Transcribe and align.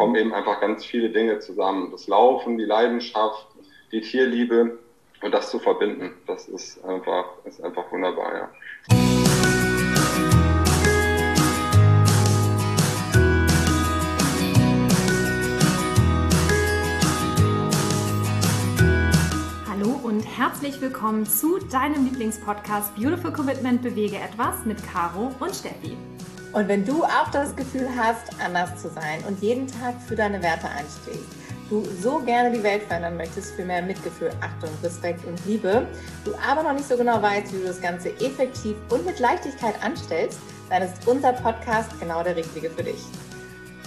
kommen 0.00 0.16
eben 0.16 0.32
einfach 0.32 0.62
ganz 0.62 0.82
viele 0.82 1.10
Dinge 1.10 1.40
zusammen. 1.40 1.90
Das 1.90 2.08
Laufen, 2.08 2.56
die 2.56 2.64
Leidenschaft, 2.64 3.46
die 3.92 4.00
Tierliebe 4.00 4.78
und 5.20 5.30
das 5.30 5.50
zu 5.50 5.58
verbinden, 5.58 6.14
das 6.26 6.48
ist 6.48 6.82
einfach, 6.82 7.26
ist 7.44 7.62
einfach 7.62 7.92
wunderbar, 7.92 8.34
ja. 8.34 8.50
und 20.02 20.24
herzlich 20.24 20.80
willkommen 20.80 21.24
zu 21.24 21.58
deinem 21.58 22.04
Lieblingspodcast 22.04 22.96
Beautiful 22.96 23.32
Commitment 23.32 23.80
Bewege 23.80 24.16
etwas 24.16 24.64
mit 24.64 24.82
Caro 24.92 25.30
und 25.38 25.54
Steffi. 25.54 25.96
Und 26.52 26.66
wenn 26.66 26.84
du 26.84 27.04
auch 27.04 27.30
das 27.32 27.54
Gefühl 27.54 27.88
hast, 27.96 28.40
anders 28.44 28.82
zu 28.82 28.88
sein 28.88 29.22
und 29.28 29.40
jeden 29.40 29.68
Tag 29.68 29.94
für 30.06 30.16
deine 30.16 30.42
Werte 30.42 30.68
einstehst, 30.68 31.24
du 31.68 31.84
so 32.02 32.18
gerne 32.18 32.50
die 32.50 32.62
Welt 32.62 32.82
verändern 32.82 33.16
möchtest 33.16 33.54
für 33.54 33.64
mehr 33.64 33.82
Mitgefühl, 33.82 34.32
Achtung, 34.40 34.70
Respekt 34.82 35.24
und 35.24 35.38
Liebe, 35.46 35.86
du 36.24 36.32
aber 36.44 36.64
noch 36.64 36.72
nicht 36.72 36.88
so 36.88 36.96
genau 36.96 37.22
weißt, 37.22 37.52
wie 37.52 37.58
du 37.58 37.66
das 37.66 37.80
Ganze 37.80 38.10
effektiv 38.20 38.76
und 38.90 39.06
mit 39.06 39.20
Leichtigkeit 39.20 39.74
anstellst, 39.82 40.40
dann 40.68 40.82
ist 40.82 41.06
unser 41.06 41.32
Podcast 41.32 41.90
genau 42.00 42.24
der 42.24 42.34
richtige 42.34 42.68
für 42.70 42.82
dich. 42.82 43.04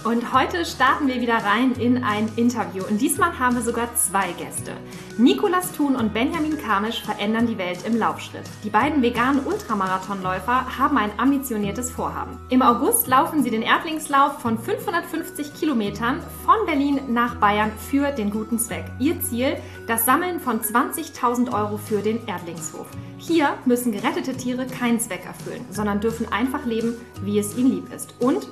Und 0.04 0.34
heute 0.34 0.66
starten 0.66 1.08
wir 1.08 1.22
wieder 1.22 1.36
rein 1.36 1.72
in 1.72 2.04
ein 2.04 2.28
Interview. 2.36 2.84
Und 2.84 3.00
diesmal 3.00 3.38
haben 3.38 3.56
wir 3.56 3.62
sogar 3.62 3.88
zwei 3.96 4.32
Gäste. 4.32 4.72
Nikolas 5.16 5.72
Thun 5.72 5.96
und 5.96 6.12
Benjamin 6.12 6.58
Kamisch 6.58 7.02
verändern 7.02 7.46
die 7.46 7.56
Welt 7.56 7.78
im 7.86 7.96
Laufschritt. 7.96 8.42
Die 8.64 8.68
beiden 8.68 9.00
veganen 9.00 9.46
Ultramarathonläufer 9.46 10.78
haben 10.78 10.98
ein 10.98 11.10
ambitioniertes 11.16 11.90
Vorhaben. 11.90 12.38
Im 12.50 12.60
August 12.60 13.06
laufen 13.06 13.42
sie 13.42 13.50
den 13.50 13.62
Erdlingslauf 13.62 14.42
von 14.42 14.58
550 14.58 15.54
Kilometern 15.54 16.20
von 16.44 16.66
Berlin 16.66 17.00
nach 17.08 17.36
Bayern 17.36 17.72
für 17.90 18.10
den 18.10 18.28
guten 18.30 18.58
Zweck. 18.58 18.84
Ihr 18.98 19.18
Ziel, 19.22 19.56
das 19.86 20.04
Sammeln 20.04 20.38
von 20.38 20.60
20.000 20.60 21.50
Euro 21.50 21.78
für 21.78 22.02
den 22.02 22.26
Erdlingshof. 22.26 22.88
Hier 23.16 23.54
müssen 23.64 23.90
gerettete 23.90 24.36
Tiere 24.36 24.66
keinen 24.66 25.00
Zweck 25.00 25.24
erfüllen, 25.24 25.64
sondern 25.70 26.00
dürfen 26.00 26.30
einfach 26.30 26.66
leben, 26.66 26.94
wie 27.22 27.38
es 27.38 27.56
ihnen 27.56 27.70
lieb 27.70 27.90
ist. 27.90 28.14
Und 28.20 28.46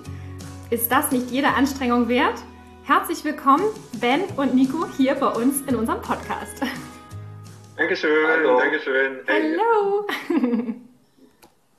ist 0.72 0.90
das 0.90 1.10
nicht 1.10 1.30
jede 1.30 1.48
Anstrengung 1.48 2.08
wert? 2.08 2.38
Herzlich 2.84 3.22
willkommen, 3.26 3.64
Ben 4.00 4.22
und 4.38 4.54
Nico, 4.54 4.86
hier 4.96 5.14
bei 5.14 5.26
uns 5.26 5.60
in 5.68 5.76
unserem 5.76 6.00
Podcast. 6.00 6.62
Dankeschön, 7.76 8.26
Hallo. 8.26 8.58
Dankeschön. 8.58 9.18
Hey. 9.26 9.54
Hallo. 9.54 10.06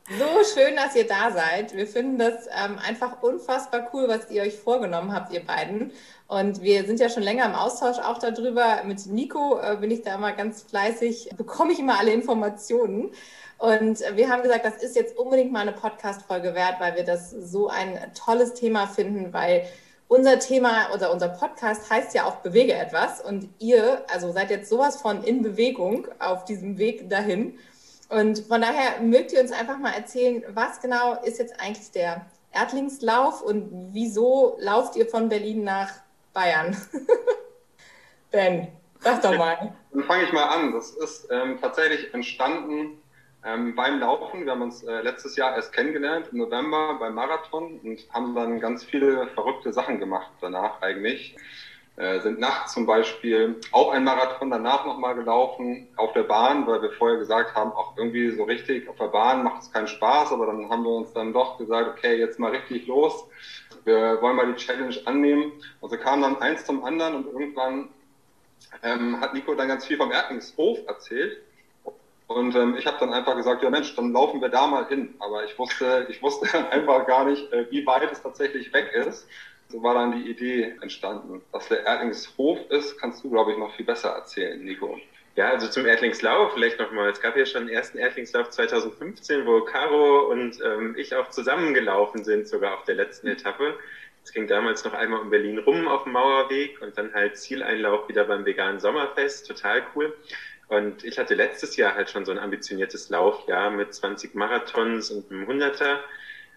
So 0.09 0.25
schön, 0.53 0.75
dass 0.75 0.95
ihr 0.97 1.07
da 1.07 1.31
seid. 1.31 1.75
Wir 1.75 1.87
finden 1.87 2.19
das 2.19 2.45
ähm, 2.47 2.77
einfach 2.85 3.23
unfassbar 3.23 3.89
cool, 3.93 4.09
was 4.09 4.29
ihr 4.29 4.43
euch 4.43 4.57
vorgenommen 4.57 5.13
habt, 5.13 5.31
ihr 5.31 5.39
beiden. 5.39 5.91
Und 6.27 6.61
wir 6.61 6.83
sind 6.83 6.99
ja 6.99 7.07
schon 7.09 7.23
länger 7.23 7.45
im 7.45 7.55
Austausch 7.55 7.99
auch 7.99 8.19
darüber. 8.19 8.83
Mit 8.83 9.05
Nico 9.05 9.59
äh, 9.59 9.77
bin 9.77 9.89
ich 9.91 10.01
da 10.01 10.15
immer 10.15 10.33
ganz 10.33 10.61
fleißig, 10.63 11.29
bekomme 11.37 11.71
ich 11.71 11.79
immer 11.79 11.97
alle 11.97 12.11
Informationen. 12.11 13.11
Und 13.57 13.99
wir 14.15 14.29
haben 14.29 14.43
gesagt, 14.43 14.65
das 14.65 14.83
ist 14.83 14.95
jetzt 14.95 15.17
unbedingt 15.17 15.51
mal 15.51 15.61
eine 15.61 15.71
Podcast-Folge 15.71 16.53
wert, 16.53 16.79
weil 16.79 16.95
wir 16.95 17.03
das 17.03 17.31
so 17.31 17.69
ein 17.69 17.97
tolles 18.13 18.53
Thema 18.53 18.87
finden, 18.87 19.31
weil 19.31 19.65
unser 20.07 20.37
Thema 20.39 20.93
oder 20.93 21.11
unser 21.11 21.29
Podcast 21.29 21.89
heißt 21.89 22.13
ja 22.13 22.25
auch 22.25 22.37
Bewege 22.37 22.73
etwas 22.73 23.21
und 23.21 23.49
ihr, 23.59 24.03
also 24.11 24.31
seid 24.31 24.51
jetzt 24.51 24.69
sowas 24.69 25.01
von 25.01 25.23
in 25.23 25.41
Bewegung 25.41 26.07
auf 26.19 26.45
diesem 26.45 26.77
Weg 26.77 27.09
dahin. 27.09 27.57
Und 28.09 28.39
von 28.39 28.61
daher 28.61 29.01
mögt 29.01 29.31
ihr 29.33 29.41
uns 29.41 29.51
einfach 29.51 29.79
mal 29.79 29.93
erzählen, 29.93 30.43
was 30.49 30.81
genau 30.81 31.19
ist 31.23 31.39
jetzt 31.39 31.59
eigentlich 31.59 31.89
der 31.91 32.25
Erdlingslauf 32.51 33.41
und 33.41 33.69
wieso 33.93 34.55
lauft 34.59 34.95
ihr 34.95 35.07
von 35.07 35.29
Berlin 35.29 35.63
nach 35.63 35.89
Bayern? 36.33 36.77
ben, 38.31 38.67
sag 38.99 39.21
doch 39.23 39.35
mal. 39.35 39.73
Dann 39.91 40.03
fange 40.03 40.23
ich 40.25 40.31
mal 40.31 40.45
an. 40.45 40.73
Das 40.73 40.91
ist 40.91 41.27
ähm, 41.31 41.57
tatsächlich 41.59 42.13
entstanden 42.13 43.01
ähm, 43.45 43.75
beim 43.75 43.99
Laufen, 43.99 44.45
wir 44.45 44.51
haben 44.51 44.61
uns 44.61 44.83
äh, 44.83 45.01
letztes 45.01 45.35
Jahr 45.35 45.55
erst 45.55 45.73
kennengelernt 45.73 46.29
im 46.31 46.37
November 46.37 46.95
beim 46.99 47.15
Marathon 47.15 47.79
und 47.83 48.07
haben 48.13 48.35
dann 48.35 48.59
ganz 48.59 48.83
viele 48.83 49.27
verrückte 49.27 49.73
Sachen 49.73 49.99
gemacht 49.99 50.31
danach 50.41 50.81
eigentlich. 50.81 51.35
Äh, 51.95 52.21
sind 52.21 52.39
nachts 52.39 52.73
zum 52.73 52.87
Beispiel 52.87 53.59
auch 53.71 53.91
ein 53.91 54.03
Marathon 54.03 54.49
danach 54.49 54.83
nochmal 54.85 55.13
gelaufen 55.13 55.87
auf 55.95 56.11
der 56.13 56.23
Bahn, 56.23 56.65
weil 56.65 56.81
wir 56.81 56.91
vorher 56.91 57.19
gesagt 57.19 57.53
haben, 57.53 57.71
auch 57.71 57.95
irgendwie 57.97 58.31
so 58.31 58.45
richtig 58.45 58.89
auf 58.89 58.95
der 58.95 59.09
Bahn 59.09 59.43
macht 59.43 59.61
es 59.61 59.71
keinen 59.71 59.87
Spaß, 59.87 60.31
aber 60.31 60.47
dann 60.47 60.69
haben 60.69 60.83
wir 60.83 60.89
uns 60.89 61.13
dann 61.13 61.33
doch 61.33 61.59
gesagt, 61.59 61.89
okay, 61.89 62.17
jetzt 62.17 62.39
mal 62.39 62.49
richtig 62.49 62.87
los. 62.87 63.27
Wir 63.83 64.19
wollen 64.21 64.35
mal 64.35 64.51
die 64.51 64.55
Challenge 64.55 64.95
annehmen. 65.05 65.51
Und 65.81 65.89
so 65.91 65.97
kam 65.97 66.21
dann 66.21 66.41
eins 66.41 66.65
zum 66.65 66.83
anderen 66.83 67.15
und 67.15 67.27
irgendwann 67.27 67.89
ähm, 68.81 69.19
hat 69.19 69.35
Nico 69.35 69.53
dann 69.53 69.67
ganz 69.67 69.85
viel 69.85 69.97
vom 69.97 70.11
Erdlingshof 70.11 70.79
erzählt. 70.87 71.43
Und 72.27 72.55
ähm, 72.55 72.75
ich 72.77 72.85
habe 72.85 72.97
dann 72.99 73.13
einfach 73.13 73.35
gesagt, 73.35 73.63
ja 73.63 73.69
Mensch, 73.69 73.95
dann 73.95 74.13
laufen 74.13 74.41
wir 74.41 74.49
da 74.49 74.67
mal 74.67 74.87
hin. 74.87 75.13
Aber 75.19 75.43
ich 75.43 75.57
wusste, 75.59 76.07
ich 76.09 76.21
wusste 76.21 76.47
einfach 76.71 77.05
gar 77.05 77.25
nicht, 77.25 77.51
äh, 77.51 77.69
wie 77.69 77.85
weit 77.85 78.11
es 78.11 78.21
tatsächlich 78.21 78.73
weg 78.73 78.91
ist. 78.93 79.27
So 79.69 79.81
war 79.81 79.95
dann 79.95 80.11
die 80.11 80.29
Idee 80.29 80.75
entstanden. 80.81 81.41
Was 81.51 81.67
der 81.67 81.85
Erdlingshof 81.85 82.59
ist, 82.69 82.97
kannst 82.99 83.23
du, 83.23 83.29
glaube 83.29 83.51
ich, 83.51 83.57
noch 83.57 83.73
viel 83.75 83.85
besser 83.85 84.09
erzählen, 84.09 84.63
Nico. 84.63 84.99
Ja, 85.35 85.49
also 85.49 85.67
zum 85.67 85.87
Erdlingslauf 85.87 86.53
vielleicht 86.53 86.79
nochmal. 86.79 87.09
Es 87.09 87.19
gab 87.19 87.35
ja 87.35 87.45
schon 87.45 87.65
den 87.65 87.75
ersten 87.75 87.97
Erdlingslauf 87.97 88.51
2015, 88.51 89.47
wo 89.47 89.61
Caro 89.61 90.31
und 90.31 90.59
ähm, 90.63 90.95
ich 90.95 91.15
auch 91.15 91.29
zusammengelaufen 91.29 92.23
sind, 92.23 92.47
sogar 92.47 92.75
auf 92.77 92.83
der 92.83 92.95
letzten 92.95 93.27
Etappe. 93.27 93.73
Es 94.23 94.31
ging 94.31 94.47
damals 94.47 94.85
noch 94.85 94.93
einmal 94.93 95.21
um 95.21 95.31
Berlin 95.31 95.57
rum 95.57 95.87
auf 95.87 96.03
dem 96.03 96.13
Mauerweg 96.13 96.79
und 96.81 96.97
dann 96.97 97.13
halt 97.13 97.37
Zieleinlauf 97.37 98.07
wieder 98.07 98.25
beim 98.25 98.45
veganen 98.45 98.79
Sommerfest. 98.79 99.47
Total 99.47 99.81
cool. 99.95 100.15
Und 100.73 101.03
ich 101.03 101.19
hatte 101.19 101.35
letztes 101.35 101.75
Jahr 101.75 101.95
halt 101.95 102.09
schon 102.09 102.25
so 102.25 102.31
ein 102.31 102.39
ambitioniertes 102.39 103.09
Laufjahr 103.09 103.69
mit 103.69 103.93
20 103.93 104.33
Marathons 104.33 105.11
und 105.11 105.31
einem 105.31 105.47
Hunderter. 105.47 105.99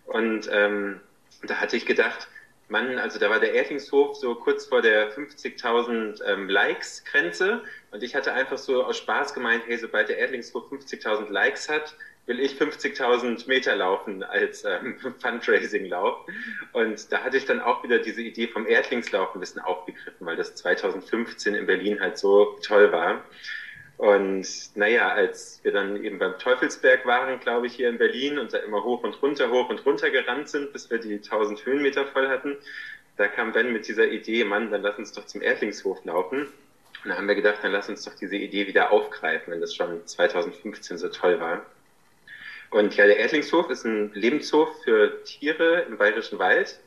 Und 0.06 0.49
ähm, 0.50 1.00
da 1.43 1.56
hatte 1.56 1.77
ich 1.77 1.84
gedacht, 1.84 2.28
Mann, 2.69 2.99
also 2.99 3.19
da 3.19 3.31
war 3.31 3.38
der 3.38 3.53
Erdlingshof 3.53 4.16
so 4.16 4.34
kurz 4.34 4.66
vor 4.66 4.82
der 4.82 5.12
50.000 5.12 6.22
ähm, 6.25 6.49
Likes-Grenze. 6.49 7.62
Und 7.93 8.03
ich 8.03 8.15
hatte 8.15 8.32
einfach 8.32 8.59
so 8.59 8.82
aus 8.84 8.99
Spaß 8.99 9.34
gemeint, 9.34 9.65
hey, 9.66 9.78
sobald 9.78 10.09
der 10.09 10.19
Erdlingshof 10.19 10.72
50.000 10.72 11.31
Likes 11.31 11.69
hat, 11.69 11.94
will 12.27 12.41
ich 12.41 12.54
50.000 12.54 13.47
Meter 13.47 13.77
laufen 13.77 14.25
als 14.25 14.65
ähm, 14.65 14.97
Fundraising-Lauf. 15.21 16.27
Und 16.72 17.12
da 17.12 17.22
hatte 17.22 17.37
ich 17.37 17.44
dann 17.44 17.60
auch 17.60 17.84
wieder 17.84 17.98
diese 17.98 18.22
Idee 18.22 18.48
vom 18.48 18.66
Erdlingslauf 18.66 19.34
ein 19.34 19.41
bisschen 19.41 19.60
aufgegriffen, 19.60 20.27
weil 20.27 20.37
das 20.37 20.56
2015 20.56 21.54
in 21.54 21.66
Berlin 21.66 22.00
halt 22.00 22.19
so 22.19 22.59
toll 22.62 22.91
war. 22.91 23.22
Und 23.99 24.47
naja, 24.75 25.09
als 25.09 25.61
wir 25.62 25.73
dann 25.73 26.03
eben 26.05 26.19
beim 26.19 26.39
Teufelsberg 26.39 27.07
waren, 27.07 27.41
glaube 27.41 27.67
ich, 27.67 27.75
hier 27.75 27.89
in 27.89 27.97
Berlin 27.97 28.39
und 28.39 28.53
da 28.53 28.59
immer 28.59 28.84
hoch 28.84 29.03
und 29.03 29.21
runter, 29.23 29.51
hoch 29.51 29.71
und 29.71 29.84
runter 29.87 30.11
gerannt 30.11 30.49
sind, 30.51 30.73
bis 30.73 30.91
wir 30.91 30.99
die 30.99 31.15
1000 31.15 31.65
Höhenmeter 31.65 32.05
voll 32.07 32.29
hatten, 32.29 32.57
da 33.17 33.29
kam 33.29 33.53
Ben 33.53 33.73
mit 33.73 33.89
dieser 33.89 34.07
Idee, 34.07 34.45
Mann, 34.45 34.71
dann 34.71 34.83
lass 34.83 34.99
uns 34.99 35.12
doch 35.12 35.25
zum 35.25 35.41
Erdlingshof 35.41 36.05
laufen. 36.05 36.47
Und 37.03 37.11
da 37.11 37.17
haben 37.17 37.29
wir 37.29 37.34
gedacht, 37.34 37.61
dann 37.62 37.73
lass 37.73 37.89
uns 37.89 38.05
doch 38.05 38.15
diese 38.15 38.37
Idee 38.37 38.67
wieder 38.67 38.91
aufgreifen, 38.91 39.53
wenn 39.53 39.61
das 39.61 39.75
schon 39.75 40.07
2015 40.07 40.99
so 40.99 41.09
toll 41.09 41.41
war. 41.41 41.65
Und 42.71 42.95
ja, 42.97 43.07
der 43.07 43.17
Erdlingshof 43.17 43.71
ist 43.71 43.84
ein 43.84 44.13
Lebenshof 44.13 44.69
für 44.83 45.23
Tiere 45.25 45.83
im 45.89 45.97
Bayerischen 45.97 46.39
Wald. 46.39 46.78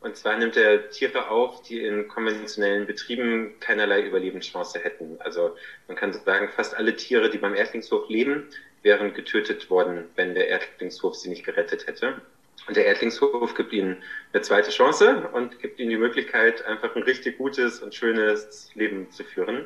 Und 0.00 0.16
zwar 0.16 0.36
nimmt 0.38 0.56
er 0.56 0.90
Tiere 0.90 1.28
auf, 1.28 1.62
die 1.62 1.82
in 1.82 2.06
konventionellen 2.06 2.86
Betrieben 2.86 3.58
keinerlei 3.58 4.02
Überlebenschance 4.02 4.78
hätten. 4.78 5.16
Also 5.20 5.56
man 5.88 5.96
kann 5.96 6.12
sagen, 6.12 6.48
fast 6.54 6.76
alle 6.76 6.94
Tiere, 6.94 7.30
die 7.30 7.38
beim 7.38 7.54
Erdlingshof 7.54 8.08
leben, 8.08 8.48
wären 8.82 9.12
getötet 9.12 9.68
worden, 9.70 10.04
wenn 10.14 10.34
der 10.34 10.48
Erdlingshof 10.48 11.16
sie 11.16 11.28
nicht 11.28 11.44
gerettet 11.44 11.86
hätte. 11.88 12.20
Und 12.68 12.76
der 12.76 12.86
Erdlingshof 12.86 13.54
gibt 13.54 13.72
ihnen 13.72 14.02
eine 14.32 14.42
zweite 14.42 14.70
Chance 14.70 15.28
und 15.32 15.58
gibt 15.58 15.80
ihnen 15.80 15.90
die 15.90 15.96
Möglichkeit, 15.96 16.64
einfach 16.64 16.94
ein 16.94 17.02
richtig 17.02 17.38
gutes 17.38 17.80
und 17.80 17.94
schönes 17.94 18.70
Leben 18.74 19.10
zu 19.10 19.24
führen. 19.24 19.64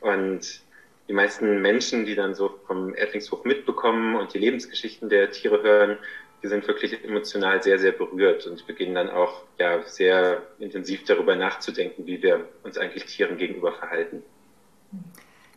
Und 0.00 0.60
die 1.08 1.12
meisten 1.12 1.60
Menschen, 1.60 2.04
die 2.04 2.14
dann 2.14 2.34
so 2.34 2.60
vom 2.66 2.94
Erdlingshof 2.94 3.44
mitbekommen 3.44 4.16
und 4.16 4.32
die 4.32 4.38
Lebensgeschichten 4.38 5.08
der 5.08 5.30
Tiere 5.30 5.62
hören, 5.62 5.98
wir 6.46 6.50
sind 6.50 6.68
wirklich 6.68 7.02
emotional 7.02 7.60
sehr, 7.60 7.80
sehr 7.80 7.90
berührt 7.90 8.46
und 8.46 8.64
beginnen 8.68 8.94
dann 8.94 9.10
auch 9.10 9.42
ja, 9.58 9.82
sehr 9.84 10.42
intensiv 10.60 11.02
darüber 11.04 11.34
nachzudenken, 11.34 12.06
wie 12.06 12.22
wir 12.22 12.48
uns 12.62 12.78
eigentlich 12.78 13.04
Tieren 13.06 13.36
gegenüber 13.36 13.72
verhalten. 13.72 14.22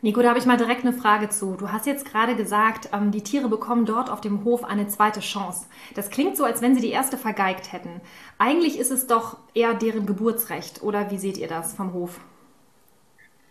Nico, 0.01 0.21
da 0.24 0.30
habe 0.30 0.39
ich 0.39 0.47
mal 0.47 0.57
direkt 0.57 0.83
eine 0.83 0.94
Frage 0.94 1.30
zu. 1.30 1.56
Du 1.57 1.71
hast 1.71 1.86
jetzt 1.86 2.06
gerade 2.06 2.36
gesagt, 2.36 2.89
ähm, 2.91 3.12
die 3.12 3.21
Tiere 3.21 3.50
bekommen 3.50 3.86
dort 3.86 4.09
auf 4.09 4.19
dem 4.19 4.44
Hof 4.45 4.63
eine 4.63 4.88
zweite 4.88 5.19
Chance. 5.19 5.68
Das 5.94 6.09
klingt 6.09 6.36
so, 6.36 6.44
als 6.44 6.63
wenn 6.63 6.74
sie 6.74 6.81
die 6.81 6.89
erste 6.89 7.18
vergeigt 7.18 7.71
hätten. 7.71 8.01
Eigentlich 8.39 8.80
ist 8.80 8.89
es 8.89 9.06
doch 9.06 9.38
eher 9.53 9.75
deren 9.75 10.07
Geburtsrecht, 10.07 10.81
oder 10.81 11.12
wie 11.12 11.19
seht 11.19 11.38
ihr 11.38 11.47
das 11.47 11.75
vom 11.75 11.94
Hof? 11.94 12.19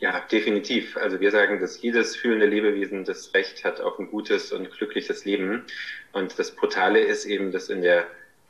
Ja, 0.00 0.20
definitiv. 0.30 0.96
Also 0.96 1.18
wir 1.18 1.30
sagen, 1.32 1.60
dass 1.60 1.82
jedes 1.82 2.14
fühlende 2.14 2.46
Lebewesen 2.46 3.04
das 3.04 3.34
Recht 3.34 3.64
hat 3.64 3.80
auf 3.80 3.98
ein 3.98 4.08
gutes 4.10 4.52
und 4.52 4.70
glückliches 4.70 5.24
Leben. 5.24 5.64
Und 6.12 6.38
das 6.38 6.52
Brutale 6.52 7.00
ist 7.00 7.24
eben, 7.24 7.50
dass 7.50 7.68
in 7.68 7.82
der 7.82 8.06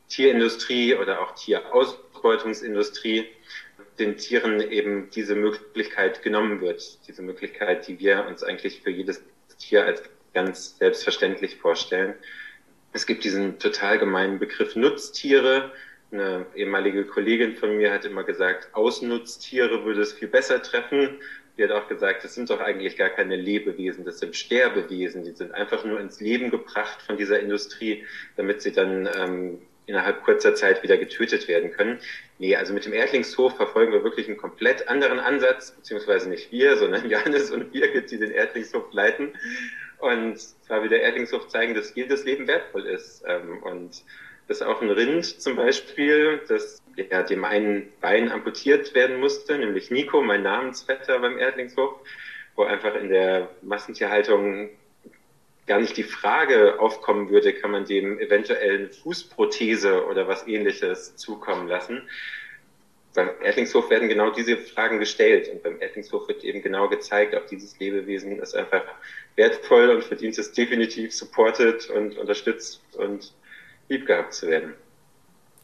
Tierindustrie 0.09 0.95
oder 0.95 1.21
auch 1.21 1.33
Tierausbeutungsindustrie 1.35 3.27
den 3.97 4.17
Tieren 4.17 4.61
eben 4.61 5.09
diese 5.09 5.35
Möglichkeit 5.35 6.21
genommen 6.23 6.61
wird, 6.61 7.07
diese 7.07 7.21
Möglichkeit, 7.21 7.87
die 7.87 7.99
wir 7.99 8.25
uns 8.27 8.43
eigentlich 8.43 8.81
für 8.81 8.91
jedes 8.91 9.21
Tier 9.57 9.85
als 9.85 10.03
ganz 10.33 10.77
selbstverständlich 10.77 11.57
vorstellen. 11.57 12.13
Es 12.93 13.05
gibt 13.05 13.23
diesen 13.23 13.59
total 13.59 13.99
gemeinen 13.99 14.39
Begriff 14.39 14.75
Nutztiere. 14.75 15.71
Eine 16.11 16.45
ehemalige 16.55 17.05
Kollegin 17.05 17.55
von 17.55 17.77
mir 17.77 17.91
hat 17.91 18.05
immer 18.05 18.23
gesagt, 18.23 18.69
Ausnutztiere 18.73 19.85
würde 19.85 20.01
es 20.01 20.13
viel 20.13 20.27
besser 20.27 20.61
treffen. 20.61 21.19
Hat 21.63 21.71
auch 21.71 21.87
gesagt, 21.87 22.23
das 22.23 22.35
sind 22.35 22.49
doch 22.49 22.59
eigentlich 22.59 22.97
gar 22.97 23.09
keine 23.09 23.35
Lebewesen, 23.35 24.05
das 24.05 24.19
sind 24.19 24.35
Sterbewesen. 24.35 25.23
Die 25.23 25.31
sind 25.31 25.53
einfach 25.53 25.83
nur 25.83 25.99
ins 25.99 26.19
Leben 26.19 26.49
gebracht 26.49 27.01
von 27.01 27.17
dieser 27.17 27.39
Industrie, 27.39 28.05
damit 28.35 28.61
sie 28.61 28.71
dann 28.71 29.09
ähm, 29.15 29.61
innerhalb 29.89 30.23
kurzer 30.23 30.53
Zeit 30.53 30.83
wieder 30.83 30.97
getötet 30.97 31.47
werden 31.47 31.71
können. 31.71 31.99
Nee, 32.37 32.55
also 32.55 32.73
mit 32.73 32.85
dem 32.85 32.93
Erdlingshof 32.93 33.57
verfolgen 33.57 33.91
wir 33.91 34.03
wirklich 34.03 34.27
einen 34.27 34.37
komplett 34.37 34.87
anderen 34.87 35.19
Ansatz, 35.19 35.71
beziehungsweise 35.71 36.29
nicht 36.29 36.51
wir, 36.51 36.77
sondern 36.77 37.09
Johannes 37.09 37.51
und 37.51 37.71
Birgit, 37.71 38.11
die 38.11 38.19
den 38.19 38.31
Erdlingshof 38.31 38.93
leiten. 38.93 39.33
Und 39.97 40.39
zwar 40.39 40.81
will 40.81 40.89
der 40.89 41.01
Erdlingshof 41.01 41.47
zeigen, 41.47 41.73
dass 41.73 41.95
jedes 41.95 42.23
Leben 42.23 42.47
wertvoll 42.47 42.85
ist. 42.85 43.23
Ähm, 43.27 43.61
und 43.63 44.03
dass 44.49 44.63
auch 44.63 44.81
ein 44.81 44.89
Rind 44.89 45.25
zum 45.25 45.55
Beispiel, 45.55 46.41
das 46.47 46.81
ja, 46.95 47.21
dem 47.21 47.45
einen 47.45 47.93
Bein 48.01 48.31
amputiert 48.31 48.95
werden 48.95 49.19
musste, 49.19 49.57
nämlich 49.57 49.91
Nico, 49.91 50.21
mein 50.21 50.41
Namensvetter 50.41 51.19
beim 51.19 51.37
Erdlingshof, 51.37 51.93
wo 52.55 52.63
einfach 52.63 52.95
in 52.95 53.09
der 53.09 53.49
Massentierhaltung 53.61 54.69
gar 55.67 55.79
nicht 55.79 55.95
die 55.97 56.03
Frage 56.03 56.79
aufkommen 56.79 57.29
würde, 57.29 57.53
kann 57.53 57.69
man 57.69 57.85
dem 57.85 58.19
eventuell 58.19 58.77
eine 58.79 58.89
Fußprothese 58.89 60.07
oder 60.07 60.27
was 60.27 60.47
ähnliches 60.47 61.15
zukommen 61.15 61.67
lassen. 61.67 62.01
Beim 63.13 63.29
Erdlingshof 63.43 63.91
werden 63.91 64.09
genau 64.09 64.31
diese 64.31 64.57
Fragen 64.57 64.97
gestellt 64.97 65.47
und 65.49 65.61
beim 65.61 65.79
Erdlingshof 65.79 66.27
wird 66.27 66.43
eben 66.43 66.63
genau 66.63 66.89
gezeigt, 66.89 67.35
auch 67.35 67.45
dieses 67.45 67.77
Lebewesen 67.79 68.39
ist 68.39 68.55
einfach 68.55 68.83
wertvoll 69.35 69.89
und 69.89 70.03
verdient 70.03 70.39
es 70.39 70.51
definitiv 70.53 71.13
supported 71.13 71.87
und 71.91 72.17
unterstützt 72.17 72.81
und 72.97 73.31
lieb 73.89 74.05
gehabt 74.05 74.33
zu 74.33 74.47
werden. 74.47 74.73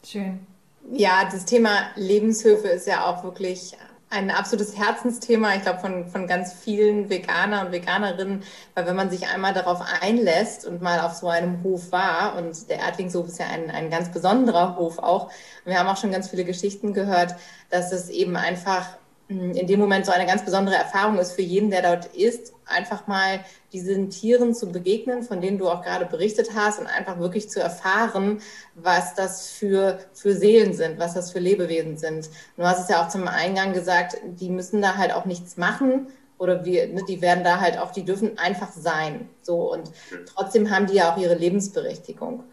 Schön. 0.04 0.46
Ja, 0.92 1.28
das 1.32 1.46
Thema 1.46 1.90
Lebenshöfe 1.96 2.68
ist 2.68 2.86
ja 2.86 3.06
auch 3.06 3.24
wirklich 3.24 3.76
ein 4.10 4.30
absolutes 4.30 4.78
Herzensthema, 4.78 5.56
ich 5.56 5.64
glaube, 5.64 5.80
von, 5.80 6.08
von 6.08 6.28
ganz 6.28 6.54
vielen 6.54 7.10
Veganer 7.10 7.66
und 7.66 7.72
Veganerinnen, 7.72 8.44
weil 8.76 8.86
wenn 8.86 8.96
man 8.96 9.10
sich 9.10 9.28
einmal 9.28 9.54
darauf 9.54 9.82
einlässt 10.02 10.66
und 10.66 10.82
mal 10.82 11.00
auf 11.00 11.14
so 11.14 11.28
einem 11.28 11.64
Hof 11.64 11.92
war, 11.92 12.38
und 12.38 12.70
der 12.70 12.80
Erdlingshof 12.80 13.28
ist 13.28 13.40
ja 13.40 13.48
ein, 13.48 13.72
ein 13.72 13.90
ganz 13.90 14.12
besonderer 14.12 14.78
Hof 14.78 15.00
auch, 15.00 15.32
wir 15.66 15.80
haben 15.80 15.88
auch 15.88 15.98
schon 15.98 16.12
ganz 16.12 16.30
viele 16.30 16.46
Geschichten 16.46 16.94
gehört, 16.94 17.36
dass 17.72 17.92
es 17.92 18.10
eben 18.10 18.38
einfach 18.38 18.86
in 19.28 19.66
dem 19.66 19.80
Moment 19.80 20.06
so 20.06 20.12
eine 20.12 20.28
ganz 20.28 20.46
besondere 20.46 20.76
Erfahrung 20.76 21.18
ist 21.18 21.32
für 21.32 21.42
jeden, 21.42 21.72
der 21.72 21.82
dort 21.82 22.06
ist, 22.16 22.54
einfach 22.68 23.08
mal 23.08 23.44
diesen 23.74 24.12
Tieren 24.12 24.54
zu 24.54 24.72
begegnen, 24.72 25.24
von 25.24 25.42
denen 25.42 25.58
du 25.58 25.68
auch 25.68 25.82
gerade 25.82 26.06
berichtet 26.06 26.52
hast 26.56 26.80
und 26.80 26.86
einfach 26.86 27.18
wirklich 27.18 27.50
zu 27.50 27.60
erfahren, 27.60 28.40
was 28.76 29.16
das 29.16 29.50
für, 29.50 30.00
für 30.14 30.34
Seelen 30.34 30.74
sind, 30.74 31.00
was 31.00 31.16
das 31.16 31.32
für 31.32 31.40
Lebewesen 31.40 31.98
sind. 31.98 32.30
Du 32.56 32.64
hast 32.64 32.82
es 32.82 32.90
ja 32.90 33.04
auch 33.04 33.10
zum 33.10 33.28
Eingang 33.28 33.74
gesagt, 33.74 34.18
die 34.24 34.50
müssen 34.50 34.82
da 34.82 34.96
halt 34.96 35.12
auch 35.12 35.26
nichts 35.26 35.58
machen 35.58 36.08
oder 36.38 36.64
wir, 36.64 36.88
ne, 36.88 37.02
die 37.08 37.22
werden 37.22 37.44
da 37.44 37.60
halt 37.60 37.80
auch, 37.80 37.92
die 37.92 38.06
dürfen 38.06 38.38
einfach 38.38 38.72
sein. 38.74 39.30
So 39.42 39.74
und 39.74 39.92
trotzdem 40.28 40.70
haben 40.70 40.86
die 40.86 40.96
ja 40.96 41.12
auch 41.12 41.18
ihre 41.18 41.36
Lebensberechtigung. 41.36 42.44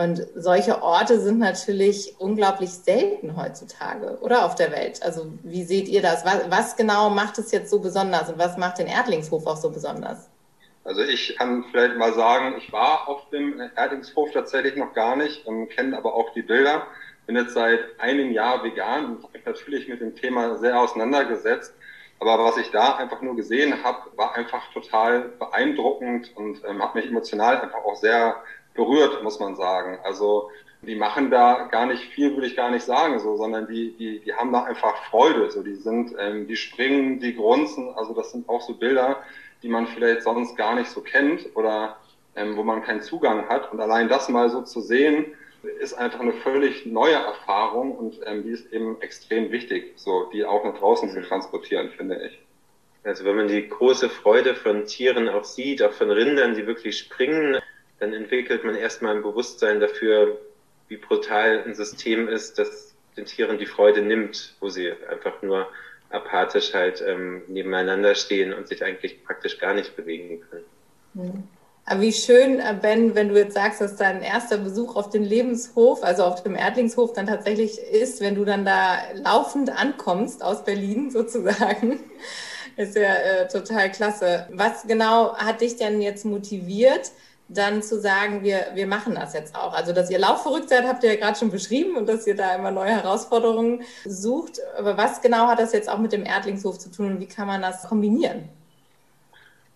Und 0.00 0.26
solche 0.34 0.82
Orte 0.82 1.20
sind 1.20 1.40
natürlich 1.40 2.14
unglaublich 2.18 2.70
selten 2.70 3.36
heutzutage, 3.36 4.16
oder 4.22 4.46
auf 4.46 4.54
der 4.54 4.72
Welt. 4.72 5.02
Also 5.02 5.30
wie 5.42 5.62
seht 5.62 5.88
ihr 5.88 6.00
das? 6.00 6.24
Was, 6.24 6.50
was, 6.50 6.76
genau 6.76 7.10
macht 7.10 7.36
es 7.36 7.52
jetzt 7.52 7.68
so 7.68 7.80
besonders 7.80 8.30
und 8.30 8.38
was 8.38 8.56
macht 8.56 8.78
den 8.78 8.86
Erdlingshof 8.86 9.46
auch 9.46 9.58
so 9.58 9.68
besonders? 9.68 10.30
Also 10.84 11.02
ich 11.02 11.36
kann 11.36 11.66
vielleicht 11.70 11.98
mal 11.98 12.14
sagen, 12.14 12.54
ich 12.56 12.72
war 12.72 13.08
auf 13.08 13.28
dem 13.28 13.60
Erdlingshof 13.76 14.30
tatsächlich 14.32 14.74
noch 14.74 14.94
gar 14.94 15.16
nicht, 15.16 15.46
ähm, 15.46 15.68
kenne 15.68 15.94
aber 15.98 16.14
auch 16.14 16.32
die 16.32 16.42
Bilder. 16.42 16.86
Bin 17.26 17.36
jetzt 17.36 17.52
seit 17.52 17.80
einem 17.98 18.32
Jahr 18.32 18.64
vegan 18.64 19.04
und 19.04 19.22
habe 19.22 19.34
mich 19.34 19.44
natürlich 19.44 19.86
mit 19.86 20.00
dem 20.00 20.16
Thema 20.16 20.56
sehr 20.56 20.80
auseinandergesetzt. 20.80 21.74
Aber 22.20 22.42
was 22.42 22.56
ich 22.56 22.70
da 22.70 22.96
einfach 22.96 23.20
nur 23.20 23.36
gesehen 23.36 23.84
habe, 23.84 23.98
war 24.16 24.34
einfach 24.34 24.62
total 24.72 25.28
beeindruckend 25.38 26.34
und 26.36 26.62
ähm, 26.66 26.82
hat 26.82 26.94
mich 26.94 27.06
emotional 27.06 27.60
einfach 27.60 27.84
auch 27.84 27.96
sehr 27.96 28.36
berührt, 28.80 29.22
muss 29.22 29.38
man 29.38 29.56
sagen. 29.56 29.98
Also 30.04 30.50
die 30.80 30.94
machen 30.94 31.30
da 31.30 31.68
gar 31.70 31.84
nicht 31.84 32.02
viel, 32.14 32.32
würde 32.32 32.46
ich 32.46 32.56
gar 32.56 32.70
nicht 32.70 32.84
sagen, 32.84 33.18
so, 33.20 33.36
sondern 33.36 33.66
die, 33.66 33.92
die, 33.98 34.20
die 34.20 34.32
haben 34.32 34.52
da 34.52 34.64
einfach 34.64 35.04
Freude. 35.10 35.50
So, 35.50 35.62
die 35.62 35.74
sind, 35.74 36.14
ähm, 36.18 36.46
die 36.46 36.56
springen, 36.56 37.20
die 37.20 37.34
grunzen. 37.36 37.92
Also 37.94 38.14
das 38.14 38.32
sind 38.32 38.48
auch 38.48 38.62
so 38.62 38.74
Bilder, 38.74 39.22
die 39.62 39.68
man 39.68 39.86
vielleicht 39.86 40.22
sonst 40.22 40.56
gar 40.56 40.74
nicht 40.74 40.88
so 40.88 41.02
kennt 41.02 41.54
oder 41.54 41.98
ähm, 42.34 42.56
wo 42.56 42.62
man 42.62 42.82
keinen 42.82 43.02
Zugang 43.02 43.48
hat. 43.50 43.70
Und 43.70 43.80
allein 43.80 44.08
das 44.08 44.30
mal 44.30 44.48
so 44.48 44.62
zu 44.62 44.80
sehen, 44.80 45.26
ist 45.80 45.92
einfach 45.92 46.20
eine 46.20 46.32
völlig 46.32 46.86
neue 46.86 47.16
Erfahrung 47.16 47.92
und 47.92 48.18
ähm, 48.24 48.44
die 48.44 48.50
ist 48.50 48.72
eben 48.72 48.98
extrem 49.02 49.50
wichtig, 49.52 49.92
so 49.96 50.30
die 50.32 50.46
auch 50.46 50.64
nach 50.64 50.78
draußen 50.78 51.10
zu 51.10 51.20
transportieren, 51.20 51.90
finde 51.90 52.18
ich. 52.26 52.38
Also 53.04 53.24
wenn 53.26 53.36
man 53.36 53.48
die 53.48 53.68
große 53.68 54.08
Freude 54.08 54.54
von 54.54 54.86
Tieren 54.86 55.28
auch 55.28 55.44
sieht, 55.44 55.82
auch 55.82 55.92
von 55.92 56.10
Rindern, 56.10 56.54
die 56.54 56.66
wirklich 56.66 56.96
springen, 56.98 57.58
dann 58.00 58.12
entwickelt 58.12 58.64
man 58.64 58.74
erstmal 58.74 59.14
ein 59.14 59.22
Bewusstsein 59.22 59.78
dafür, 59.78 60.38
wie 60.88 60.96
brutal 60.96 61.62
ein 61.64 61.74
System 61.74 62.28
ist, 62.28 62.58
das 62.58 62.94
den 63.16 63.26
Tieren 63.26 63.58
die 63.58 63.66
Freude 63.66 64.02
nimmt, 64.02 64.54
wo 64.60 64.68
sie 64.68 64.92
einfach 65.08 65.42
nur 65.42 65.68
apathisch 66.10 66.74
halt 66.74 67.02
ähm, 67.06 67.42
nebeneinander 67.46 68.14
stehen 68.14 68.52
und 68.52 68.66
sich 68.68 68.82
eigentlich 68.82 69.24
praktisch 69.24 69.58
gar 69.58 69.74
nicht 69.74 69.94
bewegen 69.96 70.40
können. 70.50 70.64
Mhm. 71.14 71.48
Aber 71.86 72.00
wie 72.02 72.12
schön, 72.12 72.60
äh, 72.60 72.76
Ben, 72.80 73.14
wenn 73.14 73.28
du 73.30 73.36
jetzt 73.36 73.54
sagst, 73.54 73.80
dass 73.80 73.96
dein 73.96 74.22
erster 74.22 74.58
Besuch 74.58 74.96
auf 74.96 75.10
den 75.10 75.24
Lebenshof, 75.24 76.02
also 76.02 76.24
auf 76.24 76.42
dem 76.42 76.54
Erdlingshof 76.54 77.12
dann 77.12 77.26
tatsächlich 77.26 77.78
ist, 77.78 78.20
wenn 78.20 78.34
du 78.34 78.44
dann 78.44 78.64
da 78.64 78.98
laufend 79.14 79.70
ankommst 79.70 80.42
aus 80.42 80.64
Berlin 80.64 81.10
sozusagen. 81.10 82.00
Ist 82.76 82.96
ja 82.96 83.14
äh, 83.14 83.48
total 83.48 83.90
klasse. 83.90 84.46
Was 84.50 84.86
genau 84.86 85.36
hat 85.36 85.60
dich 85.60 85.76
denn 85.76 86.00
jetzt 86.00 86.24
motiviert, 86.24 87.10
dann 87.52 87.82
zu 87.82 88.00
sagen, 88.00 88.42
wir, 88.44 88.66
wir 88.74 88.86
machen 88.86 89.14
das 89.16 89.34
jetzt 89.34 89.56
auch. 89.56 89.72
Also, 89.74 89.92
dass 89.92 90.10
ihr 90.10 90.18
laufverrückt 90.18 90.68
seid, 90.68 90.84
habt 90.84 91.02
ihr 91.02 91.14
ja 91.14 91.18
gerade 91.18 91.38
schon 91.38 91.50
beschrieben 91.50 91.96
und 91.96 92.08
dass 92.08 92.26
ihr 92.26 92.36
da 92.36 92.54
immer 92.54 92.70
neue 92.70 92.90
Herausforderungen 92.90 93.82
sucht. 94.04 94.60
Aber 94.78 94.96
was 94.96 95.20
genau 95.20 95.48
hat 95.48 95.58
das 95.58 95.72
jetzt 95.72 95.88
auch 95.88 95.98
mit 95.98 96.12
dem 96.12 96.24
Erdlingshof 96.24 96.78
zu 96.78 96.90
tun 96.90 97.12
und 97.12 97.20
wie 97.20 97.26
kann 97.26 97.46
man 97.46 97.60
das 97.60 97.88
kombinieren? 97.88 98.48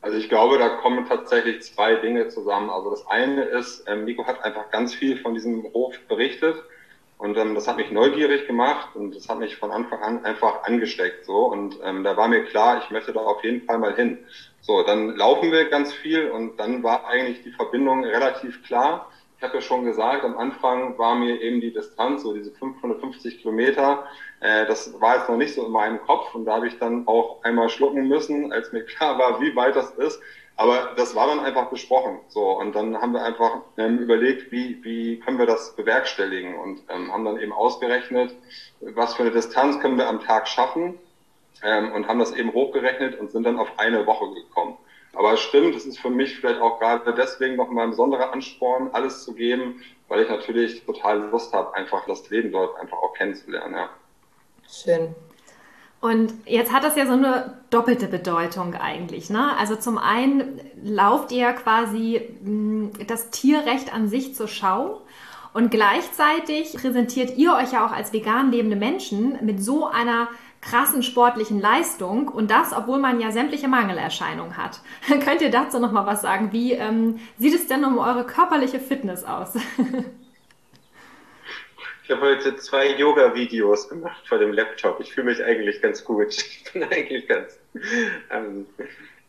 Also 0.05 0.19
ich 0.19 0.29
glaube, 0.29 0.59
da 0.59 0.69
kommen 0.69 1.07
tatsächlich 1.09 1.63
zwei 1.63 1.95
Dinge 1.97 2.29
zusammen. 2.29 2.71
Also 2.71 2.91
das 2.91 3.07
eine 3.09 3.43
ist, 3.43 3.85
ähm, 3.87 4.05
Nico 4.05 4.27
hat 4.27 4.45
einfach 4.45 4.71
ganz 4.71 4.95
viel 4.95 5.17
von 5.17 5.35
diesem 5.35 5.65
Hof 5.73 5.99
berichtet 6.09 6.57
und 7.17 7.39
ähm, 7.39 7.55
das 7.55 7.67
hat 7.67 7.79
mich 7.79 7.91
neugierig 7.91 8.47
gemacht 8.47 8.95
und 8.95 9.17
das 9.17 9.29
hat 9.31 9.39
mich 9.39 9.57
von 9.57 9.71
Anfang 9.71 10.03
an 10.03 10.25
einfach 10.25 10.65
angesteckt. 10.65 11.25
So 11.25 11.47
und 11.47 11.79
ähm, 11.83 12.05
da 12.05 12.17
war 12.19 12.29
mir 12.29 12.45
klar, 12.45 12.83
ich 12.85 12.91
möchte 12.91 13.15
da 13.15 13.21
auf 13.21 13.43
jeden 13.43 13.63
Fall 13.67 13.79
mal 13.79 13.97
hin. 13.97 14.19
So, 14.67 14.83
dann 14.83 15.15
laufen 15.17 15.53
wir 15.53 15.69
ganz 15.69 15.93
viel 15.93 16.31
und 16.31 16.59
dann 16.59 16.83
war 16.83 17.07
eigentlich 17.07 17.43
die 17.43 17.53
Verbindung 17.53 18.03
relativ 18.03 18.63
klar. 18.63 19.11
Ich 19.37 19.43
habe 19.43 19.57
ja 19.57 19.61
schon 19.61 19.85
gesagt, 19.85 20.25
am 20.25 20.39
Anfang 20.39 20.97
war 20.97 21.17
mir 21.17 21.39
eben 21.43 21.61
die 21.61 21.71
Distanz, 21.71 22.23
so 22.23 22.33
diese 22.33 22.51
550 22.51 23.43
Kilometer, 23.43 24.07
äh, 24.41 24.65
das 24.65 24.99
war 25.03 25.17
jetzt 25.19 25.29
noch 25.29 25.37
nicht 25.37 25.53
so 25.53 25.67
in 25.67 25.73
meinem 25.73 26.01
Kopf 26.01 26.35
und 26.35 26.47
da 26.47 26.55
habe 26.55 26.67
ich 26.67 26.79
dann 26.79 27.07
auch 27.07 27.45
einmal 27.45 27.69
schlucken 27.69 28.09
müssen, 28.09 28.53
als 28.53 28.73
mir 28.73 28.87
klar 28.87 29.19
war, 29.19 29.39
wie 29.43 29.55
weit 29.55 29.77
das 29.77 29.91
ist. 29.91 30.19
Aber 30.57 30.95
das 30.97 31.15
war 31.15 31.27
dann 31.27 31.41
einfach 31.41 31.69
besprochen. 31.69 32.21
So, 32.29 32.59
und 32.59 32.75
dann 32.75 32.97
haben 32.99 33.13
wir 33.13 33.23
einfach 33.23 33.61
ähm, 33.77 33.99
überlegt, 33.99 34.51
wie, 34.51 34.83
wie 34.83 35.21
können 35.21 35.37
wir 35.37 35.47
das 35.47 35.77
bewerkstelligen 35.77 36.55
und 36.59 36.81
ähm, 36.89 37.13
haben 37.13 37.27
dann 37.27 37.39
eben 37.39 37.53
ausgerechnet, 37.53 38.35
was 38.81 39.13
für 39.13 39.25
eine 39.25 39.33
Distanz 39.33 39.79
können 39.81 39.99
wir 39.99 40.09
am 40.09 40.21
Tag 40.21 40.49
schaffen 40.49 40.99
ähm, 41.65 41.93
und 41.93 42.07
haben 42.07 42.19
das 42.19 42.33
eben 42.33 42.53
hochgerechnet 42.53 43.19
und 43.19 43.31
sind 43.31 43.45
dann 43.45 43.59
auf 43.59 43.69
eine 43.79 44.07
Woche 44.07 44.33
gekommen. 44.35 44.77
Aber 45.15 45.33
es 45.33 45.41
stimmt, 45.41 45.75
es 45.75 45.87
ist 45.87 45.99
für 45.99 46.11
mich 46.11 46.37
vielleicht 46.37 46.61
auch 46.61 46.79
gerade 46.79 47.15
deswegen 47.15 47.57
nochmal 47.57 47.85
ein 47.85 47.91
besonderer 47.91 48.33
Ansporn, 48.33 48.91
alles 48.93 49.25
zu 49.25 49.33
geben, 49.33 49.83
weil 50.09 50.23
ich 50.23 50.29
natürlich 50.29 50.85
total 50.85 51.31
Lust 51.31 51.53
habe, 51.53 51.75
einfach 51.75 52.05
das 52.07 52.29
Leben 52.31 52.53
dort 52.53 52.79
einfach 52.81 52.99
auch 52.99 53.15
kennenzulernen. 53.15 53.75
Ja. 53.75 53.89
Schön. 54.69 55.15
Und 56.01 56.35
jetzt 56.45 56.71
hat 56.71 56.85
das 56.85 56.97
ja 56.97 57.07
so 57.07 57.13
eine 57.13 57.59
doppelte 57.71 58.09
Bedeutung 58.09 58.75
eigentlich. 58.75 59.31
Ne? 59.31 59.57
Also 59.57 59.77
zum 59.77 59.97
einen 59.97 60.61
lauft 60.83 61.33
ihr 61.33 61.51
quasi 61.55 62.37
hm, 62.43 62.91
das 63.07 63.31
Tierrecht 63.31 63.95
an 63.95 64.09
sich 64.09 64.35
zur 64.35 64.49
Schau 64.49 65.01
und 65.55 65.71
gleichzeitig 65.71 66.75
präsentiert 66.75 67.39
ihr 67.39 67.55
euch 67.55 67.73
ja 67.73 67.87
auch 67.87 67.93
als 67.93 68.13
vegan 68.13 68.51
lebende 68.51 68.77
Menschen 68.77 69.39
mit 69.47 69.63
so 69.63 69.87
einer 69.87 70.29
krassen 70.65 71.03
sportlichen 71.03 71.61
Leistung 71.61 72.29
und 72.29 72.51
das, 72.51 72.73
obwohl 72.73 72.99
man 72.99 73.21
ja 73.21 73.31
sämtliche 73.31 73.69
Mangelerscheinungen 73.69 74.57
hat. 74.57 74.81
Könnt 75.25 75.43
ihr 75.43 75.51
dazu 75.51 75.79
noch 75.79 75.93
mal 75.93 76.07
was 76.07 76.23
sagen? 76.23 76.53
Wie 76.53 76.73
ähm, 76.73 77.21
sieht 77.39 77.55
es 77.55 77.67
denn 77.67 77.85
um 77.85 77.99
eure 77.99 78.25
körperliche 78.25 78.81
Fitness 78.81 79.25
aus? 79.25 79.55
Ich 82.07 82.11
habe 82.11 82.21
heute 82.21 82.55
zwei 82.57 82.99
Yoga-Videos 82.99 83.89
gemacht 83.89 84.29
vor 84.29 84.37
dem 84.37 84.53
Laptop. 84.53 85.01
Ich 85.01 85.15
fühle 85.15 85.31
mich 85.31 85.43
eigentlich 85.43 85.81
ganz 85.81 86.05
gut. 86.05 86.35
Ich 86.37 86.71
bin 86.71 86.83
eigentlich 86.83 87.27
ganz. 87.27 87.59
Ähm, 88.31 88.67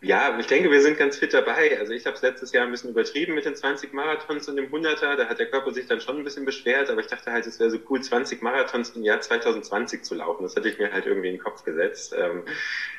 ja, 0.01 0.37
ich 0.37 0.45
denke, 0.47 0.69
wir 0.69 0.81
sind 0.81 0.97
ganz 0.97 1.17
fit 1.17 1.33
dabei. 1.33 1.79
Also 1.79 1.93
ich 1.93 2.05
habe 2.05 2.15
es 2.15 2.21
letztes 2.21 2.51
Jahr 2.51 2.65
ein 2.65 2.71
bisschen 2.71 2.91
übertrieben 2.91 3.33
mit 3.33 3.45
den 3.45 3.55
20 3.55 3.93
Marathons 3.93 4.47
und 4.47 4.55
dem 4.57 4.67
100er. 4.71 5.15
Da 5.15 5.27
hat 5.27 5.39
der 5.39 5.47
Körper 5.47 5.73
sich 5.73 5.87
dann 5.87 6.01
schon 6.01 6.17
ein 6.17 6.23
bisschen 6.23 6.45
beschwert, 6.45 6.89
aber 6.89 7.01
ich 7.01 7.07
dachte 7.07 7.31
halt, 7.31 7.47
es 7.47 7.59
wäre 7.59 7.71
so 7.71 7.79
cool, 7.89 8.01
20 8.01 8.41
Marathons 8.41 8.91
im 8.91 9.03
Jahr 9.03 9.21
2020 9.21 10.03
zu 10.03 10.15
laufen. 10.15 10.43
Das 10.43 10.55
hatte 10.55 10.69
ich 10.69 10.77
mir 10.77 10.91
halt 10.91 11.05
irgendwie 11.05 11.29
in 11.29 11.35
den 11.35 11.43
Kopf 11.43 11.63
gesetzt. 11.63 12.13
Ähm, 12.17 12.43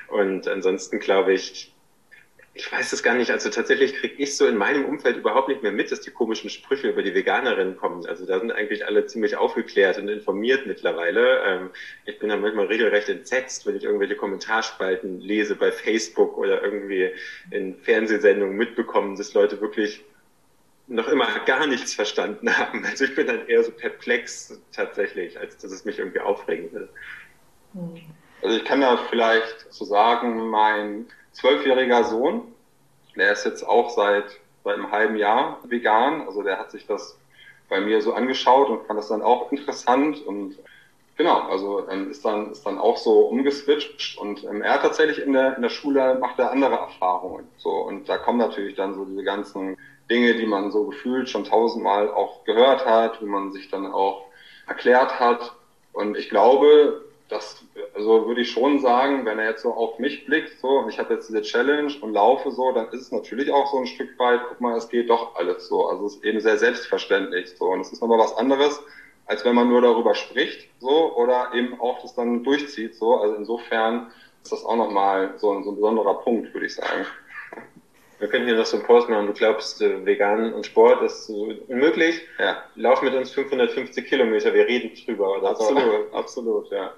und 0.09 0.49
ansonsten 0.49 0.99
glaube 0.99 1.33
ich, 1.33 1.76
ich 2.57 2.73
weiß 2.73 2.93
es 2.95 3.03
gar 3.03 3.15
nicht. 3.15 3.31
Also 3.31 3.51
tatsächlich 3.51 3.95
kriege 3.95 4.15
ich 4.17 4.37
so 4.37 4.47
in 4.47 4.57
meinem 4.57 4.87
Umfeld 4.87 5.17
überhaupt 5.17 5.49
nicht 5.49 5.63
mehr 5.63 5.73
mit, 5.73 5.93
dass 5.93 6.01
die 6.01 6.11
komischen 6.11 6.49
Sprüche 6.49 6.89
über 6.89 7.03
die 7.03 7.15
Veganerinnen 7.15 7.77
kommen. 7.77 8.07
Also 8.07 8.25
da 8.25 8.41
sind 8.41 8.51
eigentlich 8.51 8.87
alle 8.87 9.07
ziemlich 9.07 9.37
aufgeklärt 9.37 9.99
und 9.99 10.09
informiert 10.09 10.67
mittlerweile. 10.67 11.43
Ähm, 11.45 11.71
ich 12.07 12.19
bin 12.19 12.31
dann 12.31 12.41
manchmal 12.41 12.67
regelrecht 12.67 13.11
entsetzt, 13.11 13.67
wenn 13.67 13.77
ich 13.77 13.85
irgendwelche 13.85 14.17
Kommentarspalten 14.17 15.21
lese 15.21 15.55
bei 15.55 15.71
Facebook 15.71 16.39
oder 16.39 16.63
irgendwie 16.63 17.11
in 17.51 17.77
Fernsehsendungen 17.77 18.57
mitbekommen, 18.57 19.17
dass 19.17 19.35
Leute 19.35 19.61
wirklich 19.61 20.03
noch 20.87 21.09
immer 21.09 21.27
gar 21.45 21.67
nichts 21.67 21.93
verstanden 21.93 22.57
haben. 22.57 22.85
Also 22.87 23.05
ich 23.05 23.15
bin 23.15 23.27
dann 23.27 23.47
eher 23.49 23.63
so 23.65 23.71
perplex 23.71 24.59
tatsächlich, 24.73 25.39
als 25.39 25.59
dass 25.59 25.73
es 25.73 25.85
mich 25.85 25.99
irgendwie 25.99 26.21
aufregen 26.21 26.73
will. 26.73 26.89
Also 28.43 28.57
ich 28.57 28.65
kann 28.65 28.81
da 28.81 28.97
vielleicht 29.11 29.67
so 29.71 29.85
sagen, 29.85 30.49
mein 30.49 31.07
zwölfjähriger 31.37 32.05
Sohn, 32.05 32.43
der 33.15 33.33
ist 33.33 33.45
jetzt 33.45 33.63
auch 33.63 33.91
seit, 33.91 34.25
seit 34.65 34.75
einem 34.75 34.91
halben 34.91 35.17
Jahr 35.17 35.59
vegan. 35.65 36.23
Also 36.23 36.43
der 36.43 36.59
hat 36.59 36.71
sich 36.71 36.87
das 36.87 37.19
bei 37.69 37.81
mir 37.81 38.01
so 38.03 38.15
angeschaut 38.15 38.69
und 38.69 38.87
fand 38.87 38.99
das 38.99 39.09
dann 39.09 39.23
auch 39.23 39.51
interessant. 39.53 40.25
Und 40.27 40.57
genau, 41.17 41.41
also 41.43 41.81
ist 41.81 42.25
dann 42.25 42.53
ist 42.53 42.65
dann 42.67 42.79
auch 42.79 42.97
so 42.97 43.21
umgeswitcht. 43.21 44.19
Und 44.19 44.45
ähm, 44.45 44.63
er 44.63 44.81
tatsächlich 44.81 45.21
in 45.21 45.33
der 45.33 45.57
in 45.57 45.63
der 45.63 45.69
Schule 45.69 46.19
macht 46.21 46.39
er 46.39 46.51
andere 46.51 46.77
Erfahrungen. 46.77 47.47
So 47.59 47.71
und 47.71 48.09
da 48.09 48.19
kommen 48.19 48.39
natürlich 48.39 48.75
dann 48.75 48.95
so 48.95 49.05
diese 49.05 49.25
ganzen 49.25 49.77
Dinge, 50.09 50.35
die 50.35 50.47
man 50.47 50.71
so 50.71 50.85
gefühlt 50.85 51.29
schon 51.29 51.45
tausendmal 51.45 52.11
auch 52.11 52.45
gehört 52.45 52.87
hat, 52.87 53.21
wie 53.21 53.27
man 53.27 53.53
sich 53.53 53.69
dann 53.71 53.87
auch 53.87 54.27
erklärt 54.67 55.19
hat. 55.19 55.53
Und 55.93 56.17
ich 56.17 56.29
glaube, 56.29 57.03
das, 57.29 57.65
also 57.95 58.27
würde 58.27 58.43
ich 58.43 58.51
schon 58.51 58.79
sagen, 58.81 59.25
wenn 59.25 59.39
er 59.39 59.51
jetzt 59.51 59.63
so 59.63 59.73
auf 59.73 59.99
mich 59.99 60.27
blickt, 60.27 60.61
so, 60.61 60.69
und 60.69 60.89
ich 60.89 60.99
habe 60.99 61.15
jetzt 61.15 61.29
diese 61.29 61.43
Challenge 61.43 61.93
und 62.01 62.13
laufe 62.13 62.51
so, 62.51 62.73
dann 62.73 62.89
ist 62.89 63.01
es 63.01 63.13
natürlich 63.13 63.51
auch 63.51 63.71
so 63.71 63.79
ein 63.79 63.87
Stück 63.87 64.19
weit, 64.19 64.41
guck 64.49 64.61
mal, 64.61 64.77
es 64.77 64.89
geht 64.89 65.11
doch 65.11 65.35
alles 65.35 65.67
so. 65.69 65.87
Also 65.89 66.07
es 66.07 66.17
ist 66.17 66.25
eben 66.25 66.41
sehr 66.41 66.57
selbstverständlich 66.57 67.57
so. 67.57 67.67
Und 67.67 67.81
es 67.81 67.93
ist 67.93 68.01
nochmal 68.01 68.19
was 68.19 68.37
anderes, 68.37 68.81
als 69.27 69.45
wenn 69.45 69.57
man 69.57 69.69
nur 69.69 69.81
darüber 69.81 70.15
spricht, 70.15 70.69
so, 70.79 71.17
oder 71.17 71.51
eben 71.55 71.81
auch 71.81 72.01
das 72.01 72.15
dann 72.15 72.45
durchzieht, 72.45 72.95
so. 72.95 73.17
Also 73.17 73.35
insofern 73.35 74.13
ist 74.43 74.53
das 74.53 74.65
auch 74.65 74.77
nochmal 74.77 75.35
so, 75.39 75.61
so 75.63 75.71
ein 75.71 75.77
besonderer 75.77 76.15
Punkt, 76.15 76.55
würde 76.55 76.67
ich 76.67 76.75
sagen. 76.77 77.07
Wir 78.19 78.29
können 78.29 78.47
hier 78.47 78.57
noch 78.57 78.65
so 78.65 78.79
einen 78.79 78.87
Post 78.87 79.09
machen. 79.09 79.27
Du 79.27 79.33
glaubst, 79.33 79.83
äh, 79.83 80.07
vegan 80.07 80.55
und 80.55 80.65
Sport 80.65 81.03
ist 81.03 81.27
so 81.27 81.53
unmöglich? 81.69 82.23
Ja. 82.39 82.63
Lauf 82.77 83.03
mit 83.03 83.15
uns 83.15 83.33
550 83.33 84.07
Kilometer, 84.07 84.55
wir 84.55 84.67
reden 84.67 84.93
drüber. 85.05 85.37
Oder 85.37 85.51
absolut, 85.51 85.83
so. 85.83 86.17
absolut, 86.17 86.71
ja. 86.71 86.95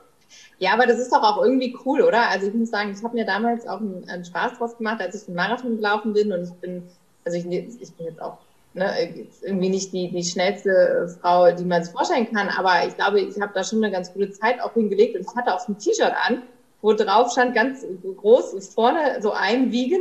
Ja, 0.58 0.72
aber 0.72 0.86
das 0.86 0.98
ist 0.98 1.12
doch 1.12 1.22
auch 1.22 1.42
irgendwie 1.42 1.76
cool, 1.84 2.02
oder? 2.02 2.28
Also 2.28 2.48
ich 2.48 2.54
muss 2.54 2.70
sagen, 2.70 2.94
ich 2.96 3.02
habe 3.02 3.14
mir 3.14 3.24
damals 3.24 3.66
auch 3.66 3.80
einen, 3.80 4.08
einen, 4.08 4.24
Spaß 4.24 4.58
draus 4.58 4.76
gemacht, 4.76 5.00
als 5.00 5.14
ich 5.14 5.26
den 5.26 5.34
Marathon 5.34 5.76
gelaufen 5.76 6.12
bin 6.12 6.32
und 6.32 6.44
ich 6.44 6.52
bin, 6.54 6.82
also 7.24 7.38
ich, 7.38 7.46
ich 7.46 7.92
bin 7.94 8.06
jetzt 8.06 8.20
auch 8.20 8.38
ne, 8.74 9.24
irgendwie 9.42 9.68
nicht 9.68 9.92
die, 9.92 10.10
die 10.10 10.24
schnellste 10.24 11.16
Frau, 11.20 11.52
die 11.52 11.64
man 11.64 11.84
sich 11.84 11.92
vorstellen 11.92 12.30
kann, 12.32 12.48
aber 12.48 12.86
ich 12.86 12.96
glaube, 12.96 13.20
ich 13.20 13.40
habe 13.40 13.52
da 13.54 13.62
schon 13.62 13.82
eine 13.82 13.92
ganz 13.92 14.12
gute 14.12 14.30
Zeit 14.30 14.60
auch 14.60 14.72
hingelegt 14.74 15.16
und 15.16 15.22
ich 15.22 15.36
hatte 15.36 15.54
auch 15.54 15.60
so 15.60 15.72
ein 15.72 15.78
T-Shirt 15.78 16.12
an, 16.26 16.42
wo 16.82 16.92
drauf 16.92 17.32
stand 17.32 17.54
ganz 17.54 17.84
groß 18.16 18.74
vorne 18.74 19.20
so 19.20 19.32
einwiegen 19.32 20.00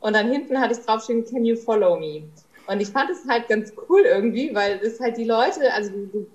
und 0.00 0.14
dann 0.14 0.30
hinten 0.30 0.60
hatte 0.60 0.74
ich 0.74 0.84
draufstehen, 0.84 1.24
can 1.24 1.44
you 1.44 1.56
follow 1.56 1.96
me? 1.98 2.24
Und 2.66 2.80
ich 2.80 2.88
fand 2.88 3.10
es 3.10 3.28
halt 3.28 3.48
ganz 3.48 3.72
cool 3.88 4.02
irgendwie, 4.02 4.54
weil 4.54 4.80
es 4.82 4.98
halt 5.00 5.16
die 5.16 5.24
Leute, 5.24 5.72
also 5.72 5.90
du, 5.90 6.26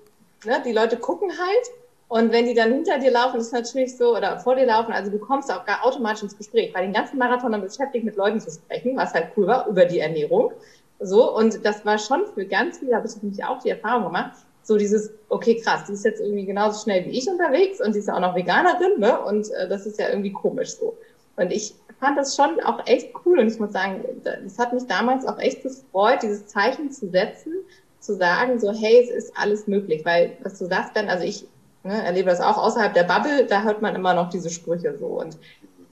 ne, 0.44 0.62
die 0.64 0.72
Leute 0.72 0.96
gucken 0.96 1.30
halt 1.30 1.81
und 2.12 2.30
wenn 2.30 2.44
die 2.44 2.52
dann 2.52 2.70
hinter 2.70 2.98
dir 2.98 3.10
laufen, 3.10 3.40
ist 3.40 3.54
natürlich 3.54 3.96
so, 3.96 4.14
oder 4.14 4.38
vor 4.38 4.54
dir 4.54 4.66
laufen, 4.66 4.92
also 4.92 5.10
du 5.10 5.18
kommst 5.18 5.50
auch 5.50 5.64
gar 5.64 5.82
automatisch 5.82 6.22
ins 6.24 6.36
Gespräch. 6.36 6.70
Bei 6.70 6.82
den 6.82 6.92
ganzen 6.92 7.16
Marathonern 7.16 7.62
beschäftigt, 7.62 8.04
mit 8.04 8.16
Leuten 8.16 8.38
zu 8.38 8.50
sprechen, 8.50 8.98
was 8.98 9.14
halt 9.14 9.28
cool 9.34 9.46
war, 9.46 9.66
über 9.66 9.86
die 9.86 10.00
Ernährung. 10.00 10.52
So, 11.00 11.34
und 11.34 11.64
das 11.64 11.86
war 11.86 11.96
schon 11.96 12.26
für 12.34 12.44
ganz 12.44 12.80
viele, 12.80 12.96
habe 12.96 13.06
ich 13.06 13.22
nämlich 13.22 13.42
auch 13.42 13.62
die 13.62 13.70
Erfahrung 13.70 14.04
gemacht, 14.04 14.32
so 14.62 14.76
dieses, 14.76 15.10
okay, 15.30 15.58
krass, 15.64 15.86
die 15.88 15.94
ist 15.94 16.04
jetzt 16.04 16.20
irgendwie 16.20 16.44
genauso 16.44 16.82
schnell 16.82 17.06
wie 17.06 17.16
ich 17.16 17.26
unterwegs 17.30 17.80
und 17.80 17.94
die 17.94 18.00
ist 18.00 18.08
ja 18.08 18.14
auch 18.14 18.20
noch 18.20 18.36
Veganerin, 18.36 19.00
ne? 19.00 19.18
Und 19.18 19.50
äh, 19.52 19.66
das 19.66 19.86
ist 19.86 19.98
ja 19.98 20.10
irgendwie 20.10 20.34
komisch 20.34 20.76
so. 20.76 20.94
Und 21.36 21.50
ich 21.50 21.74
fand 21.98 22.18
das 22.18 22.36
schon 22.36 22.60
auch 22.60 22.86
echt 22.86 23.14
cool 23.24 23.38
und 23.38 23.48
ich 23.48 23.58
muss 23.58 23.72
sagen, 23.72 24.04
das 24.22 24.58
hat 24.58 24.74
mich 24.74 24.86
damals 24.86 25.24
auch 25.24 25.38
echt 25.38 25.62
gefreut, 25.62 26.18
dieses 26.22 26.46
Zeichen 26.46 26.90
zu 26.90 27.08
setzen, 27.08 27.54
zu 28.00 28.16
sagen, 28.16 28.60
so, 28.60 28.70
hey, 28.70 29.00
es 29.02 29.08
ist 29.08 29.32
alles 29.34 29.66
möglich, 29.66 30.04
weil, 30.04 30.36
was 30.42 30.58
du 30.58 30.66
sagst, 30.66 30.92
Ben, 30.92 31.08
also 31.08 31.24
ich 31.24 31.46
ne, 31.84 32.04
erlebe 32.04 32.30
das 32.30 32.40
auch 32.40 32.58
außerhalb 32.58 32.94
der 32.94 33.04
Bubble, 33.04 33.46
da 33.46 33.62
hört 33.62 33.82
man 33.82 33.94
immer 33.94 34.14
noch 34.14 34.30
diese 34.30 34.50
Sprüche 34.50 34.96
so. 34.98 35.06
Und 35.06 35.38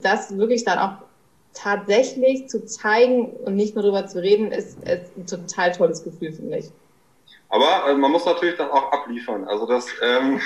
das 0.01 0.37
wirklich 0.37 0.63
dann 0.63 0.79
auch 0.79 0.93
tatsächlich 1.53 2.47
zu 2.47 2.65
zeigen 2.65 3.25
und 3.25 3.55
nicht 3.55 3.75
nur 3.75 3.83
darüber 3.83 4.07
zu 4.07 4.21
reden, 4.21 4.51
ist, 4.51 4.77
ist 4.83 5.17
ein 5.17 5.25
total 5.25 5.71
tolles 5.71 6.03
Gefühl, 6.03 6.31
finde 6.31 6.57
ich. 6.59 6.71
Aber 7.51 7.89
äh, 7.89 7.93
man 7.95 8.11
muss 8.11 8.25
natürlich 8.25 8.55
dann 8.55 8.69
auch 8.69 8.93
abliefern. 8.93 9.43
Also 9.43 9.65
das 9.65 9.85
ähm, 10.01 10.39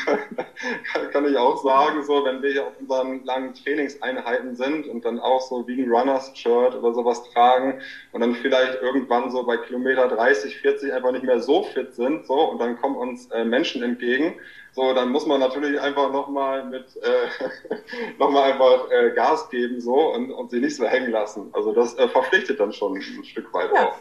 kann 1.12 1.26
ich 1.30 1.38
auch 1.38 1.64
sagen, 1.64 2.04
so 2.04 2.26
wenn 2.26 2.42
wir 2.42 2.52
hier 2.52 2.66
auf 2.66 2.74
unseren 2.80 3.24
langen 3.26 3.54
Trainingseinheiten 3.54 4.56
sind 4.56 4.88
und 4.88 5.06
dann 5.06 5.20
auch 5.20 5.42
so 5.42 5.68
wie 5.68 5.80
ein 5.80 5.92
Runners-Shirt 5.92 6.74
oder 6.74 6.94
sowas 6.96 7.22
tragen 7.32 7.80
und 8.12 8.22
dann 8.22 8.34
vielleicht 8.34 8.82
irgendwann 8.82 9.30
so 9.30 9.44
bei 9.44 9.58
Kilometer 9.58 10.08
30, 10.08 10.58
40 10.58 10.94
einfach 10.94 11.12
nicht 11.12 11.24
mehr 11.24 11.40
so 11.40 11.62
fit 11.62 11.94
sind, 11.94 12.26
so 12.26 12.50
und 12.50 12.60
dann 12.60 12.82
kommen 12.82 12.96
uns 12.96 13.28
äh, 13.28 13.46
Menschen 13.46 13.84
entgegen, 13.84 14.34
so 14.76 14.94
dann 14.94 15.10
muss 15.10 15.26
man 15.26 15.40
natürlich 15.40 15.80
einfach 15.80 16.12
nochmal 16.12 16.66
mit 16.66 16.86
äh, 16.98 18.18
nochmal 18.20 18.52
einfach 18.52 18.92
äh, 18.92 19.12
Gas 19.12 19.50
geben 19.50 19.80
so 19.80 20.14
und, 20.14 20.32
und 20.32 20.52
sie 20.52 20.60
nicht 20.60 20.76
so 20.76 20.86
hängen 20.86 21.12
lassen. 21.12 21.50
Also 21.54 21.72
das 21.72 21.98
äh, 21.98 22.10
verpflichtet 22.10 22.60
dann 22.60 22.74
schon 22.74 22.98
ein 22.98 23.24
Stück 23.24 23.54
weit 23.54 23.70
ja. 23.74 23.88
auch. 23.88 23.96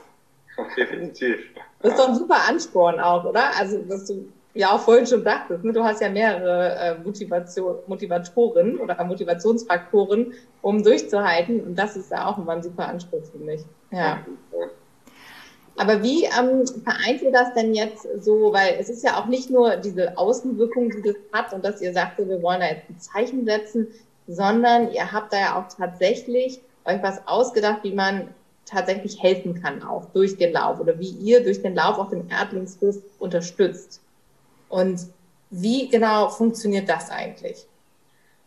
Definitiv. 0.76 1.38
Das 1.80 1.92
ist 1.92 1.98
doch 1.98 2.08
ein 2.08 2.16
super 2.16 2.48
Ansporn 2.48 2.98
auch, 2.98 3.24
oder? 3.24 3.56
Also, 3.56 3.78
dass 3.82 4.06
du 4.06 4.28
ja 4.54 4.72
auch 4.72 4.80
vorhin 4.80 5.06
schon 5.06 5.24
dachtest, 5.24 5.64
ne? 5.64 5.72
du 5.72 5.84
hast 5.84 6.00
ja 6.00 6.08
mehrere 6.08 6.76
äh, 6.76 6.94
Motivation, 6.98 7.76
Motivatoren 7.86 8.78
oder 8.78 9.02
Motivationsfaktoren, 9.04 10.32
um 10.62 10.82
durchzuhalten. 10.82 11.60
Und 11.60 11.76
das 11.76 11.96
ist 11.96 12.10
ja 12.10 12.26
auch 12.26 12.38
immer 12.38 12.52
ein 12.52 12.62
super 12.62 12.88
Anspruch, 12.88 13.22
finde 13.30 13.54
ich. 13.54 13.62
Ja. 13.90 14.24
Aber 15.76 16.02
wie 16.02 16.24
ähm, 16.24 16.64
vereint 16.84 17.22
ihr 17.22 17.32
das 17.32 17.52
denn 17.54 17.74
jetzt 17.74 18.06
so? 18.20 18.52
Weil 18.52 18.76
es 18.78 18.88
ist 18.88 19.02
ja 19.02 19.20
auch 19.20 19.26
nicht 19.26 19.50
nur 19.50 19.76
diese 19.76 20.16
Außenwirkung, 20.16 20.90
die 20.90 21.02
das 21.02 21.16
hat 21.32 21.52
und 21.52 21.64
dass 21.64 21.80
ihr 21.80 21.92
sagt, 21.92 22.18
wir 22.18 22.42
wollen 22.42 22.60
da 22.60 22.66
jetzt 22.66 22.88
ein 22.88 23.00
Zeichen 23.00 23.44
setzen, 23.44 23.88
sondern 24.28 24.92
ihr 24.92 25.12
habt 25.12 25.32
da 25.32 25.38
ja 25.38 25.58
auch 25.58 25.76
tatsächlich 25.76 26.60
euch 26.84 27.02
was 27.02 27.26
ausgedacht, 27.26 27.80
wie 27.82 27.92
man 27.92 28.28
tatsächlich 28.66 29.22
helfen 29.22 29.60
kann, 29.60 29.82
auch 29.82 30.06
durch 30.12 30.36
den 30.36 30.52
Lauf 30.52 30.80
oder 30.80 30.98
wie 30.98 31.10
ihr 31.10 31.42
durch 31.42 31.60
den 31.60 31.74
Lauf 31.74 31.98
auch 31.98 32.10
den 32.10 32.30
Erdlingshof 32.30 32.96
unterstützt. 33.18 34.00
Und 34.68 35.00
wie 35.50 35.88
genau 35.88 36.28
funktioniert 36.28 36.88
das 36.88 37.10
eigentlich? 37.10 37.66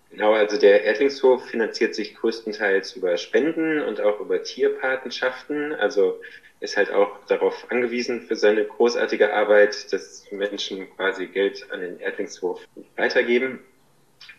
Genau, 0.09 0.33
also 0.33 0.57
der 0.57 0.83
Erdlingshof 0.83 1.45
finanziert 1.45 1.93
sich 1.93 2.15
größtenteils 2.15 2.95
über 2.95 3.17
Spenden 3.17 3.81
und 3.81 4.01
auch 4.01 4.19
über 4.19 4.41
Tierpatenschaften. 4.41 5.73
Also 5.75 6.19
ist 6.59 6.77
halt 6.77 6.91
auch 6.91 7.23
darauf 7.27 7.69
angewiesen 7.69 8.21
für 8.21 8.35
seine 8.35 8.65
großartige 8.65 9.33
Arbeit, 9.33 9.91
dass 9.93 10.25
Menschen 10.31 10.89
quasi 10.95 11.27
Geld 11.27 11.65
an 11.71 11.81
den 11.81 11.99
Erdlingshof 11.99 12.61
weitergeben. 12.95 13.59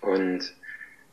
Und 0.01 0.55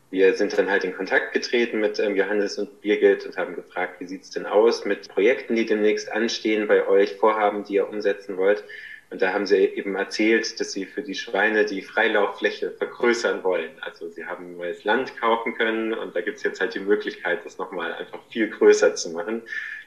wir 0.09 0.33
sind 0.35 0.57
dann 0.57 0.69
halt 0.69 0.83
in 0.83 0.95
Kontakt 0.95 1.33
getreten 1.33 1.79
mit 1.79 1.99
ähm, 1.99 2.15
Johannes 2.15 2.57
und 2.57 2.81
Birgit 2.81 3.25
und 3.25 3.37
haben 3.37 3.55
gefragt, 3.55 3.99
wie 3.99 4.05
sieht's 4.05 4.31
denn 4.31 4.45
aus 4.45 4.85
mit 4.85 5.09
Projekten, 5.09 5.55
die 5.55 5.65
demnächst 5.65 6.11
anstehen 6.11 6.67
bei 6.67 6.87
euch, 6.87 7.15
Vorhaben, 7.15 7.63
die 7.63 7.75
ihr 7.75 7.89
umsetzen 7.89 8.37
wollt. 8.37 8.63
Und 9.11 9.21
da 9.21 9.33
haben 9.33 9.45
sie 9.45 9.57
eben 9.57 9.95
erzählt, 9.95 10.59
dass 10.59 10.71
sie 10.71 10.85
für 10.85 11.03
die 11.03 11.15
Schweine 11.15 11.65
die 11.65 11.81
Freilauffläche 11.81 12.71
vergrößern 12.71 13.43
wollen. 13.43 13.71
Also 13.81 14.09
sie 14.09 14.25
haben 14.25 14.57
neues 14.57 14.83
Land 14.83 15.15
kaufen 15.19 15.53
können 15.53 15.93
und 15.93 16.15
da 16.15 16.21
gibt's 16.21 16.43
jetzt 16.43 16.59
halt 16.59 16.73
die 16.73 16.79
Möglichkeit, 16.79 17.45
das 17.45 17.57
nochmal 17.57 17.93
einfach 17.93 18.19
viel 18.29 18.49
größer 18.49 18.95
zu 18.95 19.11
machen. 19.11 19.43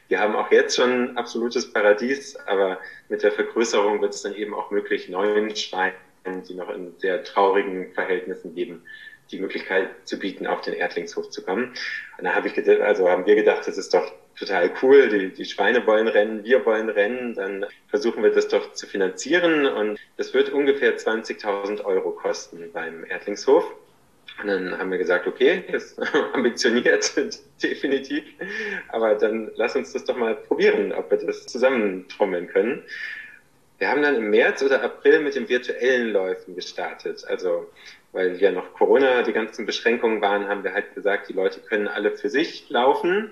Wir 0.09 0.19
haben 0.19 0.35
auch 0.35 0.51
jetzt 0.51 0.75
schon 0.75 1.15
absolutes 1.17 1.71
Paradies, 1.71 2.35
aber 2.47 2.79
mit 3.09 3.21
der 3.21 3.31
Vergrößerung 3.31 4.01
wird 4.01 4.15
es 4.15 4.23
dann 4.23 4.33
eben 4.33 4.55
auch 4.55 4.71
möglich, 4.71 5.07
neuen 5.07 5.55
Schweinen, 5.55 5.93
die 6.47 6.55
noch 6.55 6.69
in 6.69 6.97
sehr 6.97 7.23
traurigen 7.23 7.93
Verhältnissen 7.93 8.55
leben, 8.55 8.83
die 9.29 9.39
Möglichkeit 9.39 9.89
zu 10.05 10.17
bieten, 10.17 10.47
auf 10.47 10.61
den 10.61 10.73
Erdlingshof 10.73 11.29
zu 11.29 11.43
kommen. 11.43 11.75
Und 12.17 12.23
da 12.23 12.33
habe 12.33 12.47
ich 12.47 12.55
gedacht, 12.55 12.81
also 12.81 13.07
haben 13.07 13.27
wir 13.27 13.35
gedacht, 13.35 13.67
das 13.67 13.77
ist 13.77 13.93
doch 13.93 14.11
total 14.35 14.71
cool. 14.81 15.09
Die, 15.09 15.31
die 15.31 15.45
Schweine 15.45 15.85
wollen 15.85 16.07
rennen, 16.07 16.43
wir 16.43 16.65
wollen 16.65 16.89
rennen. 16.89 17.35
Dann 17.35 17.67
versuchen 17.87 18.23
wir 18.23 18.31
das 18.31 18.47
doch 18.47 18.73
zu 18.73 18.87
finanzieren. 18.87 19.67
Und 19.67 19.99
das 20.17 20.33
wird 20.33 20.49
ungefähr 20.49 20.97
20.000 20.97 21.85
Euro 21.85 22.11
kosten 22.11 22.71
beim 22.73 23.05
Erdlingshof. 23.05 23.63
Und 24.41 24.47
dann 24.47 24.77
haben 24.77 24.91
wir 24.91 24.97
gesagt, 24.97 25.27
okay, 25.27 25.63
ist 25.71 25.99
ambitioniert, 26.33 27.11
definitiv. 27.63 28.23
Aber 28.89 29.15
dann 29.15 29.51
lass 29.55 29.75
uns 29.75 29.93
das 29.93 30.05
doch 30.05 30.17
mal 30.17 30.35
probieren, 30.35 30.93
ob 30.93 31.11
wir 31.11 31.17
das 31.17 31.45
zusammentrommeln 31.47 32.47
können. 32.47 32.83
Wir 33.79 33.89
haben 33.89 34.01
dann 34.01 34.15
im 34.15 34.29
März 34.29 34.61
oder 34.61 34.83
April 34.83 35.21
mit 35.21 35.35
den 35.35 35.47
virtuellen 35.47 36.11
Läufen 36.11 36.55
gestartet. 36.55 37.23
Also, 37.27 37.69
weil 38.11 38.35
ja 38.37 38.51
noch 38.51 38.73
Corona, 38.73 39.23
die 39.23 39.33
ganzen 39.33 39.65
Beschränkungen 39.65 40.21
waren, 40.21 40.47
haben 40.47 40.63
wir 40.63 40.73
halt 40.73 40.93
gesagt, 40.95 41.29
die 41.29 41.33
Leute 41.33 41.61
können 41.61 41.87
alle 41.87 42.11
für 42.17 42.29
sich 42.29 42.69
laufen 42.69 43.31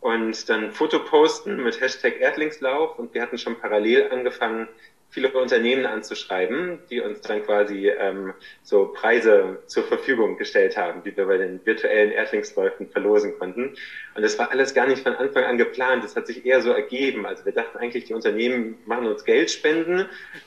und 0.00 0.48
dann 0.48 0.72
Foto 0.72 0.98
posten 0.98 1.62
mit 1.62 1.80
Hashtag 1.80 2.20
Erdlingslauf. 2.20 2.98
Und 2.98 3.14
wir 3.14 3.22
hatten 3.22 3.38
schon 3.38 3.58
parallel 3.58 4.10
angefangen, 4.10 4.68
viele 5.12 5.30
Unternehmen 5.32 5.84
anzuschreiben, 5.84 6.78
die 6.88 7.00
uns 7.00 7.20
dann 7.20 7.44
quasi 7.44 7.90
ähm, 7.90 8.32
so 8.62 8.86
Preise 8.86 9.62
zur 9.66 9.84
Verfügung 9.84 10.38
gestellt 10.38 10.78
haben, 10.78 11.02
die 11.04 11.14
wir 11.14 11.26
bei 11.26 11.36
den 11.36 11.64
virtuellen 11.66 12.12
Erdlingsläufen 12.12 12.88
verlosen 12.88 13.38
konnten. 13.38 13.76
Und 14.14 14.22
das 14.22 14.38
war 14.38 14.50
alles 14.50 14.72
gar 14.72 14.86
nicht 14.86 15.02
von 15.02 15.14
Anfang 15.14 15.44
an 15.44 15.58
geplant. 15.58 16.02
Das 16.02 16.16
hat 16.16 16.26
sich 16.26 16.46
eher 16.46 16.62
so 16.62 16.70
ergeben. 16.72 17.26
Also 17.26 17.44
wir 17.44 17.52
dachten 17.52 17.76
eigentlich, 17.76 18.04
die 18.04 18.14
Unternehmen 18.14 18.78
machen 18.86 19.06
uns 19.06 19.24
Geld 19.24 19.50
spenden, 19.50 20.06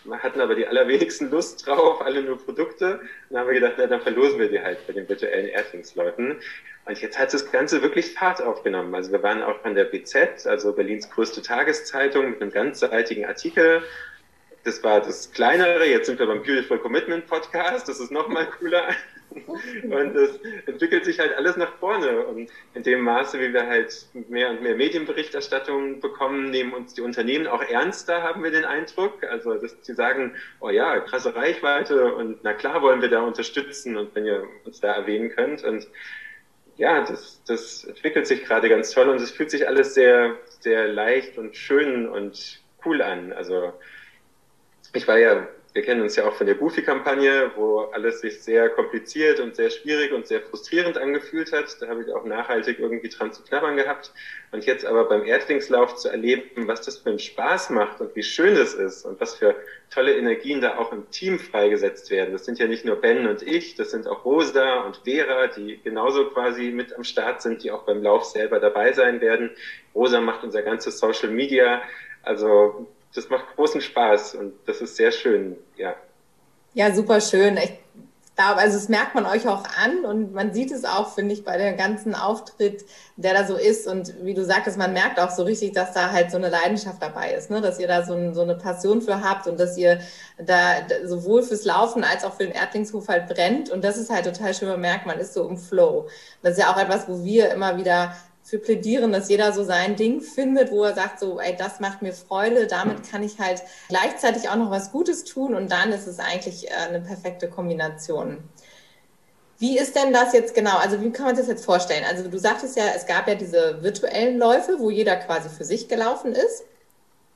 hatten 0.09 0.41
aber 0.41 0.55
die 0.55 0.65
allerwenigsten 0.65 1.29
Lust 1.29 1.67
drauf, 1.67 2.01
alle 2.01 2.23
nur 2.23 2.43
Produkte. 2.43 2.95
Und 2.95 3.01
dann 3.29 3.41
haben 3.41 3.47
wir 3.47 3.59
gedacht, 3.59 3.75
na, 3.77 3.85
dann 3.85 4.01
verlosen 4.01 4.39
wir 4.39 4.49
die 4.49 4.59
halt 4.59 4.85
bei 4.87 4.93
den 4.93 5.07
virtuellen 5.07 5.47
Erdlingsläufen. 5.47 6.37
Und 6.85 7.01
jetzt 7.01 7.19
hat 7.19 7.31
das 7.33 7.51
Ganze 7.51 7.83
wirklich 7.83 8.13
Fahrt 8.13 8.41
aufgenommen. 8.41 8.93
Also 8.95 9.11
wir 9.11 9.21
waren 9.21 9.43
auch 9.43 9.59
von 9.61 9.75
der 9.75 9.85
BZ, 9.85 10.47
also 10.47 10.73
Berlins 10.73 11.09
größte 11.11 11.43
Tageszeitung, 11.43 12.31
mit 12.31 12.41
einem 12.41 12.51
ganzseitigen 12.51 13.25
Artikel 13.25 13.83
das 14.65 14.83
war 14.83 14.99
das 14.99 15.31
kleinere. 15.31 15.87
Jetzt 15.87 16.07
sind 16.07 16.17
wir 16.17 16.25
beim 16.25 16.41
Beautiful 16.41 16.79
Commitment 16.79 17.27
Podcast. 17.27 17.87
Das 17.87 17.99
ist 17.99 18.11
noch 18.11 18.27
mal 18.27 18.47
cooler. 18.47 18.87
Und 19.83 20.15
das 20.15 20.39
entwickelt 20.65 21.05
sich 21.05 21.19
halt 21.19 21.35
alles 21.35 21.55
nach 21.55 21.71
vorne. 21.77 22.25
Und 22.25 22.49
in 22.73 22.81
dem 22.81 23.01
Maße, 23.01 23.39
wie 23.39 23.53
wir 23.53 23.67
halt 23.67 24.07
mehr 24.27 24.49
und 24.49 24.63
mehr 24.63 24.75
Medienberichterstattung 24.75 25.99
bekommen, 25.99 26.49
nehmen 26.49 26.73
uns 26.73 26.95
die 26.95 27.01
Unternehmen 27.01 27.45
auch 27.45 27.61
ernster, 27.61 28.23
haben 28.23 28.43
wir 28.43 28.49
den 28.49 28.65
Eindruck. 28.65 29.23
Also, 29.23 29.53
dass 29.53 29.75
sie 29.81 29.93
sagen, 29.93 30.35
oh 30.61 30.69
ja, 30.69 30.99
krasse 31.01 31.35
Reichweite 31.35 32.15
und 32.15 32.39
na 32.43 32.53
klar 32.53 32.81
wollen 32.81 33.01
wir 33.01 33.09
da 33.09 33.21
unterstützen 33.21 33.97
und 33.97 34.15
wenn 34.15 34.25
ihr 34.25 34.47
uns 34.63 34.79
da 34.79 34.93
erwähnen 34.93 35.29
könnt. 35.29 35.63
Und 35.63 35.87
ja, 36.77 37.01
das, 37.01 37.43
das 37.45 37.83
entwickelt 37.83 38.25
sich 38.25 38.43
gerade 38.43 38.67
ganz 38.67 38.91
toll 38.91 39.09
und 39.09 39.21
es 39.21 39.29
fühlt 39.29 39.51
sich 39.51 39.67
alles 39.67 39.93
sehr, 39.93 40.39
sehr 40.59 40.87
leicht 40.87 41.37
und 41.37 41.55
schön 41.55 42.07
und 42.09 42.63
cool 42.83 43.03
an. 43.03 43.31
Also, 43.31 43.73
ich 44.95 45.07
war 45.07 45.17
ja, 45.17 45.47
wir 45.73 45.81
kennen 45.81 46.01
uns 46.01 46.15
ja 46.15 46.25
auch 46.25 46.33
von 46.33 46.47
der 46.47 46.55
Goofy-Kampagne, 46.55 47.51
wo 47.57 47.79
alles 47.91 48.21
sich 48.21 48.41
sehr 48.41 48.69
kompliziert 48.69 49.41
und 49.41 49.57
sehr 49.57 49.69
schwierig 49.69 50.13
und 50.13 50.25
sehr 50.25 50.39
frustrierend 50.39 50.97
angefühlt 50.97 51.51
hat. 51.51 51.75
Da 51.81 51.89
habe 51.89 52.03
ich 52.03 52.13
auch 52.13 52.23
nachhaltig 52.23 52.79
irgendwie 52.79 53.09
dran 53.09 53.33
zu 53.33 53.43
knabbern 53.43 53.75
gehabt. 53.75 54.13
Und 54.53 54.65
jetzt 54.65 54.85
aber 54.85 55.03
beim 55.03 55.25
Erdlingslauf 55.25 55.95
zu 55.95 56.07
erleben, 56.07 56.69
was 56.69 56.81
das 56.81 56.99
für 56.99 57.09
einen 57.09 57.19
Spaß 57.19 57.71
macht 57.71 57.99
und 57.99 58.15
wie 58.15 58.23
schön 58.23 58.55
das 58.55 58.73
ist 58.73 59.03
und 59.03 59.19
was 59.19 59.35
für 59.35 59.53
tolle 59.89 60.15
Energien 60.15 60.61
da 60.61 60.77
auch 60.77 60.93
im 60.93 61.09
Team 61.11 61.39
freigesetzt 61.39 62.09
werden. 62.09 62.31
Das 62.31 62.45
sind 62.45 62.57
ja 62.57 62.67
nicht 62.67 62.85
nur 62.85 62.95
Ben 62.95 63.27
und 63.27 63.41
ich, 63.41 63.75
das 63.75 63.91
sind 63.91 64.07
auch 64.07 64.23
Rosa 64.23 64.83
und 64.83 65.01
Vera, 65.03 65.47
die 65.47 65.81
genauso 65.83 66.29
quasi 66.29 66.71
mit 66.71 66.95
am 66.95 67.03
Start 67.03 67.41
sind, 67.41 67.63
die 67.63 67.71
auch 67.71 67.83
beim 67.83 68.01
Lauf 68.01 68.23
selber 68.23 68.61
dabei 68.61 68.93
sein 68.93 69.19
werden. 69.19 69.51
Rosa 69.93 70.21
macht 70.21 70.45
unser 70.45 70.61
ganzes 70.61 70.99
Social 70.99 71.31
Media. 71.31 71.81
Also 72.23 72.87
das 73.15 73.29
macht 73.29 73.55
großen 73.55 73.81
Spaß 73.81 74.35
und 74.35 74.53
das 74.65 74.81
ist 74.81 74.95
sehr 74.95 75.11
schön, 75.11 75.57
ja. 75.77 75.95
Ja, 76.73 76.93
super 76.93 77.21
schön. 77.21 77.57
Ich 77.57 77.71
glaube, 78.35 78.59
also 78.59 78.77
es 78.77 78.89
merkt 78.89 79.15
man 79.15 79.25
euch 79.25 79.47
auch 79.47 79.63
an 79.81 80.03
und 80.03 80.33
man 80.33 80.53
sieht 80.53 80.71
es 80.71 80.83
auch, 80.83 81.13
finde 81.13 81.33
ich, 81.33 81.45
bei 81.45 81.57
dem 81.57 81.77
ganzen 81.77 82.13
Auftritt, 82.13 82.83
der 83.15 83.33
da 83.33 83.45
so 83.45 83.55
ist. 83.55 83.87
Und 83.87 84.13
wie 84.25 84.33
du 84.33 84.43
sagtest, 84.43 84.77
man 84.77 84.91
merkt 84.91 85.17
auch 85.19 85.29
so 85.29 85.43
richtig, 85.43 85.71
dass 85.71 85.93
da 85.93 86.11
halt 86.11 86.31
so 86.31 86.37
eine 86.37 86.49
Leidenschaft 86.49 87.01
dabei 87.01 87.33
ist, 87.33 87.49
ne? 87.49 87.61
dass 87.61 87.79
ihr 87.79 87.87
da 87.87 88.03
so, 88.03 88.13
ein, 88.13 88.33
so 88.33 88.41
eine 88.41 88.55
Passion 88.55 89.01
für 89.01 89.23
habt 89.23 89.47
und 89.47 89.57
dass 89.57 89.77
ihr 89.77 90.01
da 90.37 90.85
sowohl 91.05 91.43
fürs 91.43 91.63
Laufen 91.63 92.03
als 92.03 92.25
auch 92.25 92.33
für 92.33 92.43
den 92.43 92.53
Erdlingshof 92.53 93.07
halt 93.07 93.29
brennt. 93.29 93.69
Und 93.69 93.85
das 93.85 93.97
ist 93.97 94.09
halt 94.09 94.25
total 94.25 94.53
schön, 94.53 94.67
man 94.67 94.81
merkt, 94.81 95.05
man 95.05 95.19
ist 95.19 95.33
so 95.33 95.47
im 95.47 95.57
Flow. 95.57 96.09
Das 96.43 96.53
ist 96.53 96.59
ja 96.59 96.73
auch 96.73 96.77
etwas, 96.77 97.07
wo 97.07 97.23
wir 97.23 97.51
immer 97.51 97.77
wieder 97.77 98.13
für 98.45 98.59
plädieren, 98.59 99.11
dass 99.11 99.27
jeder 99.27 99.51
so 99.53 99.63
sein 99.63 99.95
Ding 99.95 100.21
findet, 100.21 100.71
wo 100.71 100.83
er 100.83 100.93
sagt, 100.93 101.19
so, 101.19 101.39
ey, 101.39 101.55
das 101.57 101.79
macht 101.79 102.03
mir 102.03 102.13
Freude, 102.13 102.67
damit 102.67 103.09
kann 103.09 103.23
ich 103.23 103.39
halt 103.39 103.63
gleichzeitig 103.89 104.49
auch 104.49 104.55
noch 104.55 104.69
was 104.69 104.91
Gutes 104.91 105.23
tun 105.23 105.55
und 105.55 105.71
dann 105.71 105.91
ist 105.91 106.05
es 106.05 106.19
eigentlich 106.19 106.69
äh, 106.69 106.75
eine 106.87 107.01
perfekte 107.01 107.49
Kombination. 107.49 108.37
Wie 109.57 109.79
ist 109.79 109.95
denn 109.95 110.13
das 110.13 110.33
jetzt 110.33 110.53
genau? 110.53 110.77
Also 110.77 111.01
wie 111.01 111.09
kann 111.09 111.25
man 111.25 111.35
sich 111.35 111.45
das 111.45 111.55
jetzt 111.55 111.65
vorstellen? 111.65 112.03
Also 112.07 112.29
du 112.29 112.37
sagtest 112.37 112.77
ja, 112.77 112.83
es 112.95 113.07
gab 113.07 113.27
ja 113.27 113.33
diese 113.33 113.81
virtuellen 113.81 114.37
Läufe, 114.37 114.77
wo 114.77 114.91
jeder 114.91 115.15
quasi 115.15 115.49
für 115.49 115.63
sich 115.63 115.87
gelaufen 115.87 116.33
ist 116.33 116.65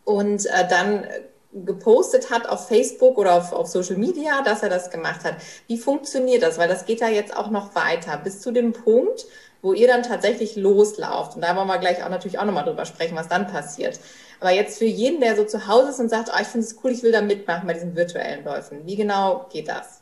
und 0.03 0.45
äh, 0.45 0.67
dann 0.69 1.07
gepostet 1.51 2.29
hat 2.29 2.47
auf 2.47 2.67
Facebook 2.67 3.17
oder 3.17 3.33
auf, 3.33 3.51
auf 3.51 3.65
Social 3.65 3.97
Media, 3.97 4.43
dass 4.43 4.61
er 4.61 4.69
das 4.69 4.91
gemacht 4.91 5.23
hat. 5.23 5.37
Wie 5.65 5.79
funktioniert 5.79 6.43
das? 6.43 6.59
Weil 6.59 6.67
das 6.67 6.85
geht 6.85 7.01
ja 7.01 7.07
jetzt 7.07 7.35
auch 7.35 7.49
noch 7.49 7.73
weiter 7.73 8.17
bis 8.17 8.41
zu 8.41 8.51
dem 8.51 8.73
Punkt, 8.73 9.25
wo 9.61 9.73
ihr 9.73 9.87
dann 9.87 10.03
tatsächlich 10.03 10.55
loslauft. 10.55 11.35
Und 11.35 11.41
da 11.41 11.55
wollen 11.55 11.67
wir 11.67 11.77
gleich 11.79 12.03
auch 12.03 12.09
natürlich 12.09 12.39
auch 12.39 12.45
nochmal 12.45 12.63
drüber 12.63 12.85
sprechen, 12.85 13.15
was 13.15 13.27
dann 13.27 13.47
passiert. 13.47 13.99
Aber 14.39 14.51
jetzt 14.51 14.79
für 14.79 14.85
jeden, 14.85 15.19
der 15.19 15.35
so 15.35 15.43
zu 15.43 15.67
Hause 15.67 15.89
ist 15.89 15.99
und 15.99 16.09
sagt, 16.09 16.29
oh, 16.33 16.39
ich 16.41 16.47
finde 16.47 16.65
es 16.65 16.77
cool, 16.83 16.91
ich 16.91 17.03
will 17.03 17.11
da 17.11 17.21
mitmachen 17.21 17.67
bei 17.67 17.73
diesen 17.73 17.95
virtuellen 17.95 18.45
Läufen. 18.45 18.85
Wie 18.85 18.95
genau 18.95 19.47
geht 19.51 19.67
das? 19.67 20.01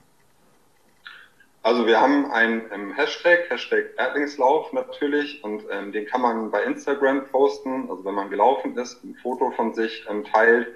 Also 1.64 1.86
wir 1.86 2.00
haben 2.00 2.32
einen 2.32 2.62
ähm, 2.74 2.94
Hashtag, 2.94 3.50
Hashtag 3.50 3.88
Erdlingslauf 3.98 4.72
natürlich 4.72 5.44
und 5.44 5.64
ähm, 5.70 5.92
den 5.92 6.06
kann 6.06 6.22
man 6.22 6.50
bei 6.50 6.64
Instagram 6.64 7.26
posten. 7.28 7.90
Also 7.90 8.06
wenn 8.06 8.14
man 8.14 8.30
gelaufen 8.30 8.78
ist, 8.78 9.04
ein 9.04 9.16
Foto 9.22 9.52
von 9.52 9.74
sich 9.74 10.06
ähm, 10.10 10.24
teilt, 10.24 10.68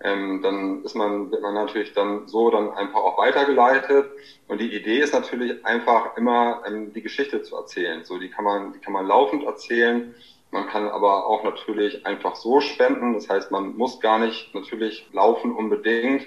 ähm, 0.00 0.42
dann 0.42 0.84
ist 0.84 0.94
man, 0.94 1.30
wird 1.30 1.42
man 1.42 1.54
natürlich 1.54 1.92
dann 1.92 2.28
so 2.28 2.50
dann 2.50 2.70
einfach 2.72 3.00
auch 3.00 3.18
weitergeleitet. 3.18 4.10
Und 4.46 4.60
die 4.60 4.74
Idee 4.74 4.98
ist 4.98 5.12
natürlich 5.12 5.64
einfach 5.64 6.16
immer 6.16 6.62
ähm, 6.66 6.92
die 6.92 7.02
Geschichte 7.02 7.42
zu 7.42 7.56
erzählen. 7.56 8.04
So, 8.04 8.18
die 8.18 8.30
kann 8.30 8.44
man, 8.44 8.72
die 8.72 8.78
kann 8.78 8.92
man 8.92 9.06
laufend 9.06 9.44
erzählen. 9.44 10.14
Man 10.50 10.66
kann 10.68 10.88
aber 10.88 11.26
auch 11.26 11.42
natürlich 11.42 12.06
einfach 12.06 12.36
so 12.36 12.60
spenden. 12.60 13.14
Das 13.14 13.28
heißt, 13.28 13.50
man 13.50 13.76
muss 13.76 14.00
gar 14.00 14.18
nicht 14.18 14.54
natürlich 14.54 15.06
laufen 15.12 15.52
unbedingt. 15.52 16.26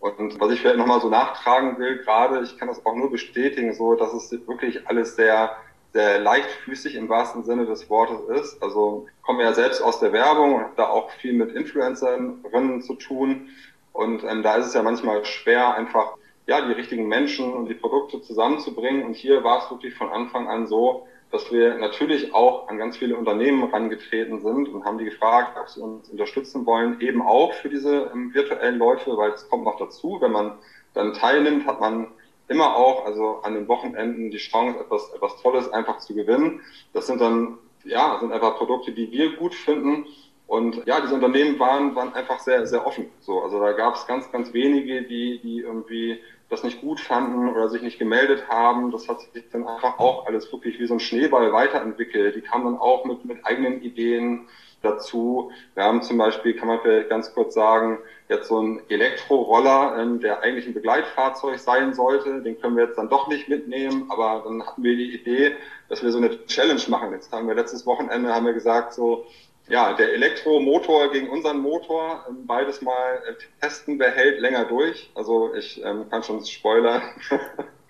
Und 0.00 0.40
was 0.40 0.50
ich 0.50 0.60
vielleicht 0.60 0.78
nochmal 0.78 1.00
so 1.00 1.08
nachtragen 1.08 1.78
will, 1.78 1.98
gerade, 1.98 2.42
ich 2.42 2.58
kann 2.58 2.66
das 2.66 2.84
auch 2.84 2.96
nur 2.96 3.10
bestätigen, 3.10 3.72
so, 3.72 3.94
dass 3.94 4.12
es 4.12 4.32
wirklich 4.48 4.88
alles 4.88 5.14
sehr 5.14 5.56
sehr 5.92 6.20
leichtfüßig 6.20 6.94
im 6.94 7.08
wahrsten 7.08 7.44
Sinne 7.44 7.66
des 7.66 7.90
Wortes 7.90 8.20
ist. 8.40 8.62
Also 8.62 9.06
komme 9.22 9.42
ja 9.42 9.52
selbst 9.52 9.82
aus 9.82 10.00
der 10.00 10.12
Werbung 10.12 10.54
und 10.54 10.62
habe 10.62 10.72
da 10.76 10.88
auch 10.88 11.10
viel 11.10 11.34
mit 11.34 11.52
Influencerinnen 11.54 12.82
zu 12.82 12.94
tun. 12.94 13.50
Und 13.92 14.24
ähm, 14.24 14.42
da 14.42 14.56
ist 14.56 14.66
es 14.66 14.74
ja 14.74 14.82
manchmal 14.82 15.24
schwer, 15.24 15.74
einfach 15.74 16.14
ja 16.46 16.66
die 16.66 16.72
richtigen 16.72 17.08
Menschen 17.08 17.52
und 17.52 17.68
die 17.68 17.74
Produkte 17.74 18.22
zusammenzubringen. 18.22 19.04
Und 19.04 19.14
hier 19.14 19.44
war 19.44 19.64
es 19.64 19.70
wirklich 19.70 19.94
von 19.94 20.10
Anfang 20.10 20.48
an 20.48 20.66
so, 20.66 21.06
dass 21.30 21.50
wir 21.50 21.74
natürlich 21.76 22.34
auch 22.34 22.68
an 22.68 22.78
ganz 22.78 22.96
viele 22.96 23.16
Unternehmen 23.16 23.60
herangetreten 23.60 24.40
sind 24.40 24.68
und 24.68 24.84
haben 24.84 24.98
die 24.98 25.06
gefragt, 25.06 25.58
ob 25.58 25.68
sie 25.68 25.80
uns 25.80 26.08
unterstützen 26.08 26.66
wollen, 26.66 27.00
eben 27.00 27.22
auch 27.22 27.52
für 27.54 27.68
diese 27.68 28.10
ähm, 28.14 28.32
virtuellen 28.34 28.78
Läufe, 28.78 29.16
weil 29.16 29.32
es 29.32 29.48
kommt 29.48 29.64
noch 29.64 29.78
dazu, 29.78 30.18
wenn 30.20 30.32
man 30.32 30.58
dann 30.94 31.14
teilnimmt, 31.14 31.66
hat 31.66 31.80
man 31.80 32.08
immer 32.52 32.76
auch, 32.76 33.04
also 33.04 33.40
an 33.42 33.54
den 33.54 33.66
Wochenenden 33.66 34.30
die 34.30 34.38
Chance, 34.38 34.78
etwas, 34.78 35.12
etwas 35.12 35.40
Tolles 35.42 35.72
einfach 35.72 35.98
zu 35.98 36.14
gewinnen. 36.14 36.60
Das 36.92 37.06
sind 37.06 37.20
dann, 37.20 37.58
ja, 37.84 38.18
sind 38.20 38.32
einfach 38.32 38.56
Produkte, 38.56 38.92
die 38.92 39.10
wir 39.10 39.36
gut 39.36 39.54
finden. 39.54 40.06
Und 40.46 40.84
ja, 40.86 41.00
diese 41.00 41.14
Unternehmen 41.14 41.58
waren, 41.58 41.94
waren 41.96 42.14
einfach 42.14 42.38
sehr, 42.38 42.66
sehr 42.66 42.86
offen. 42.86 43.06
So, 43.20 43.40
also 43.40 43.58
da 43.58 43.72
gab 43.72 43.94
es 43.94 44.06
ganz, 44.06 44.30
ganz 44.30 44.52
wenige, 44.52 45.02
die, 45.02 45.40
die 45.42 45.60
irgendwie 45.60 46.20
das 46.50 46.62
nicht 46.62 46.82
gut 46.82 47.00
fanden 47.00 47.48
oder 47.48 47.70
sich 47.70 47.80
nicht 47.80 47.98
gemeldet 47.98 48.46
haben. 48.48 48.90
Das 48.90 49.08
hat 49.08 49.22
sich 49.22 49.44
dann 49.50 49.66
einfach 49.66 49.98
auch 49.98 50.26
alles 50.26 50.52
wirklich 50.52 50.78
wie 50.78 50.86
so 50.86 50.94
ein 50.94 51.00
Schneeball 51.00 51.52
weiterentwickelt. 51.52 52.36
Die 52.36 52.42
kamen 52.42 52.66
dann 52.66 52.76
auch 52.76 53.06
mit, 53.06 53.24
mit 53.24 53.44
eigenen 53.46 53.80
Ideen 53.82 54.46
dazu. 54.82 55.50
Wir 55.74 55.84
haben 55.84 56.02
zum 56.02 56.18
Beispiel, 56.18 56.54
kann 56.54 56.68
man 56.68 56.80
vielleicht 56.80 57.08
ganz 57.08 57.32
kurz 57.32 57.54
sagen, 57.54 57.98
jetzt 58.28 58.48
so 58.48 58.60
ein 58.60 58.82
Elektroroller, 58.88 59.96
ähm, 59.98 60.20
der 60.20 60.40
eigentlich 60.42 60.66
ein 60.66 60.74
Begleitfahrzeug 60.74 61.58
sein 61.58 61.94
sollte. 61.94 62.42
Den 62.42 62.60
können 62.60 62.76
wir 62.76 62.84
jetzt 62.84 62.98
dann 62.98 63.08
doch 63.08 63.28
nicht 63.28 63.48
mitnehmen, 63.48 64.06
aber 64.10 64.42
dann 64.44 64.66
hatten 64.66 64.82
wir 64.82 64.96
die 64.96 65.14
Idee, 65.14 65.52
dass 65.88 66.02
wir 66.02 66.10
so 66.10 66.18
eine 66.18 66.46
Challenge 66.46 66.82
machen. 66.88 67.12
Jetzt 67.12 67.32
haben 67.32 67.48
wir 67.48 67.54
letztes 67.54 67.86
Wochenende 67.86 68.34
haben 68.34 68.46
wir 68.46 68.54
gesagt, 68.54 68.94
so 68.94 69.26
ja, 69.68 69.92
der 69.94 70.12
Elektromotor 70.12 71.12
gegen 71.12 71.30
unseren 71.30 71.58
Motor, 71.58 72.24
ähm, 72.28 72.46
beides 72.46 72.82
mal 72.82 73.22
äh, 73.26 73.34
testen, 73.60 73.98
wer 73.98 74.10
hält 74.10 74.40
länger 74.40 74.64
durch. 74.64 75.10
Also 75.14 75.54
ich 75.54 75.82
ähm, 75.84 76.08
kann 76.10 76.22
schon 76.22 76.44
spoilern. 76.44 77.02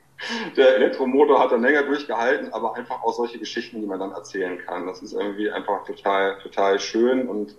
der 0.57 0.77
Elektromotor 0.77 1.41
hat 1.41 1.53
dann 1.53 1.63
länger 1.63 1.83
durchgehalten, 1.83 2.53
aber 2.53 2.77
einfach 2.77 3.03
auch 3.03 3.13
solche 3.13 3.39
Geschichten, 3.39 3.81
die 3.81 3.87
man 3.87 4.01
dann 4.01 4.13
erzählen 4.13 4.59
kann. 4.59 4.87
Das 4.87 5.03
ist 5.03 5.13
irgendwie 5.13 5.51
einfach 5.51 5.85
total, 5.85 6.39
total 6.43 6.79
schön 6.81 7.29
und 7.29 7.55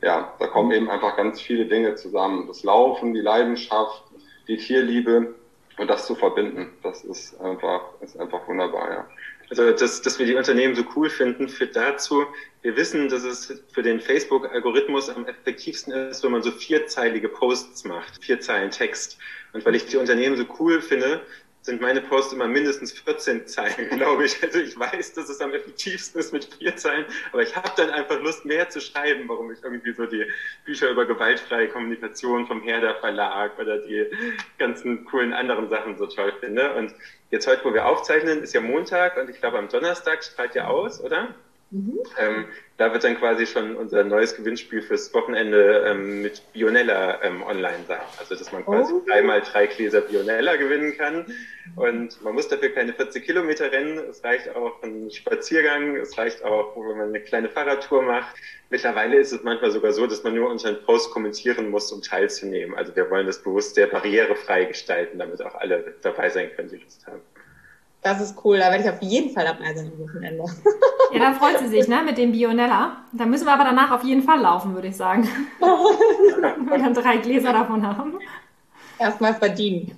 ja, 0.00 0.32
da 0.38 0.46
kommen 0.46 0.70
eben 0.70 0.90
einfach 0.90 1.16
ganz 1.16 1.40
viele 1.40 1.66
Dinge 1.66 1.96
zusammen. 1.96 2.46
Das 2.46 2.62
Laufen, 2.62 3.14
die 3.14 3.20
Leidenschaft, 3.20 4.04
die 4.46 4.56
Tierliebe 4.56 5.34
und 5.76 5.88
das 5.88 6.06
zu 6.06 6.14
verbinden, 6.14 6.72
das 6.82 7.04
ist 7.04 7.40
einfach, 7.40 7.82
ist 8.00 8.18
einfach 8.18 8.46
wunderbar, 8.48 8.90
ja. 8.90 9.06
Also, 9.50 9.70
dass, 9.72 10.02
dass 10.02 10.18
wir 10.18 10.26
die 10.26 10.34
Unternehmen 10.34 10.74
so 10.74 10.84
cool 10.94 11.08
finden, 11.08 11.48
führt 11.48 11.74
dazu, 11.74 12.26
wir 12.60 12.76
wissen, 12.76 13.08
dass 13.08 13.24
es 13.24 13.62
für 13.72 13.82
den 13.82 13.98
Facebook-Algorithmus 14.00 15.08
am 15.08 15.26
effektivsten 15.26 15.92
ist, 15.92 16.22
wenn 16.22 16.32
man 16.32 16.42
so 16.42 16.50
vierzeilige 16.50 17.30
Posts 17.30 17.84
macht, 17.84 18.22
vier 18.22 18.40
Zeilen 18.40 18.70
Text. 18.70 19.18
Und 19.54 19.64
weil 19.64 19.74
ich 19.74 19.86
die 19.86 19.96
Unternehmen 19.96 20.36
so 20.36 20.44
cool 20.58 20.82
finde, 20.82 21.22
sind 21.68 21.82
meine 21.82 22.00
Posts 22.00 22.32
immer 22.32 22.48
mindestens 22.48 22.92
14 22.92 23.46
Zeilen, 23.46 23.90
glaube 23.96 24.24
ich. 24.24 24.42
Also 24.42 24.58
ich 24.58 24.78
weiß, 24.78 25.12
dass 25.12 25.28
es 25.28 25.40
am 25.40 25.52
effektivsten 25.52 26.18
ist 26.18 26.32
mit 26.32 26.46
vier 26.46 26.74
Zeilen, 26.76 27.04
aber 27.30 27.42
ich 27.42 27.54
habe 27.54 27.70
dann 27.76 27.90
einfach 27.90 28.20
Lust, 28.20 28.44
mehr 28.46 28.70
zu 28.70 28.80
schreiben, 28.80 29.28
warum 29.28 29.52
ich 29.52 29.62
irgendwie 29.62 29.92
so 29.92 30.06
die 30.06 30.24
Bücher 30.64 30.90
über 30.90 31.04
gewaltfreie 31.04 31.68
Kommunikation 31.68 32.46
vom 32.46 32.62
Herder 32.62 32.94
Verlag 32.96 33.58
oder 33.58 33.78
die 33.78 34.06
ganzen 34.56 35.04
coolen 35.04 35.34
anderen 35.34 35.68
Sachen 35.68 35.98
so 35.98 36.06
toll 36.06 36.32
finde. 36.40 36.72
Und 36.74 36.94
jetzt 37.30 37.46
heute, 37.46 37.64
wo 37.64 37.74
wir 37.74 37.84
aufzeichnen, 37.84 38.42
ist 38.42 38.54
ja 38.54 38.62
Montag 38.62 39.18
und 39.18 39.28
ich 39.28 39.38
glaube 39.38 39.58
am 39.58 39.68
Donnerstag 39.68 40.24
strahlt 40.24 40.54
ja 40.54 40.68
aus, 40.68 41.02
oder? 41.02 41.34
Mhm. 41.70 41.98
Ähm, 42.18 42.46
da 42.78 42.92
wird 42.92 43.04
dann 43.04 43.18
quasi 43.18 43.44
schon 43.44 43.76
unser 43.76 44.02
neues 44.02 44.34
Gewinnspiel 44.34 44.80
fürs 44.80 45.12
Wochenende 45.12 45.84
ähm, 45.86 46.22
mit 46.22 46.40
Bionella 46.52 47.22
ähm, 47.22 47.42
online 47.42 47.84
sein. 47.86 48.00
Also 48.18 48.36
dass 48.36 48.50
man 48.52 48.64
quasi 48.64 48.92
oh. 48.94 49.02
dreimal 49.06 49.42
drei 49.42 49.66
Gläser 49.66 50.00
Bionella 50.00 50.56
gewinnen 50.56 50.96
kann. 50.96 51.26
Und 51.76 52.22
man 52.22 52.34
muss 52.34 52.48
dafür 52.48 52.70
keine 52.70 52.94
40 52.94 53.24
Kilometer 53.24 53.70
rennen. 53.70 53.98
Es 54.08 54.24
reicht 54.24 54.54
auch 54.56 54.82
ein 54.82 55.10
Spaziergang. 55.10 55.96
Es 55.96 56.16
reicht 56.16 56.42
auch, 56.42 56.74
wenn 56.76 56.96
man 56.96 57.08
eine 57.08 57.20
kleine 57.20 57.50
Fahrradtour 57.50 58.02
macht. 58.02 58.34
Mittlerweile 58.70 59.18
ist 59.18 59.32
es 59.32 59.42
manchmal 59.42 59.70
sogar 59.70 59.92
so, 59.92 60.06
dass 60.06 60.22
man 60.22 60.34
nur 60.34 60.50
unter 60.50 60.68
einen 60.68 60.82
Post 60.84 61.10
kommentieren 61.10 61.68
muss, 61.68 61.92
um 61.92 62.00
teilzunehmen. 62.00 62.74
Also 62.76 62.96
wir 62.96 63.10
wollen 63.10 63.26
das 63.26 63.42
bewusst 63.42 63.74
sehr 63.74 63.88
barrierefrei 63.88 64.64
gestalten, 64.64 65.18
damit 65.18 65.42
auch 65.42 65.54
alle 65.56 65.94
dabei 66.02 66.30
sein 66.30 66.50
können, 66.54 66.70
die 66.70 66.76
Lust 66.76 67.06
haben. 67.06 67.20
Das 68.02 68.20
ist 68.20 68.36
cool, 68.44 68.58
da 68.58 68.70
werde 68.70 68.84
ich 68.84 68.90
auf 68.90 69.02
jeden 69.02 69.30
Fall 69.30 69.44
dabei 69.44 69.74
sein 69.74 69.90
am 69.92 69.98
Wochenende. 69.98 70.44
Ja, 71.12 71.18
da 71.18 71.32
freut 71.32 71.58
sie 71.58 71.68
sich, 71.68 71.88
ne, 71.88 72.02
mit 72.04 72.18
dem 72.18 72.32
Bionella. 72.32 72.96
Da 73.12 73.26
müssen 73.26 73.46
wir 73.46 73.52
aber 73.52 73.64
danach 73.64 73.90
auf 73.90 74.04
jeden 74.04 74.22
Fall 74.22 74.40
laufen, 74.40 74.74
würde 74.74 74.88
ich 74.88 74.96
sagen. 74.96 75.28
Wir 75.58 76.78
dann 76.78 76.94
drei 76.94 77.16
Gläser 77.16 77.52
davon 77.52 77.86
haben. 77.86 78.18
Erstmal 78.98 79.34
verdienen. 79.34 79.96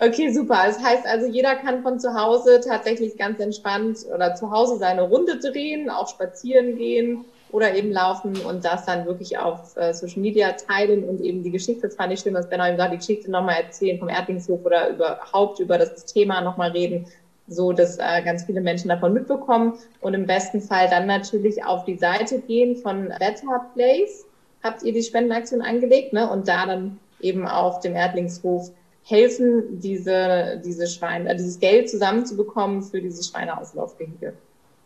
Okay, 0.00 0.30
super. 0.30 0.62
Das 0.66 0.82
heißt 0.82 1.06
also, 1.06 1.26
jeder 1.26 1.56
kann 1.56 1.82
von 1.82 1.98
zu 1.98 2.14
Hause 2.14 2.60
tatsächlich 2.64 3.16
ganz 3.16 3.40
entspannt 3.40 3.98
oder 4.14 4.34
zu 4.34 4.50
Hause 4.50 4.76
seine 4.78 5.02
Runde 5.02 5.38
drehen, 5.38 5.90
auch 5.90 6.08
spazieren 6.08 6.76
gehen 6.76 7.24
oder 7.50 7.74
eben 7.74 7.90
laufen 7.90 8.36
und 8.36 8.64
das 8.64 8.84
dann 8.84 9.06
wirklich 9.06 9.38
auf 9.38 9.76
äh, 9.76 9.92
Social 9.92 10.20
Media 10.20 10.52
teilen 10.52 11.04
und 11.04 11.20
eben 11.20 11.42
die 11.42 11.50
Geschichte, 11.50 11.88
das 11.88 11.96
fand 11.96 12.12
ich 12.12 12.20
schön, 12.20 12.34
was 12.34 12.48
Ben 12.48 12.60
eben 12.60 12.76
sagt, 12.76 12.92
die 12.92 12.98
Geschichte 12.98 13.30
nochmal 13.30 13.62
erzählen 13.62 13.98
vom 13.98 14.08
Erdlingshof 14.08 14.64
oder 14.64 14.90
überhaupt 14.90 15.58
über 15.58 15.78
das 15.78 16.04
Thema 16.04 16.42
nochmal 16.42 16.70
reden, 16.72 17.06
so 17.48 17.72
dass 17.72 17.98
äh, 17.98 18.22
ganz 18.24 18.44
viele 18.44 18.60
Menschen 18.60 18.88
davon 18.88 19.12
mitbekommen 19.12 19.78
und 20.00 20.14
im 20.14 20.26
besten 20.26 20.60
Fall 20.60 20.88
dann 20.88 21.06
natürlich 21.06 21.64
auf 21.64 21.84
die 21.84 21.96
Seite 21.96 22.40
gehen 22.40 22.76
von 22.76 23.08
Better 23.18 23.66
Place. 23.74 24.26
Habt 24.62 24.82
ihr 24.82 24.92
die 24.92 25.02
Spendenaktion 25.02 25.62
angelegt, 25.62 26.12
ne? 26.12 26.30
Und 26.30 26.48
da 26.48 26.66
dann 26.66 26.98
eben 27.20 27.46
auch 27.46 27.80
dem 27.80 27.94
Erdlingshof 27.94 28.70
helfen, 29.04 29.80
diese, 29.80 30.60
diese 30.64 30.86
Schweine, 30.86 31.30
äh, 31.30 31.36
dieses 31.36 31.58
Geld 31.58 31.88
zusammenzubekommen 31.88 32.82
für 32.82 33.00
diese 33.00 33.22
Schweineauslaufgehege. 33.22 34.34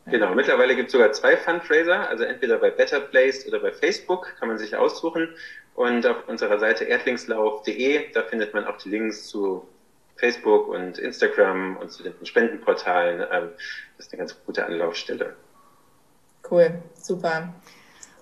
Genau, 0.07 0.35
mittlerweile 0.35 0.75
gibt 0.75 0.89
es 0.89 0.93
sogar 0.93 1.13
zwei 1.13 1.37
Fundraiser, 1.37 2.09
also 2.09 2.25
entweder 2.25 2.59
bei 2.59 2.71
Better 2.71 3.01
Place 3.01 3.47
oder 3.47 3.61
bei 3.61 3.71
Facebook, 3.71 4.35
kann 4.39 4.49
man 4.49 4.59
sich 4.59 4.75
aussuchen. 4.77 5.29
Und 5.75 6.07
auf 6.07 6.29
unserer 6.29 6.59
Seite 6.59 6.85
erdlingslauf.de, 6.85 8.13
da 8.13 8.23
findet 8.23 8.53
man 8.53 8.67
auch 8.67 8.77
die 8.79 8.91
Links 8.91 9.29
zu 9.29 9.67
Facebook 10.23 10.69
und 10.69 10.99
Instagram 10.99 11.77
und 11.79 11.91
zu 11.91 12.05
den 12.05 12.15
Spendenportalen. 12.25 13.21
Ähm, 13.33 13.49
das 13.97 14.07
ist 14.07 14.13
eine 14.13 14.19
ganz 14.19 14.37
gute 14.47 14.65
Anlaufstelle. 14.65 15.35
Cool, 16.49 16.81
super. 16.95 17.53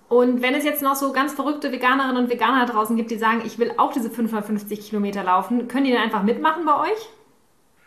Und 0.09 0.41
wenn 0.41 0.55
es 0.55 0.65
jetzt 0.65 0.83
noch 0.83 0.97
so 0.97 1.13
ganz 1.13 1.35
verrückte 1.35 1.71
Veganerinnen 1.71 2.17
und 2.17 2.31
Veganer 2.31 2.65
draußen 2.65 2.97
gibt, 2.97 3.11
die 3.11 3.19
sagen, 3.19 3.43
ich 3.45 3.59
will 3.59 3.75
auch 3.77 3.93
diese 3.93 4.11
550 4.11 4.89
Kilometer 4.89 5.23
laufen, 5.23 5.69
können 5.69 5.85
die 5.85 5.93
dann 5.93 6.03
einfach 6.03 6.23
mitmachen 6.23 6.65
bei 6.65 6.91
euch? 6.91 7.09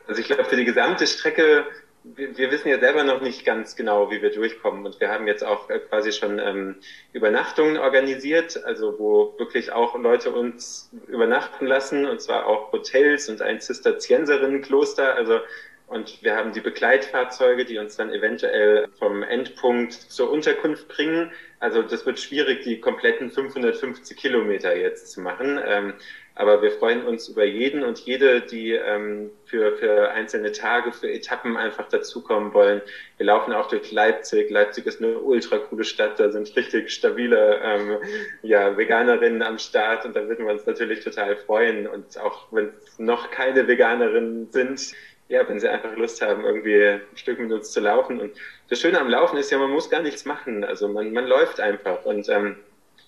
Also 0.08 0.22
ich 0.22 0.28
glaube, 0.28 0.46
für 0.46 0.58
die 0.58 0.66
gesamte 0.66 1.08
Strecke 1.08 1.66
wir, 2.04 2.52
wissen 2.52 2.70
ja 2.70 2.80
selber 2.80 3.04
noch 3.04 3.22
nicht 3.22 3.46
ganz 3.46 3.76
genau, 3.76 4.12
wie 4.12 4.22
wir 4.22 4.32
durchkommen. 4.32 4.86
Und 4.86 5.00
wir 5.00 5.10
haben 5.10 5.28
jetzt 5.28 5.44
auch 5.44 5.70
äh, 5.70 5.80
quasi 5.80 6.12
schon 6.12 6.40
ähm, 6.40 6.76
Übernachtungen 7.14 7.78
organisiert, 7.78 8.64
also 8.64 9.00
wo 9.00 9.36
wirklich 9.38 9.72
auch 9.72 9.96
Leute 9.98 10.32
uns 10.32 10.92
übernachten 11.08 11.66
lassen, 11.66 12.06
und 12.06 12.22
zwar 12.22 12.46
auch 12.46 12.72
Hotels 12.72 13.30
und 13.30 13.42
ein 13.42 13.62
Zisterzienserinnenkloster. 13.62 15.16
Also 15.16 15.40
und 15.88 16.24
wir 16.24 16.36
haben 16.36 16.54
die 16.54 16.62
Begleitfahrzeuge, 16.62 17.66
die 17.66 17.78
uns 17.78 17.98
dann 17.98 18.12
eventuell 18.12 18.88
vom 18.98 19.22
Endpunkt 19.22 19.94
zur 19.94 20.32
Unterkunft 20.32 20.88
bringen. 20.88 21.32
Also 21.60 21.84
das 21.84 22.06
wird 22.06 22.20
schwierig, 22.20 22.64
die 22.64 22.80
kompletten 22.80 23.30
550 23.30 24.18
Kilometer 24.18 24.76
jetzt 24.76 25.12
zu 25.12 25.22
machen. 25.22 25.60
Ähm, 25.64 25.94
aber 26.36 26.64
wir 26.64 26.72
freuen 26.72 27.06
uns 27.06 27.28
über 27.28 27.44
jeden 27.44 27.84
und 27.84 28.00
jede, 28.00 28.42
die 28.42 28.72
ähm, 28.72 29.30
für, 29.46 29.78
für 29.78 30.10
einzelne 30.12 30.52
Tage, 30.52 30.92
für 30.92 31.12
Etappen 31.12 31.58
einfach 31.58 31.88
dazukommen 31.90 32.54
wollen. 32.56 32.82
Wir 33.18 33.28
laufen 33.28 33.54
auch 33.54 33.68
durch 33.68 33.92
Leipzig. 33.92 34.50
Leipzig 34.50 34.88
ist 34.88 35.00
eine 35.00 35.20
ultra 35.20 35.58
coole 35.60 35.84
Stadt. 35.84 36.20
Da 36.20 36.32
sind 36.32 36.56
richtig 36.56 36.90
stabile 36.92 37.60
ähm, 37.64 37.98
ja, 38.42 38.76
Veganerinnen 38.76 39.44
am 39.44 39.60
Start 39.60 40.06
und 40.06 40.16
da 40.16 40.28
würden 40.28 40.46
wir 40.46 40.54
uns 40.54 40.66
natürlich 40.66 41.04
total 41.04 41.36
freuen. 41.36 41.86
Und 41.86 42.18
auch 42.20 42.48
wenn 42.52 42.72
es 42.84 42.98
noch 42.98 43.30
keine 43.30 43.68
Veganerinnen 43.68 44.52
sind, 44.52 44.94
ja, 45.30 45.48
wenn 45.48 45.60
sie 45.60 45.70
einfach 45.70 45.96
Lust 45.96 46.22
haben, 46.24 46.46
irgendwie 46.46 46.84
ein 46.84 47.02
Stück 47.16 47.40
mit 47.40 47.52
uns 47.52 47.72
zu 47.72 47.80
laufen. 47.80 48.20
Und 48.20 48.32
das 48.70 48.82
Schöne 48.82 49.00
am 49.00 49.10
Laufen 49.10 49.38
ist 49.38 49.52
ja, 49.52 49.60
man 49.60 49.70
muss 49.70 49.92
gar 49.92 50.02
nichts 50.02 50.26
machen. 50.26 50.64
Also 50.64 50.88
man, 50.88 51.14
man 51.14 51.28
läuft 51.28 51.60
einfach. 51.60 52.06
Und 52.06 52.28
ähm, 52.30 52.58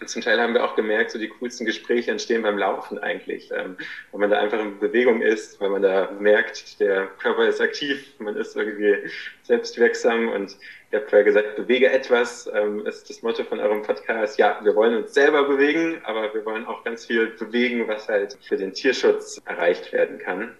zum 0.06 0.22
Teil 0.22 0.40
haben 0.40 0.54
wir 0.54 0.64
auch 0.64 0.76
gemerkt, 0.76 1.12
so 1.12 1.20
die 1.20 1.30
coolsten 1.30 1.66
Gespräche 1.66 2.12
entstehen 2.12 2.42
beim 2.42 2.58
Laufen 2.58 3.00
eigentlich, 3.00 3.50
ähm, 3.52 3.78
weil 4.12 4.22
man 4.22 4.30
da 4.30 4.40
einfach 4.40 4.60
in 4.60 4.80
Bewegung 4.80 5.22
ist, 5.22 5.60
weil 5.62 5.70
man 5.70 5.82
da 5.82 6.12
merkt, 6.20 6.80
der 6.80 7.08
Körper 7.20 7.48
ist 7.48 7.62
aktiv, 7.62 8.14
man 8.20 8.36
ist 8.36 8.56
irgendwie 8.56 9.10
selbstwirksam 9.44 10.30
und 10.30 10.58
ihr 10.92 11.00
habt 11.00 11.10
vorher 11.10 11.26
gesagt, 11.26 11.56
bewege 11.56 11.90
etwas, 11.90 12.50
ähm, 12.54 12.86
ist 12.86 13.10
das 13.10 13.22
Motto 13.22 13.44
von 13.44 13.60
eurem 13.60 13.84
Podcast. 13.84 14.38
Ja, 14.38 14.60
wir 14.64 14.76
wollen 14.76 14.96
uns 14.96 15.14
selber 15.14 15.48
bewegen, 15.48 16.02
aber 16.04 16.34
wir 16.34 16.46
wollen 16.46 16.66
auch 16.66 16.84
ganz 16.84 17.06
viel 17.06 17.28
bewegen, 17.28 17.88
was 17.88 18.08
halt 18.10 18.38
für 18.48 18.58
den 18.58 18.74
Tierschutz 18.74 19.42
erreicht 19.46 19.94
werden 19.94 20.20
kann. 20.20 20.56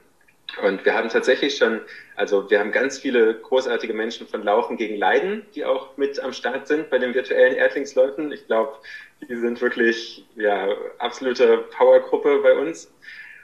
Und 0.64 0.86
wir 0.86 0.94
haben 0.94 1.10
tatsächlich 1.10 1.58
schon, 1.58 1.82
also 2.16 2.50
wir 2.50 2.60
haben 2.60 2.72
ganz 2.72 3.00
viele 3.00 3.36
großartige 3.36 3.94
Menschen 3.94 4.28
von 4.28 4.44
Laufen 4.44 4.78
gegen 4.78 4.96
Leiden, 4.96 5.46
die 5.54 5.66
auch 5.66 5.98
mit 5.98 6.20
am 6.20 6.34
Start 6.34 6.68
sind 6.68 6.90
bei 6.90 6.98
den 6.98 7.14
virtuellen 7.14 7.56
Erdlingsläufen. 7.56 8.32
Ich 8.32 8.46
glaube, 8.48 8.78
die 9.22 9.36
sind 9.36 9.62
wirklich 9.62 10.26
ja 10.36 10.70
absolute 11.00 11.58
Powergruppe 11.72 12.40
bei 12.42 12.58
uns. 12.58 12.92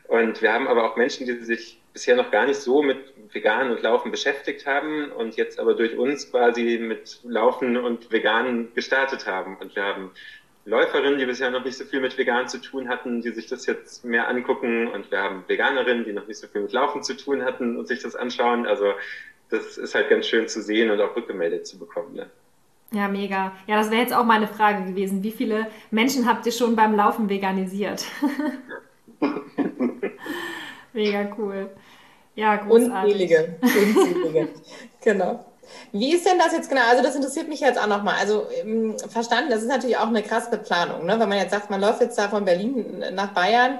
Und 0.08 0.42
wir 0.42 0.52
haben 0.52 0.68
aber 0.68 0.90
auch 0.92 0.98
Menschen, 0.98 1.26
die 1.26 1.34
sich 1.44 1.80
bisher 1.94 2.16
noch 2.16 2.32
gar 2.32 2.46
nicht 2.46 2.60
so 2.60 2.82
mit 2.82 2.98
Vegan 3.32 3.72
und 3.72 3.82
Laufen 3.82 4.12
beschäftigt 4.12 4.66
haben 4.66 5.12
und 5.12 5.36
jetzt 5.36 5.60
aber 5.60 5.74
durch 5.74 5.98
uns 5.98 6.30
quasi 6.32 6.80
mit 6.82 7.20
Laufen 7.24 7.78
und 7.78 8.12
Vegan 8.12 8.74
gestartet 8.74 9.26
haben. 9.26 9.58
Und 9.58 9.76
wir 9.76 9.84
haben 9.84 10.12
Läuferinnen, 10.66 11.18
die 11.18 11.26
bisher 11.26 11.50
noch 11.50 11.64
nicht 11.64 11.78
so 11.78 11.86
viel 11.86 12.02
mit 12.02 12.18
Vegan 12.18 12.48
zu 12.48 12.60
tun 12.60 12.88
hatten, 12.88 13.22
die 13.22 13.32
sich 13.32 13.48
das 13.48 13.66
jetzt 13.66 14.06
mehr 14.06 14.28
angucken. 14.28 14.88
Und 14.88 15.12
wir 15.12 15.20
haben 15.20 15.44
Veganerinnen, 15.48 16.06
die 16.06 16.14
noch 16.14 16.28
nicht 16.28 16.38
so 16.38 16.48
viel 16.48 16.62
mit 16.62 16.72
Laufen 16.72 17.04
zu 17.04 17.16
tun 17.16 17.44
hatten 17.44 17.78
und 17.78 17.88
sich 17.88 18.02
das 18.02 18.16
anschauen. 18.16 18.66
Also 18.68 18.94
das 19.50 19.78
ist 19.78 19.96
halt 19.96 20.10
ganz 20.10 20.28
schön 20.28 20.48
zu 20.48 20.62
sehen 20.62 20.92
und 20.92 21.02
auch 21.02 21.16
rückgemeldet 21.16 21.66
zu 21.68 21.80
bekommen. 21.80 22.16
Ne? 22.16 22.30
Ja, 22.94 23.08
mega. 23.08 23.54
Ja, 23.68 23.78
das 23.78 23.90
wäre 23.90 24.02
jetzt 24.02 24.14
auch 24.14 24.26
meine 24.26 24.48
Frage 24.48 24.84
gewesen. 24.84 25.24
Wie 25.24 25.32
viele 25.32 25.68
Menschen 25.92 26.28
habt 26.28 26.46
ihr 26.46 26.52
schon 26.52 26.76
beim 26.76 26.94
Laufen 26.94 27.30
veganisiert? 27.30 28.06
mega 30.94 31.32
cool. 31.38 31.70
Ja, 32.36 32.58
großartig. 32.58 33.14
Unzählige. 33.14 33.56
Unzählige. 33.62 34.50
genau. 35.02 35.46
Wie 35.94 36.14
ist 36.14 36.26
denn 36.26 36.38
das 36.38 36.52
jetzt 36.52 36.68
genau? 36.70 36.82
Also 36.90 37.02
das 37.02 37.16
interessiert 37.16 37.48
mich 37.48 37.62
jetzt 37.62 37.82
auch 37.82 37.88
nochmal. 37.88 38.16
Also 38.20 38.48
ähm, 38.62 38.98
verstanden, 39.10 39.52
das 39.52 39.62
ist 39.62 39.70
natürlich 39.70 39.98
auch 39.98 40.08
eine 40.08 40.22
krasse 40.22 40.58
Planung. 40.58 41.06
Ne? 41.06 41.18
Wenn 41.18 41.30
man 41.30 41.38
jetzt 41.38 41.52
sagt, 41.52 41.70
man 41.70 41.80
läuft 41.80 42.02
jetzt 42.02 42.18
da 42.18 42.28
von 42.28 42.44
Berlin 42.44 43.04
nach 43.14 43.30
Bayern, 43.30 43.80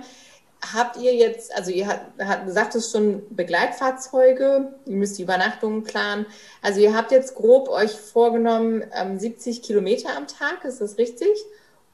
habt 0.74 0.98
ihr 0.98 1.16
jetzt, 1.16 1.56
also 1.56 1.72
ihr 1.72 1.88
habt, 1.88 2.46
gesagt, 2.46 2.76
es 2.76 2.92
schon 2.92 3.24
Begleitfahrzeuge, 3.30 4.74
ihr 4.86 4.96
müsst 4.96 5.18
die 5.18 5.24
Übernachtungen 5.24 5.84
planen. 5.84 6.26
Also 6.62 6.80
ihr 6.80 6.96
habt 6.96 7.12
jetzt 7.12 7.36
grob 7.36 7.68
euch 7.70 7.92
vorgenommen, 7.92 8.84
ähm, 8.94 9.20
70 9.20 9.64
Kilometer 9.64 10.16
am 10.16 10.28
Tag, 10.28 10.64
ist 10.64 10.82
das 10.82 10.98
richtig? 10.98 11.30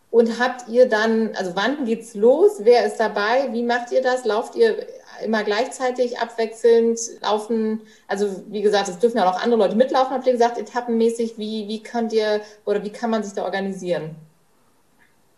Und 0.09 0.39
habt 0.39 0.69
ihr 0.69 0.87
dann, 0.87 1.35
also 1.35 1.51
wann 1.55 1.85
geht's 1.85 2.13
los? 2.13 2.59
Wer 2.59 2.85
ist 2.85 2.97
dabei? 2.97 3.49
Wie 3.51 3.63
macht 3.63 3.91
ihr 3.91 4.01
das? 4.01 4.25
Lauft 4.25 4.55
ihr 4.55 4.87
immer 5.23 5.43
gleichzeitig 5.43 6.19
abwechselnd 6.19 6.99
laufen? 7.21 7.81
Also 8.07 8.43
wie 8.47 8.61
gesagt, 8.61 8.87
es 8.87 8.99
dürfen 8.99 9.17
ja 9.17 9.29
auch 9.29 9.41
andere 9.41 9.59
Leute 9.59 9.75
mitlaufen, 9.75 10.13
habt 10.13 10.25
ihr 10.25 10.33
gesagt, 10.33 10.57
etappenmäßig. 10.57 11.37
Wie, 11.37 11.67
wie 11.67 11.83
könnt 11.83 12.13
ihr 12.13 12.41
oder 12.65 12.83
wie 12.83 12.91
kann 12.91 13.09
man 13.09 13.23
sich 13.23 13.33
da 13.33 13.43
organisieren? 13.43 14.15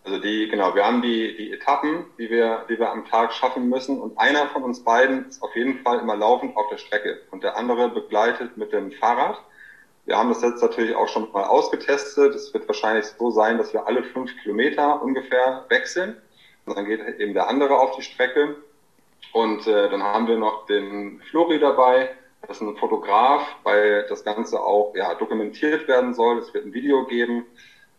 Also 0.09 0.23
die, 0.23 0.47
genau, 0.47 0.73
wir 0.73 0.83
haben 0.87 1.03
die, 1.03 1.37
die 1.37 1.53
Etappen, 1.53 2.03
die 2.17 2.31
wir, 2.31 2.65
die 2.67 2.79
wir 2.79 2.89
am 2.89 3.05
Tag 3.05 3.31
schaffen 3.31 3.69
müssen. 3.69 4.01
Und 4.01 4.17
einer 4.17 4.47
von 4.47 4.63
uns 4.63 4.83
beiden 4.83 5.29
ist 5.29 5.43
auf 5.43 5.55
jeden 5.55 5.83
Fall 5.83 5.99
immer 5.99 6.15
laufend 6.15 6.57
auf 6.57 6.67
der 6.69 6.77
Strecke 6.77 7.21
und 7.29 7.43
der 7.43 7.55
andere 7.55 7.89
begleitet 7.89 8.57
mit 8.57 8.73
dem 8.73 8.91
Fahrrad. 8.91 9.37
Wir 10.05 10.17
haben 10.17 10.29
das 10.29 10.41
jetzt 10.41 10.63
natürlich 10.63 10.95
auch 10.95 11.07
schon 11.09 11.31
mal 11.31 11.43
ausgetestet. 11.43 12.33
Es 12.33 12.51
wird 12.55 12.67
wahrscheinlich 12.67 13.05
so 13.05 13.29
sein, 13.29 13.59
dass 13.59 13.71
wir 13.71 13.85
alle 13.85 14.01
fünf 14.01 14.35
Kilometer 14.41 14.99
ungefähr 14.99 15.65
wechseln. 15.69 16.17
Und 16.65 16.75
dann 16.75 16.85
geht 16.85 17.01
eben 17.19 17.35
der 17.35 17.47
andere 17.47 17.77
auf 17.77 17.95
die 17.95 18.01
Strecke. 18.01 18.55
Und 19.33 19.67
äh, 19.67 19.91
dann 19.91 20.01
haben 20.01 20.27
wir 20.27 20.37
noch 20.37 20.65
den 20.65 21.21
Flori 21.29 21.59
dabei. 21.59 22.09
Das 22.47 22.57
ist 22.57 22.63
ein 22.63 22.77
Fotograf, 22.77 23.43
weil 23.61 24.07
das 24.09 24.23
Ganze 24.23 24.59
auch 24.59 24.95
ja, 24.95 25.13
dokumentiert 25.13 25.87
werden 25.87 26.15
soll. 26.15 26.39
Es 26.39 26.51
wird 26.51 26.65
ein 26.65 26.73
Video 26.73 27.05
geben 27.05 27.45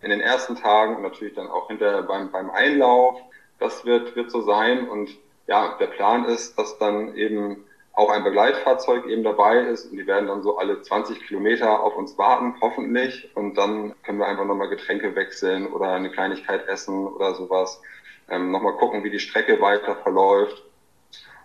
in 0.02 0.10
den 0.10 0.20
ersten 0.20 0.56
Tagen 0.56 0.96
und 0.96 1.02
natürlich 1.02 1.34
dann 1.34 1.48
auch 1.48 1.68
hinterher 1.68 2.02
beim, 2.02 2.30
beim 2.30 2.50
Einlauf. 2.50 3.20
Das 3.58 3.84
wird, 3.84 4.16
wird 4.16 4.30
so 4.30 4.42
sein. 4.42 4.88
Und 4.88 5.10
ja, 5.46 5.76
der 5.78 5.88
Plan 5.88 6.24
ist, 6.24 6.58
dass 6.58 6.78
dann 6.78 7.14
eben 7.16 7.64
auch 7.92 8.10
ein 8.10 8.24
Begleitfahrzeug 8.24 9.06
eben 9.06 9.24
dabei 9.24 9.58
ist 9.58 9.90
und 9.90 9.98
die 9.98 10.06
werden 10.06 10.28
dann 10.28 10.42
so 10.42 10.56
alle 10.56 10.80
20 10.80 11.26
Kilometer 11.26 11.82
auf 11.82 11.96
uns 11.96 12.16
warten, 12.16 12.54
hoffentlich. 12.60 13.30
Und 13.34 13.58
dann 13.58 13.94
können 14.02 14.18
wir 14.18 14.26
einfach 14.26 14.46
nochmal 14.46 14.68
Getränke 14.68 15.14
wechseln 15.14 15.66
oder 15.66 15.92
eine 15.92 16.10
Kleinigkeit 16.10 16.66
essen 16.68 17.06
oder 17.06 17.34
sowas. 17.34 17.82
Ähm, 18.28 18.52
nochmal 18.52 18.76
gucken, 18.76 19.04
wie 19.04 19.10
die 19.10 19.18
Strecke 19.18 19.60
weiter 19.60 19.96
verläuft. 19.96 20.62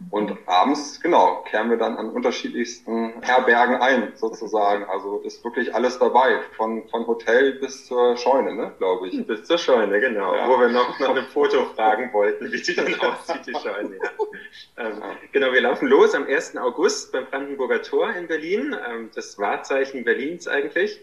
Und 0.10 0.38
abends, 0.45 0.99
genau, 1.01 1.43
kehren 1.49 1.69
wir 1.69 1.77
dann 1.77 1.95
an 1.95 2.10
unterschiedlichsten 2.10 3.21
Herbergen 3.21 3.77
ein, 3.77 4.12
sozusagen. 4.15 4.84
Also 4.86 5.19
ist 5.19 5.43
wirklich 5.43 5.73
alles 5.73 5.99
dabei, 5.99 6.39
von, 6.58 6.88
von 6.89 7.08
Hotel 7.08 7.53
bis 7.53 7.86
zur 7.86 8.17
Scheune, 8.17 8.55
ne, 8.55 8.73
glaube 8.77 9.08
ich. 9.08 9.25
Bis 9.25 9.45
zur 9.45 9.58
Scheune, 9.58 9.99
genau. 9.99 10.36
Ja. 10.36 10.49
Wo 10.49 10.60
wir 10.60 10.69
noch 10.69 10.99
nach 10.99 11.10
einem 11.10 11.25
Foto 11.25 11.65
fragen 11.75 12.12
wollten, 12.13 12.51
wie 12.51 12.62
die 12.62 12.75
dann 12.75 12.93
aussieht, 12.99 13.41
die 13.47 13.53
Scheune. 13.53 13.95
Ja. 13.95 14.86
Ähm, 14.86 15.01
genau, 15.31 15.53
wir 15.53 15.62
laufen 15.62 15.88
los 15.88 16.13
am 16.13 16.25
1. 16.27 16.58
August 16.58 17.12
beim 17.12 17.25
Brandenburger 17.27 17.81
Tor 17.81 18.13
in 18.13 18.27
Berlin. 18.27 18.75
Ähm, 18.89 19.12
das 19.15 19.38
Wahrzeichen 19.38 20.03
Berlins 20.03 20.47
eigentlich 20.47 20.99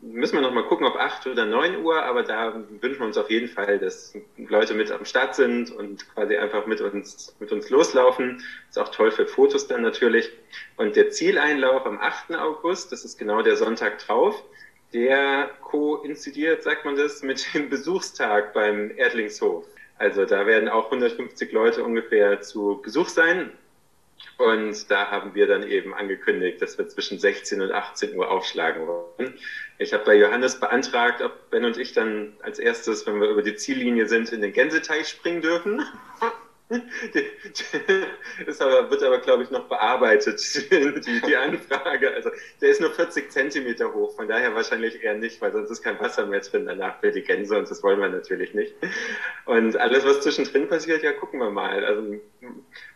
müssen 0.00 0.34
wir 0.34 0.42
noch 0.42 0.52
mal 0.52 0.64
gucken, 0.64 0.86
ob 0.86 0.96
8 0.96 1.26
oder 1.26 1.46
9 1.46 1.82
Uhr, 1.82 2.02
aber 2.02 2.22
da 2.22 2.54
wünschen 2.54 3.00
wir 3.00 3.06
uns 3.06 3.16
auf 3.16 3.30
jeden 3.30 3.48
Fall, 3.48 3.78
dass 3.78 4.14
Leute 4.36 4.74
mit 4.74 4.90
am 4.90 5.04
Start 5.04 5.34
sind 5.34 5.70
und 5.70 6.08
quasi 6.14 6.36
einfach 6.36 6.66
mit 6.66 6.80
uns, 6.80 7.34
mit 7.40 7.50
uns 7.52 7.70
loslaufen. 7.70 8.42
Ist 8.68 8.78
auch 8.78 8.90
toll 8.90 9.10
für 9.10 9.26
Fotos 9.26 9.66
dann 9.66 9.82
natürlich. 9.82 10.30
Und 10.76 10.96
der 10.96 11.10
Zieleinlauf 11.10 11.86
am 11.86 11.98
8. 11.98 12.34
August, 12.34 12.92
das 12.92 13.04
ist 13.04 13.18
genau 13.18 13.42
der 13.42 13.56
Sonntag 13.56 13.98
drauf, 13.98 14.42
der 14.92 15.50
koinzidiert, 15.62 16.62
sagt 16.62 16.84
man 16.84 16.96
das, 16.96 17.22
mit 17.22 17.54
dem 17.54 17.68
Besuchstag 17.68 18.52
beim 18.52 18.92
Erdlingshof. 18.96 19.64
Also 19.98 20.26
da 20.26 20.46
werden 20.46 20.68
auch 20.68 20.86
150 20.86 21.52
Leute 21.52 21.82
ungefähr 21.82 22.40
zu 22.42 22.80
Besuch 22.82 23.08
sein. 23.08 23.50
Und 24.38 24.90
da 24.90 25.10
haben 25.10 25.34
wir 25.34 25.46
dann 25.46 25.62
eben 25.62 25.94
angekündigt, 25.94 26.60
dass 26.60 26.76
wir 26.78 26.88
zwischen 26.88 27.18
16 27.18 27.62
und 27.62 27.72
18 27.72 28.16
Uhr 28.16 28.30
aufschlagen 28.30 28.86
wollen. 28.86 29.34
Ich 29.78 29.92
habe 29.92 30.04
bei 30.04 30.14
Johannes 30.14 30.58
beantragt, 30.58 31.20
ob 31.20 31.50
Ben 31.50 31.64
und 31.64 31.76
ich 31.76 31.92
dann 31.92 32.34
als 32.42 32.58
erstes, 32.58 33.06
wenn 33.06 33.20
wir 33.20 33.28
über 33.28 33.42
die 33.42 33.56
Ziellinie 33.56 34.06
sind, 34.08 34.32
in 34.32 34.40
den 34.40 34.52
Gänseteich 34.52 35.08
springen 35.08 35.42
dürfen. 35.42 35.82
Das 38.46 38.60
wird 38.60 39.02
aber, 39.02 39.18
glaube 39.18 39.44
ich, 39.44 39.50
noch 39.50 39.68
bearbeitet, 39.68 40.40
die, 40.70 41.20
die 41.20 41.36
Anfrage. 41.36 42.12
Also 42.12 42.30
der 42.60 42.70
ist 42.70 42.80
nur 42.80 42.90
40 42.90 43.30
Zentimeter 43.30 43.94
hoch, 43.94 44.14
von 44.16 44.28
daher 44.28 44.54
wahrscheinlich 44.54 45.02
eher 45.02 45.14
nicht, 45.14 45.40
weil 45.40 45.52
sonst 45.52 45.70
ist 45.70 45.82
kein 45.82 45.98
Wasser 46.00 46.26
mehr 46.26 46.40
drin 46.40 46.66
danach 46.66 46.98
für 47.00 47.12
die 47.12 47.22
Gänse 47.22 47.56
und 47.56 47.70
das 47.70 47.82
wollen 47.82 48.00
wir 48.00 48.08
natürlich 48.08 48.52
nicht. 48.54 48.74
Und 49.44 49.76
alles, 49.76 50.04
was 50.04 50.20
zwischendrin 50.20 50.68
passiert, 50.68 51.02
ja, 51.02 51.12
gucken 51.12 51.40
wir 51.40 51.50
mal. 51.50 51.84
Also 51.84 52.02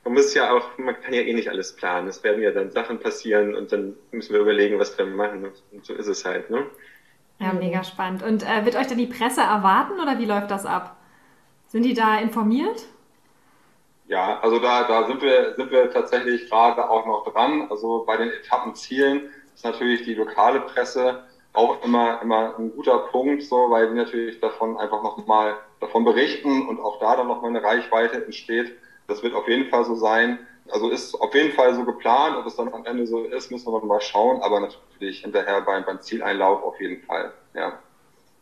man 0.05 0.15
muss 0.15 0.35
ja 0.35 0.53
auch, 0.53 0.77
man 0.79 1.01
kann 1.01 1.15
ja 1.15 1.23
eh 1.23 1.33
nicht 1.33 1.49
alles 1.49 1.75
planen. 1.75 2.09
Es 2.09 2.23
werden 2.25 2.43
ja 2.43 2.51
dann 2.51 2.71
Sachen 2.71 2.99
passieren 2.99 3.55
und 3.55 3.73
dann 3.73 3.97
müssen 4.11 4.33
wir 4.33 4.41
überlegen, 4.41 4.79
was 4.79 4.99
wir 4.99 5.07
machen. 5.07 5.49
Und 5.73 5.85
so 5.87 5.95
ist 5.95 6.09
es 6.09 6.25
halt, 6.25 6.51
ne? 6.51 6.67
Ja, 7.39 7.53
mega 7.53 7.85
spannend. 7.85 8.23
Und 8.23 8.43
äh, 8.43 8.65
wird 8.65 8.77
euch 8.77 8.87
dann 8.87 8.99
die 8.99 9.07
Presse 9.07 9.41
erwarten 9.41 9.99
oder 10.01 10.19
wie 10.19 10.27
läuft 10.27 10.51
das 10.51 10.67
ab? 10.67 10.97
Sind 11.69 11.85
die 11.85 11.95
da 11.95 12.19
informiert? 12.19 12.85
Ja, 14.11 14.41
also 14.41 14.59
da, 14.59 14.89
da 14.89 15.07
sind 15.07 15.23
wir, 15.23 15.55
sind 15.55 15.71
wir 15.71 15.89
tatsächlich 15.93 16.51
gerade 16.51 16.91
auch 16.91 17.07
noch 17.07 17.33
dran. 17.33 17.69
Also 17.71 18.03
bei 18.05 18.17
den 18.17 18.31
Etappenzielen 18.31 19.31
ist 19.55 19.65
natürlich 19.65 20.03
die 20.03 20.15
lokale 20.15 20.63
Presse 20.63 21.23
auch 21.53 21.85
immer, 21.85 22.21
immer 22.21 22.59
ein 22.59 22.73
guter 22.75 22.99
Punkt, 22.99 23.45
so, 23.45 23.71
weil 23.71 23.89
die 23.91 23.95
natürlich 23.95 24.41
davon 24.41 24.77
einfach 24.79 25.05
nochmal 25.05 25.59
davon 25.79 26.05
berichten 26.05 26.67
und 26.67 26.81
auch 26.81 26.99
da 26.99 27.15
dann 27.15 27.29
nochmal 27.29 27.51
eine 27.51 27.63
Reichweite 27.63 28.25
entsteht. 28.25 28.73
Das 29.07 29.23
wird 29.23 29.33
auf 29.33 29.47
jeden 29.47 29.71
Fall 29.71 29.85
so 29.85 29.95
sein. 29.95 30.41
Also 30.73 30.91
ist 30.91 31.15
auf 31.15 31.33
jeden 31.33 31.53
Fall 31.53 31.73
so 31.77 31.85
geplant. 31.85 32.37
Ob 32.37 32.47
es 32.47 32.57
dann 32.57 32.75
am 32.75 32.85
Ende 32.87 33.07
so 33.07 33.23
ist, 33.23 33.53
müssen 33.53 33.73
wir 33.73 33.81
mal 33.85 34.01
schauen. 34.01 34.43
Aber 34.43 34.59
natürlich 34.59 35.21
hinterher 35.21 35.61
beim, 35.61 35.85
beim 35.85 36.01
Zieleinlauf 36.01 36.65
auf 36.65 36.81
jeden 36.81 37.01
Fall, 37.05 37.33
ja. 37.55 37.79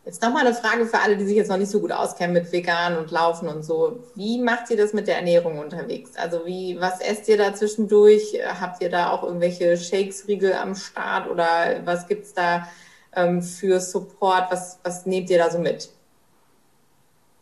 Jetzt 0.05 0.21
nochmal 0.21 0.47
eine 0.47 0.55
Frage 0.55 0.85
für 0.85 0.99
alle, 0.99 1.17
die 1.17 1.25
sich 1.25 1.35
jetzt 1.35 1.49
noch 1.49 1.57
nicht 1.57 1.69
so 1.69 1.81
gut 1.81 1.91
auskennen 1.91 2.33
mit 2.33 2.51
Vegan 2.51 2.97
und 2.97 3.11
Laufen 3.11 3.47
und 3.47 3.63
so. 3.63 3.99
Wie 4.15 4.39
macht 4.39 4.69
ihr 4.71 4.77
das 4.77 4.93
mit 4.93 5.07
der 5.07 5.17
Ernährung 5.17 5.59
unterwegs? 5.59 6.15
Also 6.15 6.45
wie, 6.45 6.77
was 6.79 7.01
esst 7.01 7.27
ihr 7.27 7.37
da 7.37 7.53
zwischendurch? 7.53 8.39
Habt 8.59 8.81
ihr 8.81 8.89
da 8.89 9.11
auch 9.11 9.23
irgendwelche 9.23 9.77
Shakes, 9.77 10.27
Riegel 10.27 10.53
am 10.53 10.73
Start 10.73 11.29
oder 11.29 11.81
was 11.85 12.07
gibt's 12.07 12.33
da 12.33 12.67
ähm, 13.15 13.41
für 13.41 13.79
Support? 13.79 14.51
Was, 14.51 14.79
was 14.83 15.05
nehmt 15.05 15.29
ihr 15.29 15.37
da 15.37 15.51
so 15.51 15.59
mit? 15.59 15.89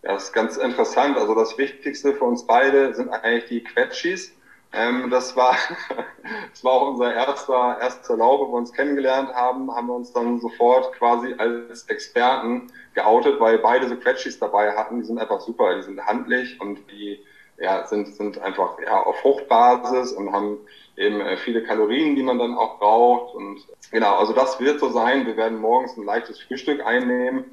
Ja, 0.04 0.14
das 0.14 0.26
ist 0.26 0.34
ganz 0.34 0.58
interessant. 0.58 1.18
Also 1.18 1.36
das 1.36 1.58
Wichtigste 1.58 2.14
für 2.16 2.26
uns 2.26 2.46
beide 2.46 2.94
sind 2.96 3.10
eigentlich 3.10 3.46
die 3.46 3.64
Quetschis. 3.64 4.32
Ähm, 4.78 5.10
das 5.10 5.36
war, 5.36 5.58
das 6.52 6.64
war 6.64 6.74
auch 6.74 6.90
unser 6.92 7.14
erster, 7.14 7.78
erster 7.82 8.18
Lauf, 8.18 8.42
wo 8.42 8.52
wir 8.52 8.58
uns 8.58 8.72
kennengelernt 8.72 9.34
haben, 9.34 9.74
haben 9.76 9.88
wir 9.88 9.96
uns 9.96 10.14
dann 10.14 10.40
sofort 10.40 10.94
quasi 10.94 11.34
als 11.38 11.84
Experten 11.90 12.72
geoutet, 12.94 13.40
weil 13.40 13.58
beide 13.58 13.88
so 13.88 13.96
Quetschis 13.96 14.38
dabei 14.40 14.76
hatten. 14.76 15.00
Die 15.00 15.06
sind 15.06 15.18
einfach 15.18 15.42
super, 15.42 15.76
die 15.76 15.84
sind 15.84 16.06
handlich 16.06 16.62
und 16.62 16.80
die 16.92 17.20
ja, 17.60 17.88
sind, 17.88 18.14
sind 18.14 18.40
einfach 18.40 18.78
ja, 18.86 19.02
auf 19.02 19.18
Fruchtbasis 19.18 20.12
und 20.12 20.32
haben 20.32 20.60
eben 20.96 21.22
äh, 21.22 21.38
viele 21.38 21.64
Kalorien, 21.64 22.16
die 22.16 22.22
man 22.22 22.38
dann 22.38 22.56
auch 22.56 22.78
braucht. 22.78 23.34
Und 23.34 23.66
genau, 23.90 24.16
also 24.16 24.34
das 24.34 24.60
wird 24.60 24.80
so 24.80 24.90
sein. 24.90 25.26
Wir 25.26 25.38
werden 25.38 25.60
morgens 25.60 25.98
ein 25.98 26.06
leichtes 26.06 26.40
Frühstück 26.40 26.86
einnehmen 26.86 27.46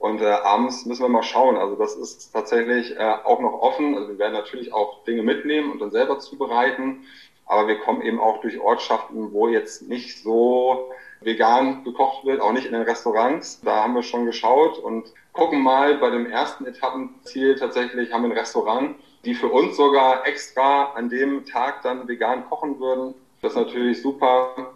und 0.00 0.22
äh, 0.22 0.24
abends 0.24 0.86
müssen 0.86 1.02
wir 1.02 1.10
mal 1.10 1.22
schauen. 1.22 1.58
Also 1.58 1.76
das 1.76 1.94
ist 1.94 2.32
tatsächlich 2.32 2.96
äh, 2.96 3.14
auch 3.24 3.38
noch 3.38 3.52
offen. 3.52 3.94
Also 3.94 4.08
wir 4.08 4.18
werden 4.18 4.32
natürlich 4.32 4.72
auch 4.72 5.04
Dinge 5.04 5.22
mitnehmen 5.22 5.70
und 5.70 5.78
dann 5.78 5.90
selber 5.90 6.18
zubereiten. 6.18 7.04
Aber 7.44 7.68
wir 7.68 7.78
kommen 7.80 8.00
eben 8.00 8.18
auch 8.18 8.40
durch 8.40 8.58
Ortschaften, 8.58 9.34
wo 9.34 9.48
jetzt 9.48 9.82
nicht 9.82 10.22
so 10.22 10.90
vegan 11.20 11.84
gekocht 11.84 12.24
wird, 12.24 12.40
auch 12.40 12.52
nicht 12.52 12.64
in 12.64 12.72
den 12.72 12.80
Restaurants. 12.80 13.60
Da 13.60 13.82
haben 13.82 13.94
wir 13.94 14.02
schon 14.02 14.24
geschaut 14.24 14.78
und 14.78 15.12
gucken 15.34 15.60
mal 15.60 15.98
bei 15.98 16.08
dem 16.08 16.24
ersten 16.24 16.64
Etappenziel 16.64 17.56
tatsächlich 17.56 18.10
haben 18.10 18.22
wir 18.22 18.30
ein 18.30 18.38
Restaurant, 18.38 18.96
die 19.26 19.34
für 19.34 19.48
uns 19.48 19.76
sogar 19.76 20.26
extra 20.26 20.94
an 20.94 21.10
dem 21.10 21.44
Tag 21.44 21.82
dann 21.82 22.08
vegan 22.08 22.48
kochen 22.48 22.80
würden. 22.80 23.14
Das 23.42 23.52
ist 23.52 23.58
natürlich 23.58 24.00
super. 24.00 24.72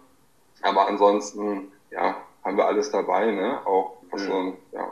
Aber 0.61 0.87
ansonsten, 0.87 1.71
ja, 1.89 2.15
haben 2.43 2.57
wir 2.57 2.67
alles 2.67 2.91
dabei, 2.91 3.31
ne? 3.31 3.65
Auch 3.65 3.97
was 4.11 4.21
mhm. 4.21 4.27
so, 4.27 4.57
ja, 4.71 4.91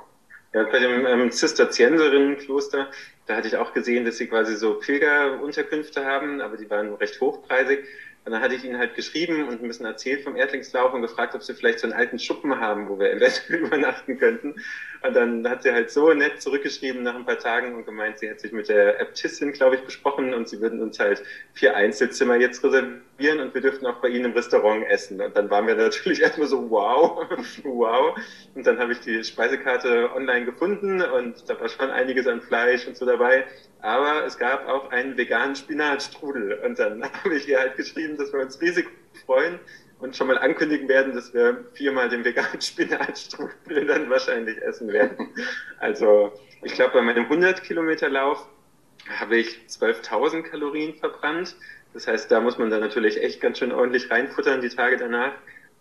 ja, 0.54 0.64
bei 0.64 0.80
dem 0.80 1.06
ähm, 1.06 1.32
Zisterzienserinnenkloster, 1.32 2.90
da 3.26 3.36
hatte 3.36 3.48
ich 3.48 3.58
auch 3.58 3.74
gesehen, 3.74 4.06
dass 4.06 4.18
sie 4.18 4.28
quasi 4.28 4.56
so 4.56 4.76
Pilgerunterkünfte 4.76 6.06
haben, 6.06 6.42
aber 6.42 6.58
die 6.58 6.70
waren 6.70 6.94
recht 6.94 7.20
hochpreisig. 7.20 7.86
Und 8.26 8.32
dann 8.32 8.42
hatte 8.42 8.56
ich 8.56 8.64
ihnen 8.64 8.78
halt 8.78 8.96
geschrieben 8.96 9.48
und 9.48 9.62
ein 9.62 9.68
bisschen 9.68 9.86
erzählt 9.86 10.24
vom 10.24 10.38
Erdlingslauf 10.38 10.94
und 10.94 11.02
gefragt, 11.02 11.36
ob 11.36 11.44
sie 11.44 11.54
vielleicht 11.54 11.80
so 11.80 11.88
einen 11.88 11.94
alten 11.94 12.20
Schuppen 12.20 12.60
haben, 12.60 12.88
wo 12.88 12.98
wir 12.98 13.12
eventuell 13.14 13.60
übernachten 13.60 14.18
könnten. 14.18 14.56
Und 15.06 15.16
dann 15.16 15.50
hat 15.50 15.64
sie 15.64 15.72
halt 15.72 15.92
so 15.92 16.14
nett 16.14 16.42
zurückgeschrieben 16.42 17.04
nach 17.04 17.16
ein 17.16 17.26
paar 17.26 17.38
Tagen 17.38 17.76
und 17.76 17.86
gemeint, 17.86 18.20
sie 18.20 18.30
hätte 18.30 18.40
sich 18.40 18.54
mit 18.54 18.70
der 18.70 19.02
Äbtissin, 19.02 19.52
glaube 19.52 19.76
ich, 19.76 19.82
besprochen 19.82 20.34
und 20.34 20.48
sie 20.48 20.62
würden 20.62 20.82
uns 20.82 20.98
halt 20.98 21.22
vier 21.54 21.76
Einzelzimmer 21.76 22.38
jetzt 22.38 22.64
reservieren 22.64 23.42
und 23.42 23.54
wir 23.54 23.60
dürften 23.60 23.86
auch 23.86 24.00
bei 24.02 24.08
ihnen 24.08 24.26
im 24.26 24.32
Restaurant 24.32 24.86
essen. 24.88 25.20
Und 25.20 25.36
dann 25.36 25.50
waren 25.50 25.68
wir 25.68 25.76
natürlich 25.76 26.22
erstmal 26.22 26.48
so, 26.48 26.70
wow, 26.70 27.28
wow. 27.64 28.18
Und 28.56 28.66
dann 28.66 28.80
habe 28.80 28.94
ich 28.94 29.02
die 29.02 29.22
Speisekarte 29.26 30.10
online 30.16 30.46
gefunden 30.46 31.02
und 31.02 31.50
da 31.50 31.60
war 31.60 31.68
schon 31.68 31.90
einiges 31.92 32.26
an 32.26 32.42
Fleisch 32.42 32.88
und 32.88 32.96
so 32.96 33.06
dabei. 33.06 33.46
Aber 33.82 34.26
es 34.26 34.38
gab 34.38 34.70
auch 34.70 34.90
einen 34.92 35.18
veganen 35.18 35.58
Spinatstrudel. 35.58 36.60
Und 36.66 36.80
dann 36.80 37.04
habe 37.24 37.36
ich 37.36 37.50
ihr 37.50 37.60
halt 37.60 37.76
geschrieben, 37.76 38.16
dass 38.16 38.32
wir 38.32 38.40
uns 38.40 38.62
riesig 38.62 38.88
freuen 39.26 39.60
und 40.04 40.18
schon 40.18 40.28
mal 40.28 40.38
ankündigen 40.38 40.90
werden, 40.90 41.16
dass 41.16 41.34
wir 41.34 41.64
viermal 41.74 42.10
den 42.10 42.26
veganen 42.26 42.60
Spinatstrudel 42.62 43.86
dann 43.88 44.10
wahrscheinlich 44.10 44.62
essen 44.62 44.92
werden. 44.92 45.30
Also 45.80 46.34
ich 46.62 46.74
glaube, 46.74 46.96
bei 46.96 47.02
meinem 47.02 47.24
100 47.24 47.64
Kilometer 47.64 48.10
Lauf 48.10 48.46
habe 49.18 49.38
ich 49.38 49.62
12.000 49.70 50.44
Kalorien 50.44 50.94
verbrannt. 50.96 51.56
Das 51.94 52.08
heißt, 52.08 52.30
da 52.30 52.42
muss 52.42 52.58
man 52.58 52.70
dann 52.70 52.82
natürlich 52.82 53.24
echt 53.24 53.40
ganz 53.40 53.60
schön 53.60 53.72
ordentlich 53.72 54.12
reinfuttern 54.12 54.60
die 54.60 54.70
Tage 54.70 54.98
danach. 54.98 55.32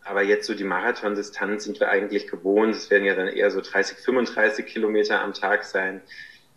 Aber 0.04 0.22
jetzt 0.22 0.46
so 0.46 0.54
die 0.54 0.64
Marathondistanz 0.64 1.64
sind 1.64 1.80
wir 1.80 1.88
eigentlich 1.88 2.28
gewohnt. 2.28 2.76
Es 2.76 2.90
werden 2.90 3.04
ja 3.04 3.16
dann 3.16 3.28
eher 3.28 3.50
so 3.50 3.60
30, 3.60 3.98
35 3.98 4.66
Kilometer 4.66 5.20
am 5.20 5.32
Tag 5.32 5.64
sein. 5.64 6.00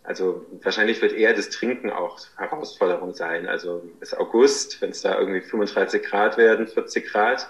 Also 0.06 0.46
wahrscheinlich 0.62 1.02
wird 1.02 1.12
eher 1.12 1.34
das 1.34 1.50
Trinken 1.50 1.90
auch 1.90 2.20
Herausforderung 2.36 3.12
sein. 3.12 3.48
Also 3.48 3.82
bis 3.98 4.14
August, 4.14 4.80
wenn 4.80 4.90
es 4.90 5.02
da 5.02 5.18
irgendwie 5.18 5.40
35 5.40 6.02
Grad 6.04 6.38
werden, 6.38 6.68
40 6.68 7.06
Grad. 7.08 7.48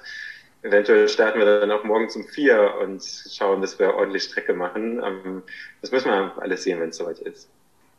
Eventuell 0.63 1.07
starten 1.09 1.39
wir 1.39 1.61
dann 1.61 1.71
auch 1.71 1.85
morgens 1.85 2.17
um 2.17 2.25
vier 2.25 2.77
und 2.81 3.05
schauen, 3.05 3.61
dass 3.61 3.79
wir 3.79 3.95
ordentlich 3.95 4.25
Strecke 4.25 4.55
machen. 4.55 5.03
Ähm, 5.05 5.43
das 5.83 5.93
müssen 5.93 6.11
wir 6.11 6.33
alles 6.41 6.63
sehen, 6.63 6.81
wenn 6.81 6.89
es 6.89 6.97
soweit 6.97 7.19
ist. 7.19 7.51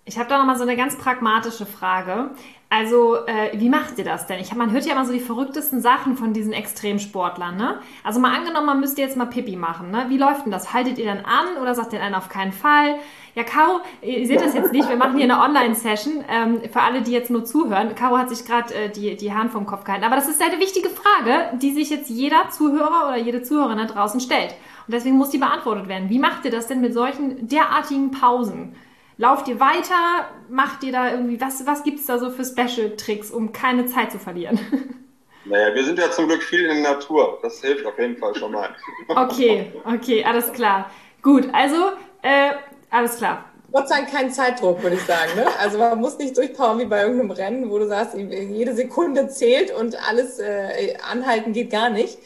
Ich 0.08 0.18
habe 0.18 0.30
da 0.30 0.38
nochmal 0.38 0.58
so 0.58 0.64
eine 0.64 0.78
ganz 0.78 0.98
pragmatische 0.98 1.66
Frage. 1.66 2.32
Also, 2.70 3.18
äh, 3.28 3.52
wie 3.60 3.68
macht 3.68 3.98
ihr 3.98 4.06
das 4.06 4.26
denn? 4.26 4.40
Ich 4.40 4.52
hab, 4.52 4.58
man 4.58 4.72
hört 4.72 4.86
ja 4.86 4.94
immer 4.94 5.06
so 5.06 5.12
die 5.12 5.20
verrücktesten 5.20 5.82
Sachen 5.82 6.16
von 6.16 6.32
diesen 6.32 6.54
Extremsportlern, 6.54 7.58
ne? 7.58 7.82
Also 8.06 8.22
mal 8.22 8.34
angenommen, 8.34 8.68
man 8.68 8.80
müsste 8.80 9.02
jetzt 9.02 9.18
mal 9.18 9.26
Pipi 9.26 9.58
machen, 9.58 9.92
ne? 9.92 10.06
Wie 10.08 10.18
läuft 10.18 10.46
denn 10.46 10.52
das? 10.52 10.74
Haltet 10.74 10.98
ihr 10.98 11.06
dann 11.06 11.26
an 11.26 11.62
oder 11.62 11.76
sagt 11.76 11.92
ihr 11.92 12.00
dann 12.00 12.16
auf 12.16 12.30
keinen 12.30 12.54
Fall? 12.54 12.96
Ja, 13.36 13.44
Caro, 13.44 13.82
ihr 14.02 14.26
seht 14.26 14.40
das 14.40 14.54
jetzt 14.54 14.72
nicht, 14.72 14.88
wir 14.88 14.96
machen 14.96 15.18
hier 15.18 15.26
eine 15.26 15.42
Online-Session 15.42 16.24
ähm, 16.30 16.62
für 16.72 16.82
alle, 16.82 17.02
die 17.02 17.12
jetzt 17.12 17.30
nur 17.30 17.44
zuhören. 17.44 17.94
Caro 17.94 18.18
hat 18.18 18.30
sich 18.30 18.46
gerade 18.46 18.74
äh, 18.74 18.90
die, 18.90 19.18
die 19.18 19.34
Hand 19.34 19.52
vom 19.52 19.66
Kopf 19.66 19.84
gehalten. 19.84 20.06
Aber 20.06 20.16
das 20.16 20.30
ist 20.30 20.42
eine 20.42 20.60
wichtige 20.60 20.90
Frage, 20.90 21.58
die 21.58 21.74
sich 21.74 21.90
jetzt 21.90 22.10
jeder 22.10 22.50
Zuhörer 22.50 23.10
oder 23.10 23.18
jede 23.18 23.44
Zuhörerin 23.44 23.78
da 23.78 23.86
draußen 23.86 24.22
stellt. 24.22 24.56
Und 24.88 24.94
deswegen 24.94 25.18
muss 25.18 25.32
die 25.32 25.38
beantwortet 25.38 25.90
werden. 25.90 26.10
Wie 26.10 26.20
macht 26.20 26.46
ihr 26.46 26.52
das 26.52 26.68
denn 26.68 26.80
mit 26.80 26.94
solchen 26.94 27.50
derartigen 27.50 28.12
Pausen? 28.12 28.74
Lauft 29.18 29.48
ihr 29.48 29.60
weiter? 29.60 30.30
Macht 30.50 30.84
ihr 30.84 30.92
da 30.92 31.12
irgendwie, 31.12 31.42
was, 31.42 31.66
was 31.66 31.84
gibt 31.84 32.00
es 32.00 32.06
da 32.06 32.20
so 32.20 32.30
für 32.30 32.46
Special-Tricks, 32.46 33.32
um 33.32 33.52
keine 33.52 33.88
Zeit 33.88 34.12
zu 34.12 34.20
verlieren? 34.20 34.60
Naja, 35.50 35.74
wir 35.74 35.86
sind 35.86 35.98
ja 35.98 36.12
zum 36.12 36.28
Glück 36.28 36.44
viel 36.44 36.66
in 36.66 36.84
der 36.84 36.94
Natur. 36.96 37.40
Das 37.42 37.62
hilft 37.62 37.86
auf 37.86 37.98
jeden 37.98 38.18
Fall 38.18 38.36
schon 38.36 38.52
mal. 38.52 38.76
Okay, 39.08 39.72
okay, 39.86 40.22
alles 40.26 40.52
klar. 40.52 40.92
Gut, 41.22 41.48
also, 41.54 41.92
äh, 42.22 42.52
alles 42.90 43.16
klar. 43.16 43.46
Gott 43.72 43.88
sei 43.88 44.00
Dank 44.00 44.12
kein 44.12 44.30
Zeitdruck, 44.30 44.84
würde 44.84 44.98
ich 44.98 45.04
sagen. 45.04 45.32
Ne? 45.38 45.46
Also 45.60 45.78
man 45.78 46.02
muss 46.02 46.18
nicht 46.18 46.36
durchpowern 46.36 46.80
wie 46.80 46.86
bei 46.86 47.02
irgendeinem 47.02 47.32
Rennen, 47.32 47.70
wo 47.70 47.80
du 47.80 47.88
sagst, 47.88 48.16
jede 48.18 48.74
Sekunde 48.74 49.30
zählt 49.30 49.74
und 49.74 49.96
alles 50.10 50.40
äh, 50.40 50.98
anhalten 51.10 51.54
geht 51.54 51.70
gar 51.70 51.90
nicht. 51.90 52.18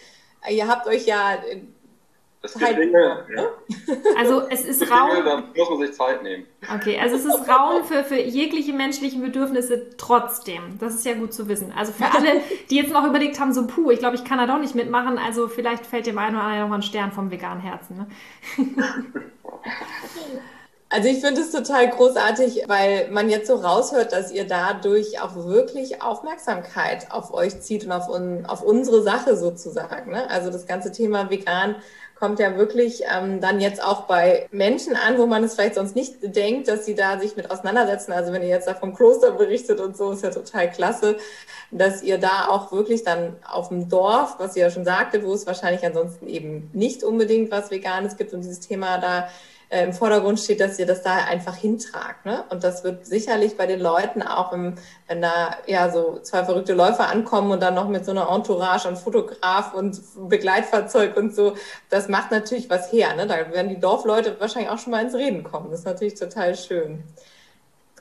Ihr 0.49 0.67
habt 0.67 0.87
euch 0.87 1.05
ja 1.05 1.37
es 2.43 2.55
gibt 2.55 2.77
Dinge, 2.77 3.25
ja. 3.35 3.47
Also 4.17 4.47
es 4.49 4.65
ist 4.65 4.89
Raum. 4.89 5.11
Dinge, 5.11 5.23
da 5.23 5.43
muss 5.55 5.69
man 5.69 5.79
sich 5.79 5.93
Zeit 5.93 6.23
nehmen. 6.23 6.47
Okay, 6.75 6.99
also 6.99 7.15
es 7.15 7.25
ist 7.25 7.47
Raum 7.47 7.83
für, 7.83 8.03
für 8.03 8.19
jegliche 8.19 8.73
menschlichen 8.73 9.21
Bedürfnisse 9.21 9.95
trotzdem. 9.97 10.79
Das 10.79 10.95
ist 10.95 11.05
ja 11.05 11.13
gut 11.13 11.33
zu 11.33 11.47
wissen. 11.47 11.71
Also 11.77 11.91
für 11.91 12.05
alle, 12.05 12.41
die 12.69 12.77
jetzt 12.77 12.91
noch 12.91 13.05
überlegt 13.05 13.39
haben, 13.39 13.53
so 13.53 13.67
puh, 13.67 13.91
ich 13.91 13.99
glaube, 13.99 14.15
ich 14.15 14.23
kann 14.23 14.39
da 14.39 14.47
doch 14.47 14.59
nicht 14.59 14.73
mitmachen, 14.73 15.19
also 15.19 15.47
vielleicht 15.47 15.85
fällt 15.85 16.07
dem 16.07 16.17
einen 16.17 16.35
oder 16.35 16.43
anderen 16.43 16.61
nochmal 16.61 16.79
ein 16.79 16.83
Stern 16.83 17.11
vom 17.11 17.29
veganen 17.29 17.61
Herzen. 17.61 17.97
Ne? 17.97 18.07
Also 20.93 21.07
ich 21.07 21.21
finde 21.21 21.39
es 21.39 21.51
total 21.51 21.89
großartig, 21.89 22.65
weil 22.67 23.09
man 23.11 23.29
jetzt 23.29 23.47
so 23.47 23.55
raushört, 23.55 24.11
dass 24.11 24.29
ihr 24.29 24.45
dadurch 24.45 25.21
auch 25.21 25.37
wirklich 25.37 26.01
Aufmerksamkeit 26.01 27.09
auf 27.11 27.33
euch 27.33 27.61
zieht 27.61 27.85
und 27.85 27.93
auf, 27.93 28.09
un 28.09 28.45
auf 28.45 28.61
unsere 28.61 29.01
Sache 29.01 29.37
sozusagen. 29.37 30.11
Ne? 30.11 30.29
Also 30.29 30.51
das 30.51 30.67
ganze 30.67 30.91
Thema 30.91 31.29
vegan 31.29 31.75
kommt 32.21 32.37
ja 32.37 32.55
wirklich 32.55 33.01
ähm, 33.11 33.41
dann 33.41 33.59
jetzt 33.59 33.83
auch 33.83 34.03
bei 34.03 34.47
Menschen 34.51 34.95
an, 34.95 35.17
wo 35.17 35.25
man 35.25 35.43
es 35.43 35.55
vielleicht 35.55 35.73
sonst 35.73 35.95
nicht 35.95 36.17
denkt, 36.21 36.67
dass 36.67 36.85
sie 36.85 36.93
da 36.93 37.19
sich 37.19 37.35
mit 37.35 37.49
auseinandersetzen. 37.49 38.11
Also 38.11 38.31
wenn 38.31 38.43
ihr 38.43 38.47
jetzt 38.47 38.67
da 38.67 38.75
vom 38.75 38.93
Kloster 38.93 39.31
berichtet 39.31 39.79
und 39.79 39.97
so, 39.97 40.11
ist 40.11 40.23
ja 40.23 40.29
total 40.29 40.69
klasse, 40.69 41.17
dass 41.71 42.03
ihr 42.03 42.19
da 42.19 42.47
auch 42.47 42.71
wirklich 42.71 43.03
dann 43.03 43.37
auf 43.43 43.69
dem 43.69 43.89
Dorf, 43.89 44.35
was 44.37 44.55
ihr 44.55 44.65
ja 44.65 44.69
schon 44.69 44.85
sagte, 44.85 45.23
wo 45.25 45.33
es 45.33 45.47
wahrscheinlich 45.47 45.83
ansonsten 45.83 46.27
eben 46.27 46.69
nicht 46.73 47.03
unbedingt 47.03 47.49
was 47.49 47.71
Veganes 47.71 48.17
gibt 48.17 48.33
und 48.33 48.41
dieses 48.41 48.59
Thema 48.59 48.99
da 48.99 49.27
äh, 49.71 49.85
im 49.85 49.93
Vordergrund 49.93 50.37
steht, 50.37 50.59
dass 50.59 50.77
ihr 50.79 50.85
das 50.85 51.01
da 51.01 51.15
einfach 51.15 51.55
hintragt. 51.55 52.25
Ne? 52.25 52.43
Und 52.49 52.63
das 52.63 52.83
wird 52.83 53.05
sicherlich 53.05 53.55
bei 53.55 53.65
den 53.65 53.79
Leuten 53.79 54.21
auch, 54.21 54.51
im, 54.51 54.75
wenn 55.07 55.21
da 55.21 55.55
ja 55.65 55.89
so 55.89 56.19
zwei 56.21 56.43
verrückte 56.43 56.73
Läufer 56.73 57.07
ankommen 57.07 57.51
und 57.51 57.63
dann 57.63 57.73
noch 57.73 57.87
mit 57.87 58.03
so 58.03 58.11
einer 58.11 58.29
Entourage 58.29 58.87
und 58.87 58.97
Fotograf 58.97 59.73
und 59.73 59.99
Begleitfahrzeug 60.27 61.15
und 61.15 61.33
so, 61.33 61.55
das 61.89 62.09
macht 62.09 62.31
natürlich 62.31 62.69
was 62.69 62.91
her. 62.91 63.15
Ne? 63.15 63.25
Da 63.27 63.51
werden 63.53 63.69
die 63.69 63.79
Dorfleute 63.79 64.35
wahrscheinlich 64.39 64.69
auch 64.69 64.77
schon 64.77 64.91
mal 64.91 65.03
ins 65.03 65.15
Reden 65.15 65.43
kommen. 65.43 65.71
Das 65.71 65.79
ist 65.79 65.85
natürlich 65.85 66.15
total 66.15 66.55
schön. 66.55 67.03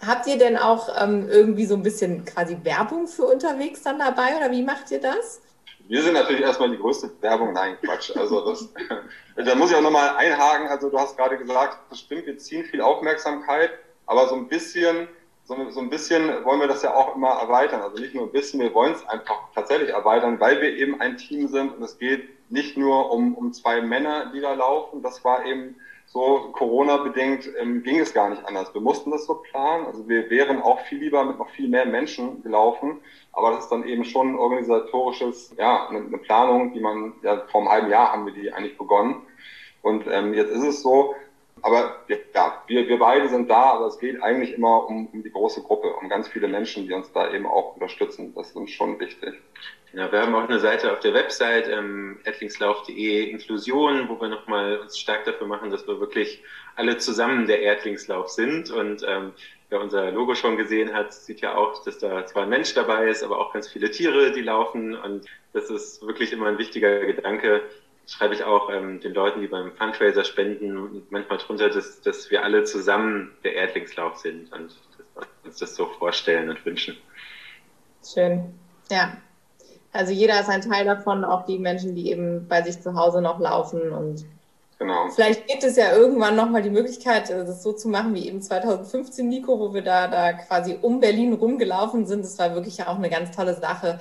Habt 0.05 0.27
ihr 0.27 0.39
denn 0.39 0.57
auch 0.57 0.89
ähm, 1.01 1.29
irgendwie 1.29 1.67
so 1.67 1.75
ein 1.75 1.85
bisschen 1.85 2.25
quasi 2.25 2.59
Werbung 2.65 3.07
für 3.07 3.27
unterwegs 3.27 3.83
dann 3.83 4.01
dabei 4.01 4.37
oder 4.37 4.51
wie 4.51 4.63
macht 4.65 4.91
ihr 4.91 5.01
das? 5.01 5.41
Wir 5.89 6.03
sind 6.03 6.15
natürlich 6.15 6.43
erstmal 6.43 6.71
die 6.71 6.79
größte 6.79 7.11
Werbung. 7.21 7.53
Nein, 7.53 7.77
Quatsch. 7.83 8.17
Also 8.17 8.49
das, 8.49 8.69
da 9.37 9.55
muss 9.55 9.71
ich 9.71 9.77
auch 9.77 9.83
nochmal 9.83 10.17
einhaken. 10.17 10.69
Also 10.69 10.89
du 10.89 10.99
hast 10.99 11.17
gerade 11.17 11.37
gesagt, 11.37 11.79
das 11.91 12.01
stimmt, 12.01 12.27
wir 12.27 12.39
ziehen 12.39 12.65
viel 12.65 12.81
Aufmerksamkeit, 12.81 13.71
aber 14.07 14.29
so 14.29 14.37
ein 14.37 14.49
bisschen, 14.49 15.09
so, 15.45 15.71
so 15.71 15.81
ein 15.81 15.91
bisschen 15.91 16.45
wollen 16.45 16.61
wir 16.61 16.69
das 16.69 16.83
ja 16.83 16.95
auch 16.95 17.17
immer 17.17 17.31
erweitern. 17.41 17.81
Also 17.83 18.01
nicht 18.01 18.15
nur 18.15 18.25
ein 18.25 18.33
bisschen, 18.33 18.61
wir 18.61 18.73
wollen 18.75 18.93
es 18.93 19.07
einfach 19.09 19.37
tatsächlich 19.55 19.91
erweitern, 19.91 20.39
weil 20.39 20.61
wir 20.61 20.77
eben 20.77 21.01
ein 21.01 21.17
Team 21.17 21.49
sind 21.49 21.77
und 21.77 21.83
es 21.83 21.99
geht 21.99 22.29
nicht 22.51 22.77
nur 22.77 23.13
um, 23.13 23.35
um 23.35 23.53
zwei 23.53 23.81
Männer, 23.81 24.31
die 24.35 24.41
da 24.41 24.55
laufen. 24.55 25.03
Das 25.03 25.25
war 25.25 25.45
eben 25.47 25.77
so 26.13 26.51
Corona-bedingt 26.53 27.49
ähm, 27.61 27.85
ging 27.85 28.01
es 28.01 28.13
gar 28.13 28.31
nicht 28.31 28.45
anders. 28.45 28.75
Wir 28.75 28.81
mussten 28.81 29.13
das 29.13 29.27
so 29.27 29.35
planen. 29.35 29.87
Also 29.87 30.09
wir 30.09 30.29
wären 30.29 30.61
auch 30.61 30.81
viel 30.81 30.99
lieber 30.99 31.25
mit 31.25 31.39
noch 31.39 31.49
viel 31.51 31.69
mehr 31.69 31.87
Menschen 31.87 32.43
gelaufen. 32.43 32.99
Aber 33.33 33.53
das 33.53 33.65
ist 33.65 33.71
dann 33.71 33.87
eben 33.87 34.05
schon 34.05 34.33
ein 34.33 34.39
organisatorisches, 34.39 35.55
ja, 35.57 35.89
eine, 35.89 36.01
eine 36.01 36.19
Planung, 36.19 36.73
die 36.73 36.81
man, 36.81 37.13
ja, 37.23 37.47
vor 37.53 37.61
einem 37.61 37.71
halben 37.71 37.91
Jahr 37.91 38.13
haben 38.13 38.27
wir 38.27 38.33
die 38.33 38.53
eigentlich 38.53 38.77
begonnen. 38.77 39.23
Und 39.83 40.05
ähm, 40.09 40.35
jetzt 40.35 40.51
ist 40.51 40.65
es 40.65 40.83
so, 40.83 41.15
aber 41.63 42.01
ja, 42.09 42.61
wir, 42.67 42.89
wir 42.89 42.99
beide 42.99 43.29
sind 43.29 43.49
da, 43.49 43.75
aber 43.75 43.87
es 43.87 43.99
geht 44.01 44.21
eigentlich 44.21 44.55
immer 44.55 44.89
um, 44.89 45.07
um 45.13 45.23
die 45.23 45.31
große 45.31 45.63
Gruppe, 45.63 45.95
um 45.95 46.09
ganz 46.09 46.27
viele 46.27 46.49
Menschen, 46.49 46.89
die 46.89 46.93
uns 46.93 47.13
da 47.13 47.31
eben 47.33 47.47
auch 47.47 47.75
unterstützen. 47.75 48.35
Das 48.35 48.49
ist 48.49 48.57
uns 48.57 48.73
schon 48.73 48.99
wichtig. 48.99 49.41
Ja, 49.93 50.13
wir 50.13 50.21
haben 50.21 50.35
auch 50.37 50.49
eine 50.49 50.61
Seite 50.61 50.93
auf 50.93 51.01
der 51.01 51.15
Website, 51.15 51.69
ähm, 51.69 52.21
erdlingslauf.de 52.23 53.29
Inklusion, 53.29 54.09
wo 54.09 54.21
wir 54.21 54.29
nochmal 54.29 54.79
uns 54.79 54.97
stark 54.97 55.25
dafür 55.25 55.49
machen, 55.49 55.71
dass 55.71 55.87
wir 55.89 55.99
wirklich 55.99 56.45
alle 56.77 56.99
zusammen 56.99 57.49
der 57.49 57.63
Erdlingslauf 57.63 58.29
sind. 58.29 58.71
Und 58.71 59.05
ähm, 59.05 59.33
wer 59.69 59.81
unser 59.81 60.13
Logo 60.13 60.37
schon 60.37 60.57
gesehen 60.57 60.95
hat, 60.95 61.13
sieht 61.13 61.41
ja 61.41 61.57
auch, 61.57 61.83
dass 61.83 61.99
da 61.99 62.25
zwar 62.25 62.45
ein 62.45 62.51
Mensch 62.51 62.73
dabei 62.73 63.09
ist, 63.09 63.25
aber 63.25 63.39
auch 63.39 63.53
ganz 63.53 63.67
viele 63.67 63.91
Tiere, 63.91 64.31
die 64.31 64.43
laufen. 64.43 64.95
Und 64.95 65.27
das 65.53 65.71
ist 65.71 66.07
wirklich 66.07 66.33
immer 66.33 66.47
ein 66.47 66.59
wichtiger 66.59 67.01
Gedanke. 67.01 67.61
Das 68.05 68.13
schreibe 68.13 68.35
ich 68.35 68.45
auch 68.45 68.73
ähm, 68.73 69.01
den 69.01 69.13
Leuten, 69.13 69.41
die 69.41 69.49
beim 69.49 69.73
Fundraiser 69.73 70.23
spenden, 70.23 71.05
manchmal 71.11 71.39
drunter, 71.39 71.69
dass, 71.69 72.01
dass 72.01 72.31
wir 72.31 72.45
alle 72.45 72.63
zusammen 72.63 73.33
der 73.43 73.55
Erdlingslauf 73.55 74.19
sind 74.19 74.53
und 74.53 74.71
dass 75.17 75.27
wir 75.43 75.49
uns 75.49 75.59
das 75.59 75.75
so 75.75 75.87
vorstellen 75.87 76.49
und 76.49 76.65
wünschen. 76.65 76.97
Schön. 78.05 78.55
Ja, 78.89 79.17
also 79.93 80.13
jeder 80.13 80.41
ist 80.41 80.49
ein 80.49 80.63
Teil 80.63 80.85
davon, 80.85 81.25
auch 81.25 81.47
die 81.47 81.59
Menschen, 81.59 81.95
die 81.95 82.11
eben 82.11 82.47
bei 82.49 82.63
sich 82.63 82.81
zu 82.81 82.95
Hause 82.95 83.21
noch 83.21 83.41
laufen 83.41 83.93
und 83.93 84.25
Genau. 84.81 85.11
Vielleicht 85.11 85.47
gibt 85.47 85.63
es 85.63 85.77
ja 85.77 85.93
irgendwann 85.93 86.37
nochmal 86.37 86.63
die 86.63 86.71
Möglichkeit, 86.71 87.29
äh, 87.29 87.45
das 87.45 87.63
so 87.63 87.75
zu 87.75 87.91
machen 87.91 88.15
wie 88.15 88.27
eben 88.27 88.41
2015, 88.41 89.29
Nico, 89.29 89.61
wo 89.61 89.75
wir 89.75 89.83
da, 89.83 90.09
da 90.09 90.33
quasi 90.33 90.79
um 90.81 91.01
Berlin 91.01 91.35
rumgelaufen 91.35 92.07
sind. 92.07 92.25
Das 92.25 92.39
war 92.39 92.55
wirklich 92.55 92.79
ja 92.79 92.89
auch 92.89 92.97
eine 92.97 93.11
ganz 93.11 93.37
tolle 93.37 93.55
Sache. 93.55 94.01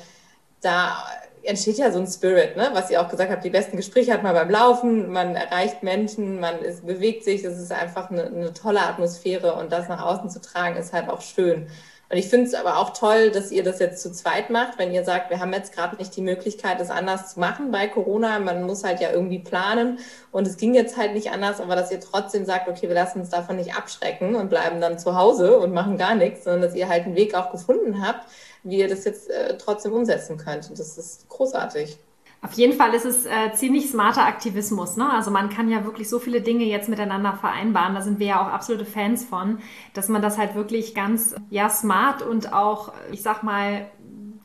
Da 0.62 1.04
entsteht 1.44 1.78
ja 1.78 1.92
so 1.92 2.00
ein 2.00 2.08
Spirit, 2.08 2.56
ne? 2.56 2.70
was 2.72 2.90
ihr 2.90 3.02
auch 3.02 3.10
gesagt 3.10 3.30
habt, 3.30 3.44
die 3.44 3.50
besten 3.50 3.76
Gespräche 3.76 4.14
hat 4.14 4.24
man 4.24 4.34
beim 4.34 4.50
Laufen, 4.50 5.12
man 5.12 5.36
erreicht 5.36 5.84
Menschen, 5.84 6.40
man 6.40 6.60
ist, 6.60 6.86
bewegt 6.86 7.26
sich, 7.26 7.44
es 7.44 7.58
ist 7.58 7.72
einfach 7.72 8.10
eine, 8.10 8.28
eine 8.28 8.54
tolle 8.54 8.82
Atmosphäre 8.82 9.56
und 9.56 9.72
das 9.72 9.90
nach 9.90 10.02
außen 10.02 10.30
zu 10.30 10.42
tragen, 10.42 10.78
ist 10.78 10.94
halt 10.94 11.10
auch 11.10 11.22
schön. 11.22 11.68
Und 12.12 12.18
ich 12.18 12.28
finde 12.28 12.48
es 12.48 12.56
aber 12.56 12.80
auch 12.80 12.92
toll, 12.92 13.30
dass 13.30 13.52
ihr 13.52 13.64
das 13.64 13.78
jetzt 13.78 14.02
zu 14.02 14.12
zweit 14.12 14.50
macht, 14.50 14.80
wenn 14.80 14.92
ihr 14.92 15.04
sagt, 15.04 15.30
wir 15.30 15.40
haben 15.40 15.54
jetzt 15.54 15.74
gerade 15.74 15.96
nicht 15.98 16.16
die 16.16 16.24
Möglichkeit, 16.24 16.80
das 16.80 16.90
anders 16.90 17.34
zu 17.34 17.40
machen 17.40 17.70
bei 17.70 17.88
Corona. 17.88 18.40
Man 18.40 18.64
muss 18.64 18.84
halt 18.84 19.00
ja 19.00 19.12
irgendwie 19.12 19.38
planen 19.38 20.00
und 20.32 20.48
es 20.48 20.58
ging 20.58 20.74
jetzt 20.74 20.98
halt 20.98 21.14
nicht 21.14 21.30
anders, 21.32 21.62
aber 21.62 21.76
dass 21.76 21.92
ihr 21.92 22.00
trotzdem 22.00 22.46
sagt, 22.46 22.68
okay, 22.68 22.88
wir 22.88 22.96
lassen 22.96 23.20
uns 23.20 23.30
davon 23.30 23.58
nicht 23.58 23.76
abschrecken 23.76 24.36
und 24.36 24.50
bleiben 24.50 24.82
dann 24.82 24.98
zu 24.98 25.16
Hause 25.16 25.60
und 25.60 25.72
machen 25.72 25.98
gar 25.98 26.16
nichts, 26.16 26.46
sondern 26.46 26.64
dass 26.64 26.76
ihr 26.76 26.90
halt 26.90 27.06
einen 27.06 27.16
Weg 27.16 27.36
auch 27.36 27.52
gefunden 27.52 28.04
habt, 28.06 28.28
wie 28.64 28.80
ihr 28.80 28.88
das 28.90 29.06
jetzt 29.06 29.30
äh, 29.30 29.56
trotzdem 29.58 29.94
umsetzen 29.94 30.38
könnt. 30.38 30.68
Und 30.68 30.80
das 30.80 30.98
ist 30.98 31.30
großartig. 31.30 32.00
Auf 32.42 32.54
jeden 32.54 32.74
Fall 32.74 32.94
ist 32.94 33.06
es 33.06 33.26
äh, 33.26 33.52
ziemlich 33.54 33.90
smarter 33.90 34.26
Aktivismus. 34.26 34.96
Ne? 34.96 35.12
Also 35.12 35.30
man 35.30 35.50
kann 35.50 35.70
ja 35.70 35.84
wirklich 35.84 36.08
so 36.08 36.20
viele 36.20 36.42
Dinge 36.42 36.64
jetzt 36.64 36.88
miteinander 36.88 37.34
vereinbaren. 37.34 37.96
Da 37.96 38.02
sind 38.02 38.20
wir 38.20 38.28
ja 38.28 38.42
auch 38.42 38.52
absolute 38.52 38.86
Fans 38.86 39.26
von, 39.26 39.60
dass 39.94 40.08
man 40.08 40.22
das 40.22 40.38
halt 40.38 40.56
wirklich 40.56 40.96
ganz 40.96 41.36
ja 41.50 41.70
smart 41.70 42.22
und 42.22 42.54
auch, 42.54 42.94
ich 43.12 43.22
sag 43.22 43.44
mal, 43.44 43.88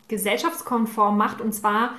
gesellschaftskonform 0.08 1.16
macht. 1.16 1.40
Und 1.40 1.52
zwar 1.52 1.90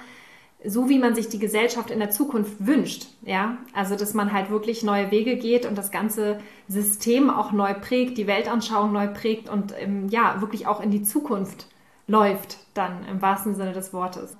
so, 0.65 0.89
wie 0.89 0.99
man 0.99 1.15
sich 1.15 1.29
die 1.29 1.39
Gesellschaft 1.39 1.91
in 1.91 1.99
der 1.99 2.09
Zukunft 2.09 2.53
wünscht. 2.59 3.07
Ja, 3.23 3.57
also 3.73 3.95
dass 3.95 4.13
man 4.13 4.33
halt 4.33 4.49
wirklich 4.49 4.83
neue 4.83 5.11
Wege 5.11 5.37
geht 5.37 5.65
und 5.65 5.77
das 5.77 5.91
ganze 5.91 6.39
System 6.67 7.29
auch 7.29 7.53
neu 7.53 7.73
prägt, 7.73 8.17
die 8.17 8.27
Weltanschauung 8.27 8.91
neu 8.91 9.07
prägt 9.07 9.47
und 9.47 9.73
ähm, 9.79 10.09
ja 10.09 10.41
wirklich 10.41 10.67
auch 10.67 10.81
in 10.81 10.91
die 10.91 11.03
Zukunft 11.03 11.67
läuft, 12.07 12.57
dann 12.73 13.05
im 13.09 13.21
wahrsten 13.21 13.55
Sinne 13.55 13.71
des 13.71 13.93
Wortes. 13.93 14.35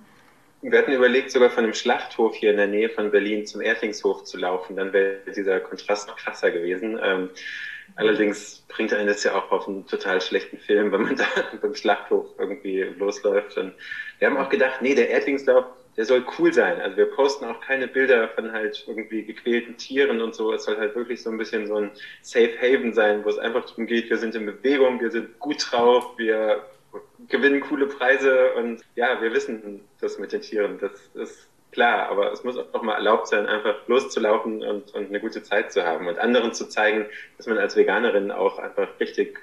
Wir 0.67 0.79
hatten 0.79 0.93
überlegt, 0.93 1.29
sogar 1.29 1.51
von 1.51 1.63
dem 1.63 1.75
Schlachthof 1.75 2.33
hier 2.35 2.49
in 2.49 2.57
der 2.57 2.65
Nähe 2.65 2.89
von 2.89 3.11
Berlin 3.11 3.45
zum 3.45 3.61
Erdlingshof 3.61 4.23
zu 4.23 4.35
laufen. 4.37 4.75
Dann 4.75 4.93
wäre 4.93 5.19
dieser 5.35 5.59
Kontrast 5.59 6.07
noch 6.07 6.17
krasser 6.17 6.49
gewesen. 6.49 6.99
Ähm, 7.03 7.29
allerdings 7.95 8.63
bringt 8.67 8.91
einen 8.91 9.07
das 9.07 9.23
ja 9.23 9.35
auch 9.35 9.51
auf 9.51 9.67
einen 9.67 9.85
total 9.85 10.21
schlechten 10.21 10.57
Film, 10.57 10.91
wenn 10.91 11.03
man 11.03 11.15
da 11.17 11.25
beim 11.61 11.75
Schlachthof 11.75 12.25
irgendwie 12.39 12.81
losläuft. 12.81 13.55
Und 13.57 13.75
wir 14.17 14.27
haben 14.27 14.37
auch 14.37 14.49
gedacht, 14.49 14.81
nee, 14.81 14.95
der 14.95 15.11
Erdlingslauf, 15.11 15.65
der 15.97 16.05
soll 16.05 16.25
cool 16.39 16.51
sein. 16.51 16.81
Also 16.81 16.97
wir 16.97 17.11
posten 17.11 17.45
auch 17.45 17.61
keine 17.61 17.87
Bilder 17.87 18.27
von 18.29 18.51
halt 18.51 18.83
irgendwie 18.87 19.23
gequälten 19.23 19.77
Tieren 19.77 20.19
und 20.19 20.33
so. 20.33 20.51
Es 20.51 20.63
soll 20.63 20.77
halt 20.77 20.95
wirklich 20.95 21.21
so 21.21 21.29
ein 21.29 21.37
bisschen 21.37 21.67
so 21.67 21.75
ein 21.75 21.91
Safe 22.23 22.57
Haven 22.59 22.91
sein, 22.91 23.23
wo 23.23 23.29
es 23.29 23.37
einfach 23.37 23.65
darum 23.65 23.85
geht, 23.85 24.09
wir 24.09 24.17
sind 24.17 24.33
in 24.33 24.47
Bewegung, 24.47 24.99
wir 24.99 25.11
sind 25.11 25.37
gut 25.37 25.63
drauf, 25.69 26.17
wir 26.17 26.65
gewinnen 27.27 27.61
coole 27.61 27.87
Preise 27.87 28.53
und 28.53 28.81
ja, 28.95 29.21
wir 29.21 29.33
wissen 29.33 29.81
das 30.01 30.19
mit 30.19 30.31
den 30.31 30.41
Tieren. 30.41 30.79
Das 30.79 30.91
ist 31.13 31.47
klar, 31.71 32.09
aber 32.09 32.31
es 32.31 32.43
muss 32.43 32.57
auch 32.57 32.81
mal 32.81 32.95
erlaubt 32.95 33.27
sein, 33.27 33.47
einfach 33.47 33.75
loszulaufen 33.87 34.63
und, 34.63 34.93
und 34.93 35.09
eine 35.09 35.19
gute 35.19 35.43
Zeit 35.43 35.71
zu 35.71 35.83
haben 35.83 36.07
und 36.07 36.19
anderen 36.19 36.53
zu 36.53 36.67
zeigen, 36.67 37.05
dass 37.37 37.47
man 37.47 37.57
als 37.57 37.75
Veganerin 37.75 38.31
auch 38.31 38.59
einfach 38.59 38.87
richtig 38.99 39.39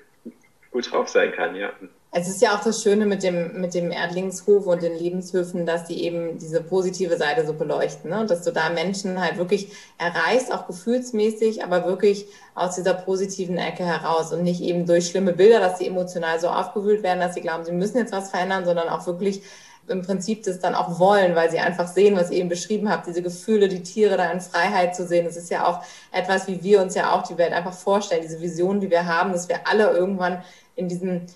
gut 0.73 0.91
drauf 0.91 1.09
sein 1.09 1.33
kann, 1.33 1.55
ja. 1.55 1.71
Es 2.15 2.29
ist 2.29 2.43
ja 2.43 2.55
auch 2.55 2.63
das 2.63 2.83
Schöne 2.83 3.07
mit 3.07 3.23
dem, 3.23 3.59
mit 3.59 3.73
dem 3.73 3.91
Erdlingshof 3.91 4.67
und 4.67 4.83
den 4.83 4.99
Lebenshöfen, 4.99 5.65
dass 5.65 5.85
die 5.85 6.05
eben 6.05 6.37
diese 6.37 6.63
positive 6.63 7.17
Seite 7.17 7.47
so 7.47 7.55
beleuchten, 7.55 8.11
ne? 8.11 8.27
dass 8.27 8.43
du 8.43 8.53
da 8.53 8.69
Menschen 8.69 9.19
halt 9.19 9.39
wirklich 9.39 9.73
erreichst, 9.97 10.53
auch 10.53 10.67
gefühlsmäßig, 10.67 11.65
aber 11.65 11.87
wirklich 11.87 12.27
aus 12.55 12.75
dieser 12.75 12.93
positiven 12.93 13.57
Ecke 13.57 13.87
heraus 13.87 14.31
und 14.31 14.43
nicht 14.43 14.61
eben 14.61 14.85
durch 14.85 15.09
schlimme 15.09 15.33
Bilder, 15.33 15.59
dass 15.59 15.79
sie 15.79 15.87
emotional 15.87 16.39
so 16.39 16.49
aufgewühlt 16.49 17.03
werden, 17.03 17.21
dass 17.21 17.33
sie 17.33 17.41
glauben, 17.41 17.65
sie 17.65 17.73
müssen 17.73 17.97
jetzt 17.97 18.13
was 18.13 18.31
verändern, 18.31 18.67
sondern 18.67 18.91
auch 18.91 19.07
wirklich 19.07 19.43
im 19.89 20.03
Prinzip 20.03 20.45
das 20.45 20.61
dann 20.61 20.75
auch 20.75 20.99
wollen, 20.99 21.35
weil 21.35 21.51
sie 21.51 21.59
einfach 21.59 21.89
sehen, 21.89 22.17
was 22.17 22.31
ihr 22.31 22.39
eben 22.39 22.49
beschrieben 22.49 22.89
habt, 22.89 23.07
diese 23.07 23.23
Gefühle, 23.23 23.69
die 23.69 23.83
Tiere 23.83 24.17
da 24.17 24.31
in 24.31 24.41
Freiheit 24.41 24.95
zu 24.95 25.07
sehen. 25.07 25.25
Das 25.25 25.37
ist 25.37 25.51
ja 25.51 25.67
auch 25.67 25.83
etwas, 26.13 26.47
wie 26.47 26.63
wir 26.63 26.81
uns 26.81 26.95
ja 26.95 27.13
auch 27.13 27.23
die 27.23 27.37
Welt 27.39 27.53
einfach 27.53 27.73
vorstellen, 27.73 28.23
diese 28.23 28.41
Vision, 28.41 28.81
die 28.81 28.91
wir 28.91 29.07
haben, 29.07 29.33
dass 29.33 29.49
wir 29.49 29.67
alle 29.67 29.91
irgendwann 29.91 30.43
in 30.77 30.89
diesem 30.89 31.27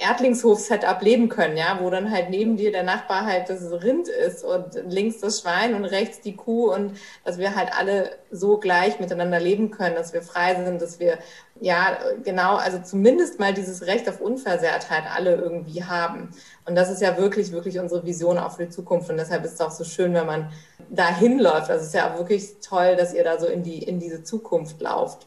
Erdlingshof-Setup 0.00 1.02
leben 1.02 1.28
können, 1.28 1.56
ja, 1.56 1.78
wo 1.80 1.90
dann 1.90 2.10
halt 2.10 2.30
neben 2.30 2.56
dir 2.56 2.72
der 2.72 2.82
Nachbar 2.82 3.26
halt 3.26 3.50
das 3.50 3.70
Rind 3.70 4.08
ist 4.08 4.42
und 4.44 4.74
links 4.88 5.20
das 5.20 5.40
Schwein 5.40 5.74
und 5.74 5.84
rechts 5.84 6.20
die 6.20 6.36
Kuh 6.36 6.72
und 6.72 6.96
dass 7.24 7.38
wir 7.38 7.54
halt 7.54 7.70
alle 7.78 8.12
so 8.30 8.58
gleich 8.58 8.98
miteinander 8.98 9.38
leben 9.38 9.70
können, 9.70 9.94
dass 9.94 10.14
wir 10.14 10.22
frei 10.22 10.54
sind, 10.64 10.80
dass 10.80 11.00
wir 11.00 11.18
ja 11.60 11.98
genau, 12.24 12.56
also 12.56 12.78
zumindest 12.78 13.38
mal 13.38 13.52
dieses 13.52 13.86
Recht 13.86 14.08
auf 14.08 14.20
Unversehrtheit 14.20 15.04
alle 15.14 15.34
irgendwie 15.36 15.84
haben. 15.84 16.30
Und 16.64 16.76
das 16.76 16.90
ist 16.90 17.02
ja 17.02 17.18
wirklich, 17.18 17.52
wirklich 17.52 17.78
unsere 17.78 18.04
Vision 18.06 18.38
auch 18.38 18.56
für 18.56 18.64
die 18.64 18.70
Zukunft. 18.70 19.10
Und 19.10 19.18
deshalb 19.18 19.44
ist 19.44 19.54
es 19.54 19.60
auch 19.60 19.70
so 19.70 19.84
schön, 19.84 20.14
wenn 20.14 20.26
man 20.26 20.50
dahin 20.88 21.38
läuft. 21.38 21.70
Also 21.70 21.82
es 21.82 21.88
ist 21.88 21.94
ja 21.94 22.16
wirklich 22.16 22.60
toll, 22.66 22.96
dass 22.96 23.12
ihr 23.12 23.24
da 23.24 23.38
so 23.38 23.46
in 23.46 23.62
die, 23.62 23.82
in 23.82 24.00
diese 24.00 24.22
Zukunft 24.22 24.80
lauft. 24.80 25.26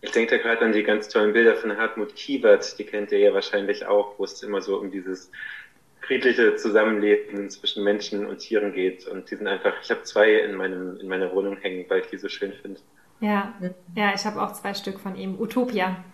Ich 0.00 0.12
denke 0.12 0.36
da 0.36 0.42
gerade 0.42 0.64
an 0.64 0.72
die 0.72 0.84
ganz 0.84 1.08
tollen 1.08 1.32
Bilder 1.32 1.56
von 1.56 1.76
Hartmut 1.76 2.14
Kiebert, 2.14 2.78
die 2.78 2.84
kennt 2.84 3.10
ihr 3.10 3.18
ja 3.18 3.34
wahrscheinlich 3.34 3.86
auch, 3.86 4.18
wo 4.18 4.24
es 4.24 4.42
immer 4.42 4.62
so 4.62 4.78
um 4.78 4.90
dieses 4.90 5.30
friedliche 6.00 6.54
Zusammenleben 6.56 7.50
zwischen 7.50 7.82
Menschen 7.84 8.26
und 8.26 8.38
Tieren 8.38 8.72
geht. 8.72 9.06
Und 9.06 9.30
die 9.30 9.36
sind 9.36 9.48
einfach, 9.48 9.74
ich 9.82 9.90
habe 9.90 10.04
zwei 10.04 10.34
in 10.34 10.54
meinem 10.54 10.98
in 11.00 11.08
meiner 11.08 11.32
Wohnung 11.34 11.56
hängen, 11.56 11.84
weil 11.88 12.00
ich 12.00 12.06
die 12.06 12.16
so 12.16 12.28
schön 12.28 12.52
finde. 12.52 12.80
Ja, 13.20 13.54
ja, 13.96 14.14
ich 14.14 14.24
habe 14.24 14.40
auch 14.40 14.52
zwei 14.52 14.72
Stück 14.74 15.00
von 15.00 15.16
ihm. 15.16 15.40
Utopia 15.40 16.04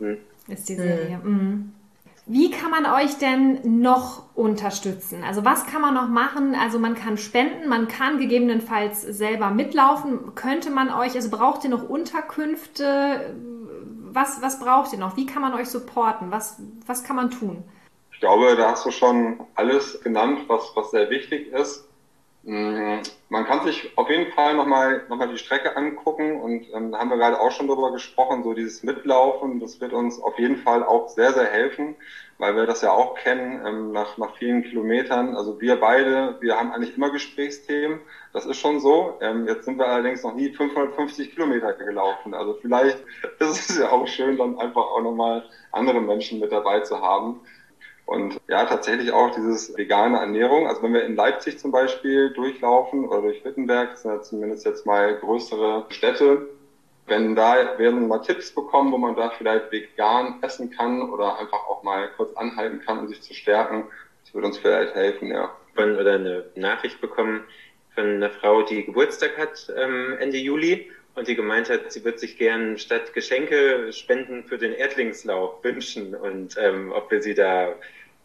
hm. 0.00 0.18
ist 0.48 0.68
die 0.68 0.74
Serie. 0.74 1.22
Hm. 1.22 1.32
Mhm. 1.32 1.72
Wie 2.26 2.50
kann 2.50 2.70
man 2.70 2.86
euch 2.86 3.18
denn 3.18 3.80
noch 3.80 4.22
unterstützen? 4.36 5.24
Also 5.24 5.44
was 5.44 5.66
kann 5.66 5.82
man 5.82 5.94
noch 5.94 6.08
machen? 6.08 6.54
Also 6.54 6.78
man 6.78 6.94
kann 6.94 7.18
spenden, 7.18 7.68
man 7.68 7.88
kann 7.88 8.18
gegebenenfalls 8.18 9.02
selber 9.02 9.50
mitlaufen. 9.50 10.34
Könnte 10.36 10.70
man 10.70 10.90
euch, 10.90 11.14
also 11.16 11.30
braucht 11.30 11.64
ihr 11.64 11.70
noch 11.70 11.88
Unterkünfte? 11.88 13.34
Was, 14.12 14.40
was 14.40 14.60
braucht 14.60 14.92
ihr 14.92 15.00
noch? 15.00 15.16
Wie 15.16 15.26
kann 15.26 15.42
man 15.42 15.52
euch 15.54 15.68
supporten? 15.68 16.30
Was, 16.30 16.60
was 16.86 17.02
kann 17.02 17.16
man 17.16 17.30
tun? 17.30 17.64
Ich 18.12 18.20
glaube, 18.20 18.54
da 18.54 18.70
hast 18.70 18.86
du 18.86 18.92
schon 18.92 19.40
alles 19.56 20.00
genannt, 20.02 20.42
was, 20.46 20.70
was 20.76 20.92
sehr 20.92 21.10
wichtig 21.10 21.48
ist. 21.52 21.88
Man 23.32 23.46
kann 23.46 23.64
sich 23.64 23.96
auf 23.96 24.10
jeden 24.10 24.30
Fall 24.32 24.54
nochmal 24.56 25.06
noch 25.08 25.16
mal 25.16 25.26
die 25.26 25.38
Strecke 25.38 25.74
angucken 25.74 26.38
und 26.38 26.66
ähm, 26.74 26.94
haben 26.94 27.08
wir 27.08 27.16
gerade 27.16 27.40
auch 27.40 27.50
schon 27.50 27.66
drüber 27.66 27.90
gesprochen, 27.90 28.42
so 28.42 28.52
dieses 28.52 28.82
Mitlaufen, 28.82 29.58
das 29.58 29.80
wird 29.80 29.94
uns 29.94 30.20
auf 30.20 30.38
jeden 30.38 30.58
Fall 30.58 30.84
auch 30.84 31.08
sehr, 31.08 31.32
sehr 31.32 31.46
helfen, 31.46 31.96
weil 32.36 32.54
wir 32.56 32.66
das 32.66 32.82
ja 32.82 32.90
auch 32.90 33.14
kennen 33.14 33.64
ähm, 33.66 33.90
nach, 33.90 34.18
nach 34.18 34.36
vielen 34.36 34.62
Kilometern. 34.64 35.34
Also 35.34 35.58
wir 35.62 35.80
beide, 35.80 36.36
wir 36.42 36.58
haben 36.58 36.72
eigentlich 36.72 36.94
immer 36.94 37.08
Gesprächsthemen, 37.08 38.00
das 38.34 38.44
ist 38.44 38.58
schon 38.58 38.80
so. 38.80 39.16
Ähm, 39.22 39.48
jetzt 39.48 39.64
sind 39.64 39.78
wir 39.78 39.86
allerdings 39.86 40.22
noch 40.22 40.34
nie 40.34 40.52
550 40.52 41.32
Kilometer 41.32 41.72
gelaufen. 41.72 42.34
Also 42.34 42.58
vielleicht 42.60 42.98
ist 43.38 43.70
es 43.70 43.78
ja 43.78 43.92
auch 43.92 44.06
schön, 44.08 44.36
dann 44.36 44.58
einfach 44.58 44.82
auch 44.82 45.00
nochmal 45.00 45.48
andere 45.70 46.02
Menschen 46.02 46.38
mit 46.38 46.52
dabei 46.52 46.80
zu 46.80 47.00
haben. 47.00 47.40
Und 48.12 48.38
ja, 48.46 48.66
tatsächlich 48.66 49.10
auch 49.10 49.30
dieses 49.30 49.74
vegane 49.74 50.18
Ernährung. 50.18 50.68
Also 50.68 50.82
wenn 50.82 50.92
wir 50.92 51.02
in 51.02 51.16
Leipzig 51.16 51.58
zum 51.58 51.72
Beispiel 51.72 52.30
durchlaufen 52.34 53.08
oder 53.08 53.22
durch 53.22 53.42
Wittenberg, 53.42 53.92
das 53.92 54.02
sind 54.02 54.10
ja 54.10 54.20
zumindest 54.20 54.66
jetzt 54.66 54.84
mal 54.84 55.16
größere 55.16 55.86
Städte, 55.88 56.46
wenn 57.06 57.34
da 57.34 57.78
werden 57.78 58.08
mal 58.08 58.18
Tipps 58.18 58.54
bekommen, 58.54 58.92
wo 58.92 58.98
man 58.98 59.16
da 59.16 59.30
vielleicht 59.30 59.72
vegan 59.72 60.42
essen 60.42 60.70
kann 60.70 61.08
oder 61.08 61.38
einfach 61.38 61.66
auch 61.66 61.82
mal 61.84 62.10
kurz 62.18 62.36
anhalten 62.36 62.82
kann, 62.84 62.98
um 62.98 63.08
sich 63.08 63.22
zu 63.22 63.32
stärken, 63.32 63.84
das 64.22 64.34
würde 64.34 64.48
uns 64.48 64.58
vielleicht 64.58 64.94
helfen, 64.94 65.28
ja. 65.28 65.50
Oder 65.74 66.16
eine 66.16 66.44
Nachricht 66.54 67.00
bekommen 67.00 67.44
von 67.94 68.04
einer 68.04 68.28
Frau, 68.28 68.60
die 68.60 68.84
Geburtstag 68.84 69.38
hat 69.38 69.72
ähm, 69.74 70.18
Ende 70.18 70.36
Juli 70.36 70.90
und 71.14 71.28
die 71.28 71.34
gemeint 71.34 71.70
hat, 71.70 71.90
sie 71.90 72.04
wird 72.04 72.20
sich 72.20 72.36
gern 72.36 72.76
statt 72.76 73.14
Geschenke 73.14 73.90
Spenden 73.90 74.44
für 74.44 74.58
den 74.58 74.74
Erdlingslauf 74.74 75.64
wünschen 75.64 76.14
und 76.14 76.56
ähm, 76.58 76.92
ob 76.92 77.10
wir 77.10 77.22
sie 77.22 77.34
da 77.34 77.74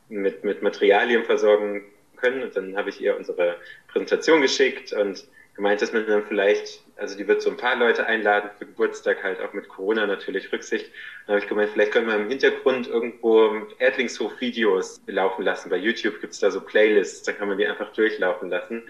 mit, 0.10 0.44
mit 0.44 0.62
Materialien 0.62 1.24
versorgen 1.26 1.84
können. 2.16 2.44
Und 2.44 2.56
dann 2.56 2.76
habe 2.76 2.90
ich 2.90 3.02
ihr 3.02 3.16
unsere 3.16 3.58
Präsentation 3.88 4.42
geschickt 4.42 4.94
und 4.94 5.26
gemeint, 5.56 5.82
dass 5.82 5.92
man 5.92 6.06
dann 6.08 6.24
vielleicht, 6.24 6.84
also 6.96 7.18
die 7.18 7.28
wird 7.28 7.42
so 7.42 7.50
ein 7.50 7.58
paar 7.58 7.76
Leute 7.76 8.06
einladen 8.06 8.50
für 8.58 8.66
Geburtstag, 8.66 9.24
halt 9.24 9.42
auch 9.42 9.54
mit 9.54 9.68
Corona 9.68 10.06
natürlich 10.06 10.52
Rücksicht. 10.54 10.92
Dann 11.26 11.36
habe 11.36 11.44
ich 11.44 11.50
gemeint, 11.50 11.72
vielleicht 11.72 11.92
können 11.92 12.08
wir 12.08 12.16
im 12.16 12.30
Hintergrund 12.30 12.88
irgendwo 12.88 13.68
Erdlingshof-Videos 13.80 15.02
laufen 15.08 15.44
lassen. 15.44 15.70
Bei 15.70 15.78
YouTube 15.78 16.22
gibt's 16.22 16.40
da 16.40 16.52
so 16.52 16.62
Playlists, 16.62 17.24
da 17.24 17.34
kann 17.34 17.50
man 17.50 17.58
die 17.58 17.68
einfach 17.68 17.92
durchlaufen 17.92 18.50
lassen. 18.50 18.84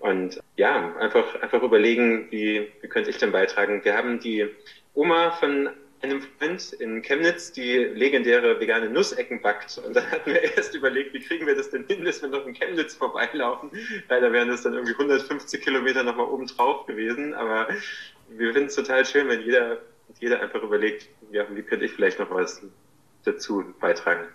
Und 0.00 0.40
ja, 0.56 0.94
einfach, 0.96 1.40
einfach 1.40 1.62
überlegen, 1.62 2.26
wie, 2.30 2.70
wie 2.80 2.88
könnte 2.88 3.08
ich 3.08 3.18
denn 3.18 3.32
beitragen. 3.32 3.84
Wir 3.84 3.96
haben 3.96 4.20
die 4.20 4.48
Oma 4.94 5.30
von 5.30 5.70
einem 6.02 6.22
Freund 6.22 6.72
in 6.74 7.02
Chemnitz 7.02 7.52
die 7.52 7.76
legendäre 7.76 8.58
vegane 8.58 8.88
Nussecken 8.88 9.40
backt. 9.40 9.78
Und 9.78 9.94
dann 9.94 10.10
hatten 10.10 10.32
wir 10.32 10.42
erst 10.56 10.74
überlegt, 10.74 11.14
wie 11.14 11.20
kriegen 11.20 11.46
wir 11.46 11.54
das 11.54 11.70
denn 11.70 11.86
hin, 11.86 12.04
dass 12.04 12.22
wir 12.22 12.28
noch 12.28 12.46
in 12.46 12.54
Chemnitz 12.54 12.94
vorbeilaufen. 12.94 13.70
Leider 14.08 14.32
wären 14.32 14.48
das 14.48 14.62
dann 14.62 14.74
irgendwie 14.74 14.94
150 14.94 15.62
Kilometer 15.62 16.02
nochmal 16.02 16.26
oben 16.26 16.46
drauf 16.46 16.86
gewesen. 16.86 17.34
Aber 17.34 17.68
wir 18.28 18.52
finden 18.52 18.68
es 18.68 18.74
total 18.74 19.04
schön, 19.04 19.28
wenn 19.28 19.42
jeder, 19.42 19.78
jeder 20.20 20.40
einfach 20.40 20.62
überlegt, 20.62 21.08
ja, 21.30 21.46
wie 21.50 21.62
könnte 21.62 21.84
ich 21.84 21.92
vielleicht 21.92 22.18
noch 22.18 22.30
was 22.30 22.62
dazu 23.24 23.64
beitragen. 23.80 24.26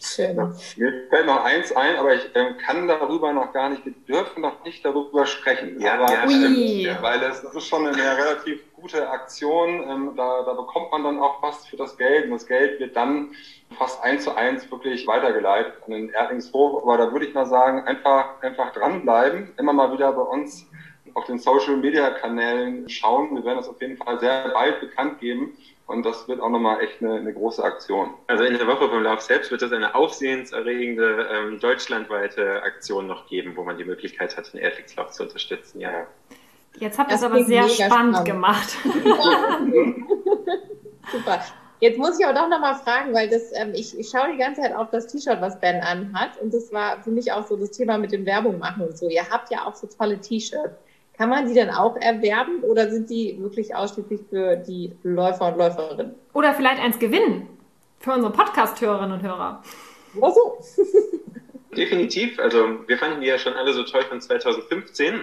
Schön. 0.00 0.36
Mir 0.76 1.06
fällt 1.08 1.26
noch 1.26 1.44
eins 1.44 1.72
ein, 1.72 1.96
aber 1.96 2.14
ich 2.14 2.24
äh, 2.34 2.54
kann 2.54 2.88
darüber 2.88 3.32
noch 3.32 3.52
gar 3.52 3.70
nicht, 3.70 3.84
wir 3.86 3.92
dürfen 4.08 4.42
noch 4.42 4.64
nicht 4.64 4.84
darüber 4.84 5.24
sprechen. 5.24 5.80
Ja, 5.80 5.94
aber, 5.94 6.12
ja, 6.12 6.28
stimmt, 6.28 7.02
weil 7.02 7.20
das, 7.20 7.42
das, 7.42 7.54
ist 7.54 7.68
schon 7.68 7.86
eine 7.86 7.96
relativ 7.96 8.60
gute 8.84 9.08
Aktion. 9.08 9.82
Ähm, 9.88 10.12
da, 10.14 10.42
da 10.42 10.52
bekommt 10.52 10.92
man 10.92 11.04
dann 11.04 11.18
auch 11.18 11.42
was 11.42 11.66
für 11.66 11.78
das 11.78 11.96
Geld 11.96 12.26
und 12.26 12.32
das 12.32 12.46
Geld 12.46 12.78
wird 12.80 12.94
dann 12.94 13.30
fast 13.78 14.02
eins 14.02 14.24
zu 14.24 14.36
eins 14.36 14.70
wirklich 14.70 15.06
weitergeleitet 15.06 15.72
an 15.86 15.92
den 15.92 16.10
Erdlingshof. 16.10 16.82
Aber 16.82 16.98
da 16.98 17.10
würde 17.10 17.24
ich 17.24 17.32
mal 17.32 17.46
sagen, 17.46 17.86
einfach, 17.86 18.42
einfach 18.42 18.74
dranbleiben, 18.74 19.54
immer 19.58 19.72
mal 19.72 19.90
wieder 19.92 20.12
bei 20.12 20.20
uns 20.20 20.66
auf 21.14 21.24
den 21.24 21.38
Social 21.38 21.78
Media 21.78 22.10
Kanälen 22.10 22.86
schauen. 22.90 23.34
Wir 23.34 23.44
werden 23.44 23.56
das 23.56 23.70
auf 23.70 23.80
jeden 23.80 23.96
Fall 23.96 24.20
sehr 24.20 24.50
bald 24.50 24.80
bekannt 24.80 25.18
geben. 25.18 25.56
Und 25.86 26.04
das 26.04 26.28
wird 26.28 26.40
auch 26.40 26.50
nochmal 26.50 26.82
echt 26.82 27.02
eine, 27.02 27.14
eine, 27.14 27.32
große 27.32 27.62
Aktion. 27.62 28.14
Also 28.26 28.44
in 28.44 28.56
der 28.56 28.66
Woche 28.66 28.88
vom 28.88 29.02
Lauf 29.02 29.20
selbst 29.20 29.50
wird 29.50 29.62
es 29.62 29.72
eine 29.72 29.94
aufsehenserregende 29.94 31.28
ähm, 31.30 31.60
deutschlandweite 31.60 32.62
Aktion 32.62 33.06
noch 33.06 33.28
geben, 33.28 33.54
wo 33.54 33.64
man 33.64 33.76
die 33.78 33.84
Möglichkeit 33.84 34.36
hat, 34.36 34.52
den 34.52 34.60
Erdlingslauf 34.60 35.10
zu 35.10 35.22
unterstützen. 35.22 35.80
Ja. 35.80 36.06
Jetzt 36.78 36.98
habt 36.98 37.10
ihr 37.10 37.16
es 37.16 37.22
aber 37.22 37.44
sehr 37.44 37.68
spannend, 37.68 38.16
spannend, 38.16 38.24
gemacht. 38.24 38.76
Super. 41.12 41.40
Jetzt 41.80 41.98
muss 41.98 42.18
ich 42.18 42.24
aber 42.24 42.34
doch 42.34 42.48
nochmal 42.48 42.76
fragen, 42.76 43.12
weil 43.12 43.28
das, 43.28 43.52
ähm, 43.54 43.72
ich, 43.74 43.98
ich 43.98 44.08
schaue 44.08 44.32
die 44.32 44.38
ganze 44.38 44.62
Zeit 44.62 44.74
auf 44.74 44.90
das 44.90 45.06
T-Shirt, 45.06 45.40
was 45.40 45.60
Ben 45.60 45.82
anhat. 45.82 46.40
Und 46.40 46.54
das 46.54 46.72
war 46.72 47.02
für 47.02 47.10
mich 47.10 47.32
auch 47.32 47.46
so 47.46 47.56
das 47.56 47.72
Thema 47.72 47.98
mit 47.98 48.12
dem 48.12 48.24
Werbung 48.24 48.58
machen 48.58 48.86
und 48.86 48.96
so. 48.96 49.08
Ihr 49.08 49.28
habt 49.28 49.50
ja 49.50 49.66
auch 49.66 49.74
so 49.74 49.86
tolle 49.86 50.20
T-Shirts. 50.20 50.76
Kann 51.16 51.28
man 51.28 51.46
die 51.46 51.54
dann 51.54 51.70
auch 51.70 51.96
erwerben 51.96 52.62
oder 52.62 52.90
sind 52.90 53.10
die 53.10 53.36
wirklich 53.38 53.74
ausschließlich 53.74 54.20
für 54.30 54.56
die 54.56 54.92
Läufer 55.02 55.48
und 55.48 55.58
Läuferinnen? 55.58 56.14
Oder 56.32 56.54
vielleicht 56.54 56.82
eins 56.82 56.98
gewinnen 56.98 57.48
für 58.00 58.12
unsere 58.12 58.32
Podcast-Hörerinnen 58.32 59.12
und 59.12 59.22
Hörer. 59.22 59.62
Oder 60.16 60.32
so. 60.32 60.58
Definitiv. 61.76 62.38
Also 62.38 62.78
wir 62.86 62.98
fanden 62.98 63.20
die 63.20 63.26
ja 63.26 63.38
schon 63.38 63.52
alle 63.52 63.72
so 63.72 63.82
toll 63.84 64.02
von 64.02 64.20
2015. 64.20 65.20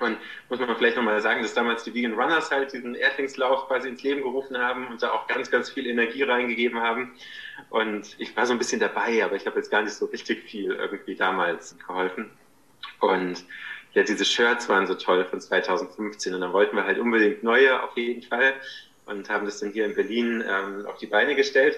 Und 0.00 0.18
muss 0.48 0.58
man 0.58 0.74
vielleicht 0.76 0.96
nochmal 0.96 1.20
sagen, 1.20 1.42
dass 1.42 1.54
damals 1.54 1.84
die 1.84 1.94
Vegan 1.94 2.14
Runners 2.14 2.50
halt 2.50 2.72
diesen 2.72 2.94
Erdlingslauf 2.94 3.68
quasi 3.68 3.88
ins 3.88 4.02
Leben 4.02 4.22
gerufen 4.22 4.56
haben 4.56 4.88
und 4.88 5.02
da 5.02 5.12
auch 5.12 5.26
ganz, 5.26 5.50
ganz 5.50 5.70
viel 5.70 5.86
Energie 5.86 6.22
reingegeben 6.22 6.80
haben. 6.80 7.12
Und 7.68 8.16
ich 8.18 8.34
war 8.36 8.46
so 8.46 8.52
ein 8.52 8.58
bisschen 8.58 8.80
dabei, 8.80 9.22
aber 9.24 9.36
ich 9.36 9.46
habe 9.46 9.56
jetzt 9.56 9.70
gar 9.70 9.82
nicht 9.82 9.92
so 9.92 10.06
richtig 10.06 10.42
viel 10.44 10.72
irgendwie 10.72 11.14
damals 11.14 11.76
geholfen. 11.86 12.30
Und 13.00 13.44
ja, 13.92 14.02
diese 14.02 14.24
Shirts 14.24 14.68
waren 14.68 14.86
so 14.86 14.94
toll 14.94 15.24
von 15.24 15.40
2015 15.40 16.34
und 16.34 16.40
dann 16.40 16.52
wollten 16.52 16.76
wir 16.76 16.84
halt 16.84 16.98
unbedingt 16.98 17.42
neue 17.42 17.82
auf 17.82 17.96
jeden 17.96 18.22
Fall 18.22 18.54
und 19.06 19.28
haben 19.28 19.44
das 19.44 19.58
dann 19.58 19.70
hier 19.72 19.84
in 19.84 19.94
Berlin 19.94 20.44
ähm, 20.46 20.86
auf 20.86 20.98
die 20.98 21.06
Beine 21.06 21.34
gestellt. 21.34 21.76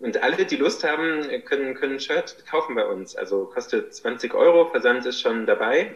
Und 0.00 0.22
alle, 0.22 0.44
die 0.44 0.56
Lust 0.56 0.82
haben, 0.84 1.22
können, 1.44 1.74
können 1.74 1.94
ein 1.94 2.00
Shirt 2.00 2.44
kaufen 2.46 2.74
bei 2.74 2.84
uns. 2.84 3.14
Also 3.14 3.46
kostet 3.46 3.94
20 3.94 4.34
Euro, 4.34 4.68
Versand 4.70 5.06
ist 5.06 5.20
schon 5.20 5.46
dabei. 5.46 5.94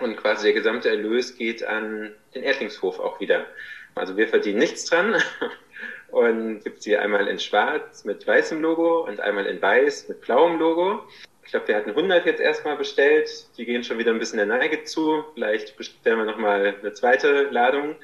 Und 0.00 0.16
quasi 0.16 0.44
der 0.44 0.54
gesamte 0.54 0.88
Erlös 0.88 1.36
geht 1.36 1.64
an 1.64 2.12
den 2.34 2.42
Erdlingshof 2.42 2.98
auch 2.98 3.20
wieder. 3.20 3.46
Also 3.94 4.16
wir 4.16 4.28
verdienen 4.28 4.58
nichts 4.58 4.86
dran. 4.86 5.16
Und 6.12 6.62
gibt 6.62 6.82
sie 6.82 6.96
einmal 6.96 7.26
in 7.26 7.38
schwarz 7.38 8.04
mit 8.04 8.26
weißem 8.26 8.60
Logo 8.60 9.06
und 9.06 9.20
einmal 9.20 9.46
in 9.46 9.62
weiß 9.62 10.10
mit 10.10 10.20
blauem 10.20 10.58
Logo. 10.58 11.02
Ich 11.42 11.50
glaube, 11.50 11.68
wir 11.68 11.76
hatten 11.76 11.90
100 11.90 12.26
jetzt 12.26 12.40
erstmal 12.40 12.76
bestellt. 12.76 13.30
Die 13.56 13.64
gehen 13.64 13.82
schon 13.82 13.96
wieder 13.96 14.12
ein 14.12 14.18
bisschen 14.18 14.36
der 14.36 14.46
Neige 14.46 14.84
zu. 14.84 15.24
Vielleicht 15.32 15.74
bestellen 15.78 16.18
wir 16.18 16.26
nochmal 16.26 16.76
eine 16.78 16.92
zweite 16.92 17.44
Ladung. 17.44 17.96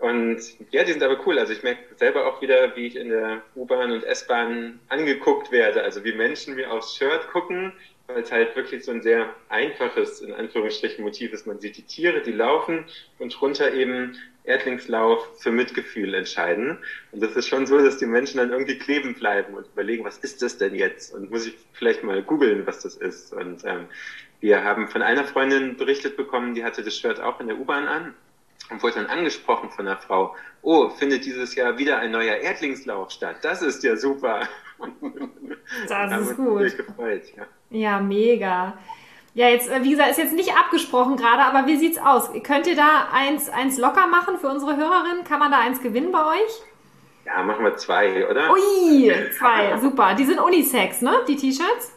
Und 0.00 0.40
ja, 0.72 0.82
die 0.82 0.92
sind 0.92 1.02
aber 1.04 1.24
cool. 1.26 1.38
Also 1.38 1.52
ich 1.52 1.62
merke 1.62 1.94
selber 1.94 2.26
auch 2.26 2.42
wieder, 2.42 2.74
wie 2.74 2.88
ich 2.88 2.96
in 2.96 3.10
der 3.10 3.42
U-Bahn 3.54 3.92
und 3.92 4.02
S-Bahn 4.02 4.80
angeguckt 4.88 5.52
werde. 5.52 5.84
Also 5.84 6.02
wie 6.02 6.12
Menschen 6.12 6.56
mir 6.56 6.72
aufs 6.72 6.96
Shirt 6.96 7.28
gucken, 7.28 7.72
weil 8.06 8.22
es 8.22 8.30
halt 8.30 8.54
wirklich 8.54 8.84
so 8.84 8.92
ein 8.92 9.02
sehr 9.02 9.34
einfaches, 9.48 10.20
in 10.20 10.32
Anführungsstrichen, 10.32 11.02
Motiv 11.02 11.32
ist. 11.32 11.46
Man 11.46 11.60
sieht 11.60 11.76
die 11.76 11.82
Tiere, 11.82 12.20
die 12.20 12.32
laufen 12.32 12.84
und 13.18 13.30
drunter 13.30 13.72
eben 13.72 14.16
Erdlingslauf 14.44 15.40
für 15.40 15.50
Mitgefühl 15.50 16.12
entscheiden. 16.14 16.78
Und 17.12 17.22
das 17.22 17.34
ist 17.34 17.48
schon 17.48 17.66
so, 17.66 17.78
dass 17.78 17.96
die 17.96 18.06
Menschen 18.06 18.38
dann 18.38 18.50
irgendwie 18.52 18.78
kleben 18.78 19.14
bleiben 19.14 19.54
und 19.54 19.66
überlegen, 19.68 20.04
was 20.04 20.18
ist 20.18 20.42
das 20.42 20.58
denn 20.58 20.74
jetzt? 20.74 21.14
Und 21.14 21.30
muss 21.30 21.46
ich 21.46 21.54
vielleicht 21.72 22.02
mal 22.02 22.22
googeln, 22.22 22.66
was 22.66 22.80
das 22.80 22.96
ist? 22.96 23.32
Und 23.32 23.64
ähm, 23.64 23.86
wir 24.40 24.62
haben 24.62 24.88
von 24.88 25.00
einer 25.00 25.24
Freundin 25.24 25.76
berichtet 25.76 26.16
bekommen, 26.16 26.54
die 26.54 26.62
hatte 26.62 26.82
das 26.82 26.96
Shirt 26.96 27.20
auch 27.20 27.40
in 27.40 27.46
der 27.46 27.58
U-Bahn 27.58 27.88
an 27.88 28.14
und 28.70 28.82
wurde 28.82 28.94
dann 28.94 29.06
angesprochen 29.06 29.70
von 29.70 29.84
der 29.86 29.96
Frau, 29.96 30.34
oh, 30.62 30.88
findet 30.88 31.24
dieses 31.24 31.54
Jahr 31.54 31.78
wieder 31.78 31.98
ein 31.98 32.10
neuer 32.10 32.36
Erdlingslauf 32.36 33.10
statt. 33.10 33.36
Das 33.42 33.62
ist 33.62 33.82
ja 33.82 33.96
super. 33.96 34.48
Das 35.88 36.20
ist 36.20 36.36
gut. 36.36 36.76
Gefreut, 36.76 37.22
ja. 37.36 37.44
ja, 37.70 38.00
mega. 38.00 38.76
Ja, 39.34 39.48
jetzt, 39.48 39.68
äh, 39.68 39.82
wie 39.82 39.90
gesagt, 39.90 40.10
ist 40.10 40.18
jetzt 40.18 40.34
nicht 40.34 40.56
abgesprochen 40.56 41.16
gerade, 41.16 41.42
aber 41.42 41.66
wie 41.66 41.76
sieht's 41.76 41.98
aus? 41.98 42.30
Könnt 42.44 42.66
ihr 42.66 42.76
da 42.76 43.08
eins, 43.12 43.48
eins 43.48 43.78
locker 43.78 44.06
machen 44.06 44.38
für 44.38 44.48
unsere 44.48 44.76
Hörerinnen? 44.76 45.24
Kann 45.24 45.40
man 45.40 45.50
da 45.50 45.60
eins 45.60 45.82
gewinnen 45.82 46.12
bei 46.12 46.24
euch? 46.24 46.62
Ja, 47.26 47.42
machen 47.42 47.64
wir 47.64 47.76
zwei, 47.76 48.28
oder? 48.28 48.52
Ui, 48.52 49.12
zwei, 49.38 49.78
super. 49.78 50.14
Die 50.14 50.24
sind 50.24 50.38
Unisex, 50.38 51.00
ne? 51.00 51.20
Die 51.26 51.36
T-Shirts? 51.36 51.93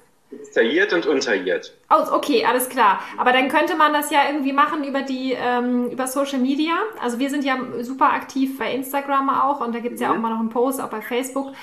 Tailliert 0.53 0.91
und 0.91 1.05
unterhiert. 1.05 1.73
Oh, 1.89 2.03
okay, 2.11 2.43
alles 2.45 2.67
klar. 2.67 2.99
Aber 3.17 3.32
dann 3.32 3.47
könnte 3.47 3.75
man 3.75 3.93
das 3.93 4.11
ja 4.11 4.19
irgendwie 4.30 4.51
machen 4.51 4.84
über 4.84 5.01
die 5.01 5.34
ähm, 5.34 5.89
über 5.89 6.07
Social 6.07 6.39
Media. 6.39 6.73
Also 7.01 7.17
wir 7.19 7.30
sind 7.30 7.45
ja 7.45 7.57
super 7.82 8.11
aktiv 8.11 8.57
bei 8.57 8.73
Instagram 8.73 9.30
auch 9.30 9.61
und 9.61 9.73
da 9.73 9.80
gibt's 9.80 10.01
ja 10.01 10.11
auch 10.11 10.17
mal 10.17 10.30
noch 10.30 10.39
einen 10.39 10.49
Post, 10.49 10.82
auch 10.82 10.89
bei 10.89 11.01
Facebook. 11.01 11.53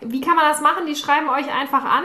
Wie 0.00 0.20
kann 0.20 0.34
man 0.34 0.44
das 0.50 0.60
machen? 0.60 0.86
Die 0.86 0.96
schreiben 0.96 1.28
euch 1.28 1.52
einfach 1.52 1.84
an 1.84 2.04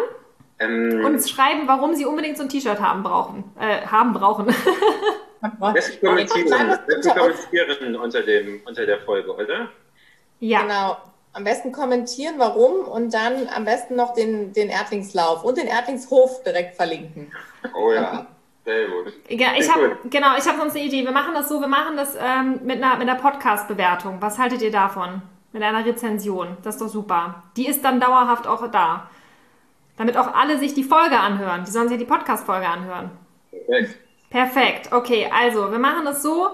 Ähm, 0.60 1.04
und 1.04 1.28
schreiben, 1.28 1.68
warum 1.68 1.96
sie 1.96 2.06
unbedingt 2.06 2.38
so 2.38 2.44
ein 2.44 2.50
T-Shirt 2.50 2.80
haben 2.80 3.02
brauchen. 3.02 3.44
Äh, 3.60 3.86
haben 3.88 4.14
brauchen. 4.14 4.46
Besten 5.74 6.06
kommentieren, 6.06 6.48
kommentieren 6.48 7.96
unter, 7.96 8.22
dem, 8.22 8.62
unter 8.66 8.86
der 8.86 9.00
Folge, 9.00 9.34
oder? 9.34 9.70
ja. 10.40 10.62
Genau. 10.62 10.98
Am 11.34 11.44
besten 11.44 11.72
kommentieren, 11.72 12.36
warum 12.38 12.88
und 12.88 13.14
dann 13.14 13.50
am 13.56 13.66
besten 13.66 13.96
noch 13.96 14.14
den, 14.14 14.54
den 14.54 14.70
Erdlingslauf 14.70 15.44
und 15.44 15.58
den 15.58 15.66
Erdlingshof 15.68 16.44
direkt 16.44 16.76
verlinken. 16.76 17.32
Oh 17.76 17.92
ja, 17.92 18.28
sehr 18.66 18.88
gut. 18.88 19.14
Ja, 19.30 19.48
ich 19.58 19.74
habe 19.74 19.98
genau, 20.10 20.38
ich 20.38 20.48
habe 20.48 20.60
sonst 20.60 20.76
eine 20.76 20.86
Idee. 20.86 21.04
Wir 21.04 21.12
machen 21.12 21.34
das 21.34 21.50
so, 21.50 21.60
wir 21.60 21.68
machen 21.68 21.98
das 21.98 22.16
ähm, 22.16 22.60
mit 22.64 22.84
einer 22.84 22.98
mit 22.98 23.10
einer 23.10 23.20
Podcast-Bewertung. 23.20 24.18
Was 24.22 24.38
haltet 24.38 24.62
ihr 24.62 24.72
davon? 24.72 25.24
Mit 25.52 25.64
einer 25.64 25.86
Rezension. 25.86 26.58
Das 26.64 26.76
ist 26.76 26.82
doch 26.82 26.88
super. 26.90 27.44
Die 27.58 27.68
ist 27.68 27.84
dann 27.84 28.00
dauerhaft 28.00 28.48
auch 28.48 28.70
da. 28.72 29.10
Damit 29.98 30.18
auch 30.18 30.34
alle 30.34 30.58
sich 30.58 30.74
die 30.74 30.84
Folge 30.84 31.20
anhören. 31.20 31.64
Die 31.66 31.72
sollen 31.72 31.88
sich 31.88 32.00
ja 32.00 32.04
die 32.06 32.10
Podcast-Folge 32.10 32.68
anhören. 32.68 33.12
Perfekt. 33.52 34.00
Perfekt. 34.30 34.92
Okay, 34.92 35.30
also 35.32 35.72
wir 35.72 35.80
machen 35.80 36.08
es 36.08 36.24
so. 36.24 36.50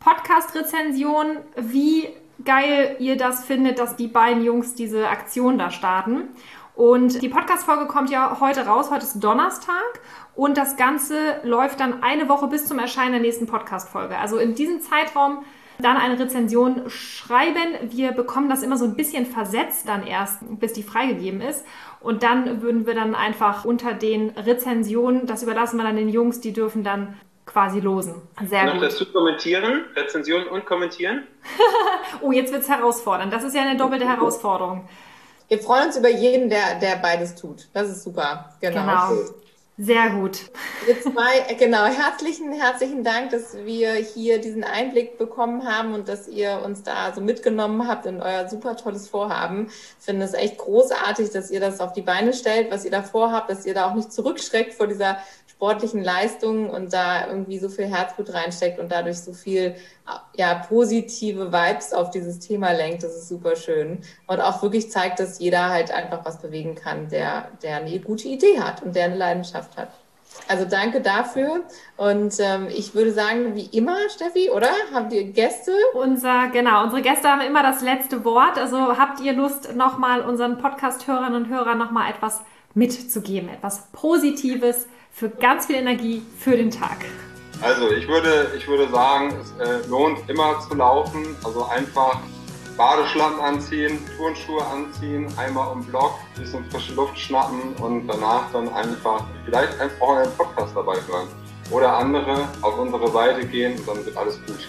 Podcast-Rezension, 0.00 1.38
wie 1.56 2.08
geil 2.44 2.96
ihr 2.98 3.16
das 3.16 3.44
findet, 3.44 3.78
dass 3.78 3.96
die 3.96 4.08
beiden 4.08 4.42
Jungs 4.42 4.74
diese 4.74 5.08
Aktion 5.08 5.58
da 5.58 5.70
starten. 5.70 6.28
Und 6.74 7.20
die 7.20 7.28
Podcast-Folge 7.28 7.86
kommt 7.86 8.10
ja 8.10 8.38
heute 8.40 8.66
raus. 8.66 8.90
Heute 8.90 9.04
ist 9.04 9.20
Donnerstag. 9.20 10.00
Und 10.34 10.56
das 10.56 10.76
Ganze 10.76 11.40
läuft 11.42 11.80
dann 11.80 12.02
eine 12.02 12.28
Woche 12.28 12.46
bis 12.46 12.66
zum 12.66 12.78
Erscheinen 12.78 13.12
der 13.12 13.20
nächsten 13.20 13.46
Podcast-Folge. 13.46 14.16
Also 14.16 14.38
in 14.38 14.54
diesem 14.54 14.80
Zeitraum 14.80 15.44
dann 15.82 15.96
eine 15.96 16.18
Rezension 16.18 16.88
schreiben. 16.88 17.90
Wir 17.90 18.12
bekommen 18.12 18.48
das 18.48 18.62
immer 18.62 18.76
so 18.76 18.84
ein 18.84 18.96
bisschen 18.96 19.26
versetzt 19.26 19.88
dann 19.88 20.06
erst, 20.06 20.38
bis 20.58 20.72
die 20.72 20.82
freigegeben 20.82 21.40
ist. 21.40 21.64
Und 22.00 22.22
dann 22.22 22.62
würden 22.62 22.86
wir 22.86 22.94
dann 22.94 23.14
einfach 23.14 23.64
unter 23.64 23.94
den 23.94 24.30
Rezensionen, 24.30 25.26
das 25.26 25.42
überlassen 25.42 25.76
wir 25.76 25.84
dann 25.84 25.96
den 25.96 26.08
Jungs, 26.08 26.40
die 26.40 26.52
dürfen 26.52 26.84
dann 26.84 27.14
quasi 27.50 27.80
losen. 27.80 28.22
Sehr 28.46 28.64
Noch 28.64 28.74
gut. 28.74 28.82
dazu 28.84 29.06
kommentieren, 29.06 29.84
Rezension 29.96 30.46
und 30.48 30.64
kommentieren. 30.64 31.26
Oh, 32.22 32.32
jetzt 32.32 32.52
wird's 32.52 32.68
herausfordernd. 32.68 33.32
Das 33.32 33.44
ist 33.44 33.54
ja 33.54 33.62
eine 33.62 33.78
doppelte 33.78 34.06
Herausforderung. 34.06 34.86
Wir 35.48 35.58
freuen 35.58 35.86
uns 35.86 35.96
über 35.96 36.10
jeden, 36.10 36.50
der, 36.50 36.78
der 36.78 36.96
beides 36.96 37.34
tut. 37.34 37.68
Das 37.72 37.88
ist 37.88 38.02
super. 38.02 38.50
Genau. 38.60 38.80
Genau. 38.82 39.12
Sehr 39.82 40.10
gut. 40.10 40.50
Wir 40.84 41.00
zwei, 41.00 41.38
äh, 41.48 41.54
genau, 41.54 41.86
herzlichen, 41.86 42.52
herzlichen 42.52 43.02
Dank, 43.02 43.30
dass 43.30 43.56
wir 43.64 43.94
hier 43.94 44.38
diesen 44.38 44.62
Einblick 44.62 45.16
bekommen 45.16 45.66
haben 45.66 45.94
und 45.94 46.06
dass 46.06 46.28
ihr 46.28 46.60
uns 46.62 46.82
da 46.82 47.14
so 47.14 47.22
mitgenommen 47.22 47.88
habt 47.88 48.04
in 48.04 48.20
euer 48.20 48.46
super 48.46 48.76
tolles 48.76 49.08
Vorhaben. 49.08 49.68
Ich 49.98 50.04
finde 50.04 50.26
es 50.26 50.34
echt 50.34 50.58
großartig, 50.58 51.30
dass 51.30 51.50
ihr 51.50 51.60
das 51.60 51.80
auf 51.80 51.94
die 51.94 52.02
Beine 52.02 52.34
stellt, 52.34 52.70
was 52.70 52.84
ihr 52.84 52.90
da 52.90 53.02
vorhabt, 53.02 53.48
dass 53.48 53.64
ihr 53.64 53.72
da 53.72 53.88
auch 53.88 53.94
nicht 53.94 54.12
zurückschreckt 54.12 54.74
vor 54.74 54.86
dieser 54.86 55.16
sportlichen 55.60 56.02
Leistung 56.02 56.70
und 56.70 56.94
da 56.94 57.26
irgendwie 57.26 57.58
so 57.58 57.68
viel 57.68 57.84
Herzblut 57.84 58.32
reinsteckt 58.32 58.78
und 58.78 58.90
dadurch 58.90 59.18
so 59.18 59.34
viel 59.34 59.74
ja, 60.34 60.54
positive 60.54 61.52
Vibes 61.52 61.92
auf 61.92 62.10
dieses 62.10 62.38
Thema 62.38 62.72
lenkt. 62.72 63.02
Das 63.02 63.14
ist 63.14 63.28
super 63.28 63.56
schön. 63.56 63.98
Und 64.26 64.40
auch 64.40 64.62
wirklich 64.62 64.90
zeigt, 64.90 65.20
dass 65.20 65.38
jeder 65.38 65.68
halt 65.68 65.90
einfach 65.90 66.24
was 66.24 66.40
bewegen 66.40 66.76
kann, 66.76 67.10
der, 67.10 67.48
der 67.62 67.76
eine 67.76 67.98
gute 68.00 68.28
Idee 68.28 68.58
hat 68.58 68.82
und 68.82 68.96
der 68.96 69.04
eine 69.04 69.16
Leidenschaft 69.16 69.76
hat. 69.76 69.90
Also 70.48 70.64
danke 70.64 71.02
dafür. 71.02 71.64
Und 71.98 72.40
ähm, 72.40 72.68
ich 72.74 72.94
würde 72.94 73.12
sagen, 73.12 73.54
wie 73.54 73.66
immer, 73.66 73.98
Steffi, 74.08 74.48
oder? 74.48 74.70
Habt 74.94 75.12
ihr 75.12 75.24
Gäste? 75.24 75.72
Unser, 75.92 76.48
genau, 76.48 76.84
unsere 76.84 77.02
Gäste 77.02 77.28
haben 77.28 77.42
immer 77.42 77.62
das 77.62 77.82
letzte 77.82 78.24
Wort. 78.24 78.56
Also 78.56 78.96
habt 78.96 79.20
ihr 79.20 79.34
Lust, 79.34 79.76
nochmal 79.76 80.22
unseren 80.22 80.56
Podcast-Hörerinnen 80.56 81.34
und 81.34 81.48
Hörern 81.50 81.76
nochmal 81.76 82.10
etwas 82.10 82.40
mitzugeben, 82.72 83.50
etwas 83.50 83.88
Positives 83.92 84.86
für 85.12 85.28
ganz 85.28 85.66
viel 85.66 85.76
Energie 85.76 86.22
für 86.38 86.56
den 86.56 86.70
Tag. 86.70 87.04
Also 87.62 87.90
ich 87.90 88.08
würde, 88.08 88.52
ich 88.56 88.66
würde 88.66 88.88
sagen, 88.90 89.34
es 89.40 89.52
äh, 89.66 89.86
lohnt 89.88 90.18
immer 90.28 90.60
zu 90.60 90.74
laufen. 90.74 91.36
Also 91.44 91.66
einfach 91.66 92.18
Badeschlappen 92.76 93.40
anziehen, 93.40 93.98
Turnschuhe 94.16 94.64
anziehen, 94.64 95.26
einmal 95.36 95.74
im 95.74 95.84
Block, 95.84 96.14
bisschen 96.34 96.64
frische 96.70 96.94
Luft 96.94 97.18
schnappen 97.18 97.74
und 97.74 98.06
danach 98.06 98.50
dann 98.52 98.72
einfach 98.72 99.26
vielleicht 99.44 99.78
einfach 99.78 100.00
auch 100.00 100.16
einen 100.16 100.32
Podcast 100.32 100.74
dabei 100.74 100.96
hören. 101.06 101.28
Oder 101.70 101.98
andere 101.98 102.48
auf 102.62 102.78
unsere 102.78 103.08
Seite 103.10 103.46
gehen 103.46 103.78
und 103.78 103.86
dann 103.86 104.06
wird 104.06 104.16
alles 104.16 104.40
gut. 104.46 104.66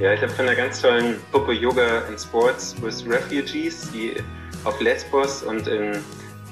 Ja, 0.00 0.12
ich 0.12 0.22
habe 0.22 0.32
von 0.32 0.46
einer 0.46 0.56
ganz 0.56 0.82
tollen 0.82 1.20
Gruppe 1.30 1.52
Yoga 1.52 2.02
and 2.08 2.20
Sports 2.20 2.74
with 2.82 3.04
Refugees, 3.06 3.88
die 3.92 4.16
auf 4.64 4.80
Lesbos 4.80 5.44
und 5.44 5.68
in 5.68 6.02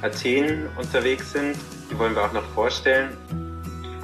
Athen 0.03 0.69
unterwegs 0.79 1.33
sind. 1.33 1.57
Die 1.91 1.99
wollen 1.99 2.15
wir 2.15 2.25
auch 2.25 2.33
noch 2.33 2.45
vorstellen. 2.55 3.17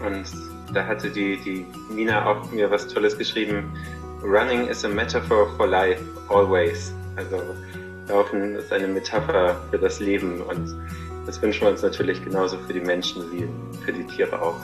Und 0.05 0.25
da 0.73 0.87
hatte 0.87 1.11
die, 1.11 1.39
die 1.39 1.67
Nina 1.93 2.27
auch 2.27 2.51
mir 2.51 2.71
was 2.71 2.87
Tolles 2.89 3.17
geschrieben. 3.17 3.73
Running 4.23 4.69
is 4.69 4.85
a 4.85 4.89
metaphor 4.89 5.55
for 5.57 5.67
life, 5.67 6.03
always. 6.29 6.93
Also 7.17 7.41
Laufen 8.09 8.57
ist 8.57 8.73
eine 8.73 8.89
Metapher 8.89 9.57
für 9.71 9.79
das 9.79 10.01
Leben 10.01 10.43
und 10.43 10.77
das 11.27 11.41
wünschen 11.41 11.63
wir 11.63 11.71
uns 11.71 11.83
natürlich 11.83 12.23
genauso 12.23 12.59
für 12.59 12.75
die 12.75 12.81
Menschen 12.81 13.23
wie 13.33 13.49
für 13.85 13.93
die 13.93 14.05
Tiere 14.05 14.41
auch. 14.41 14.61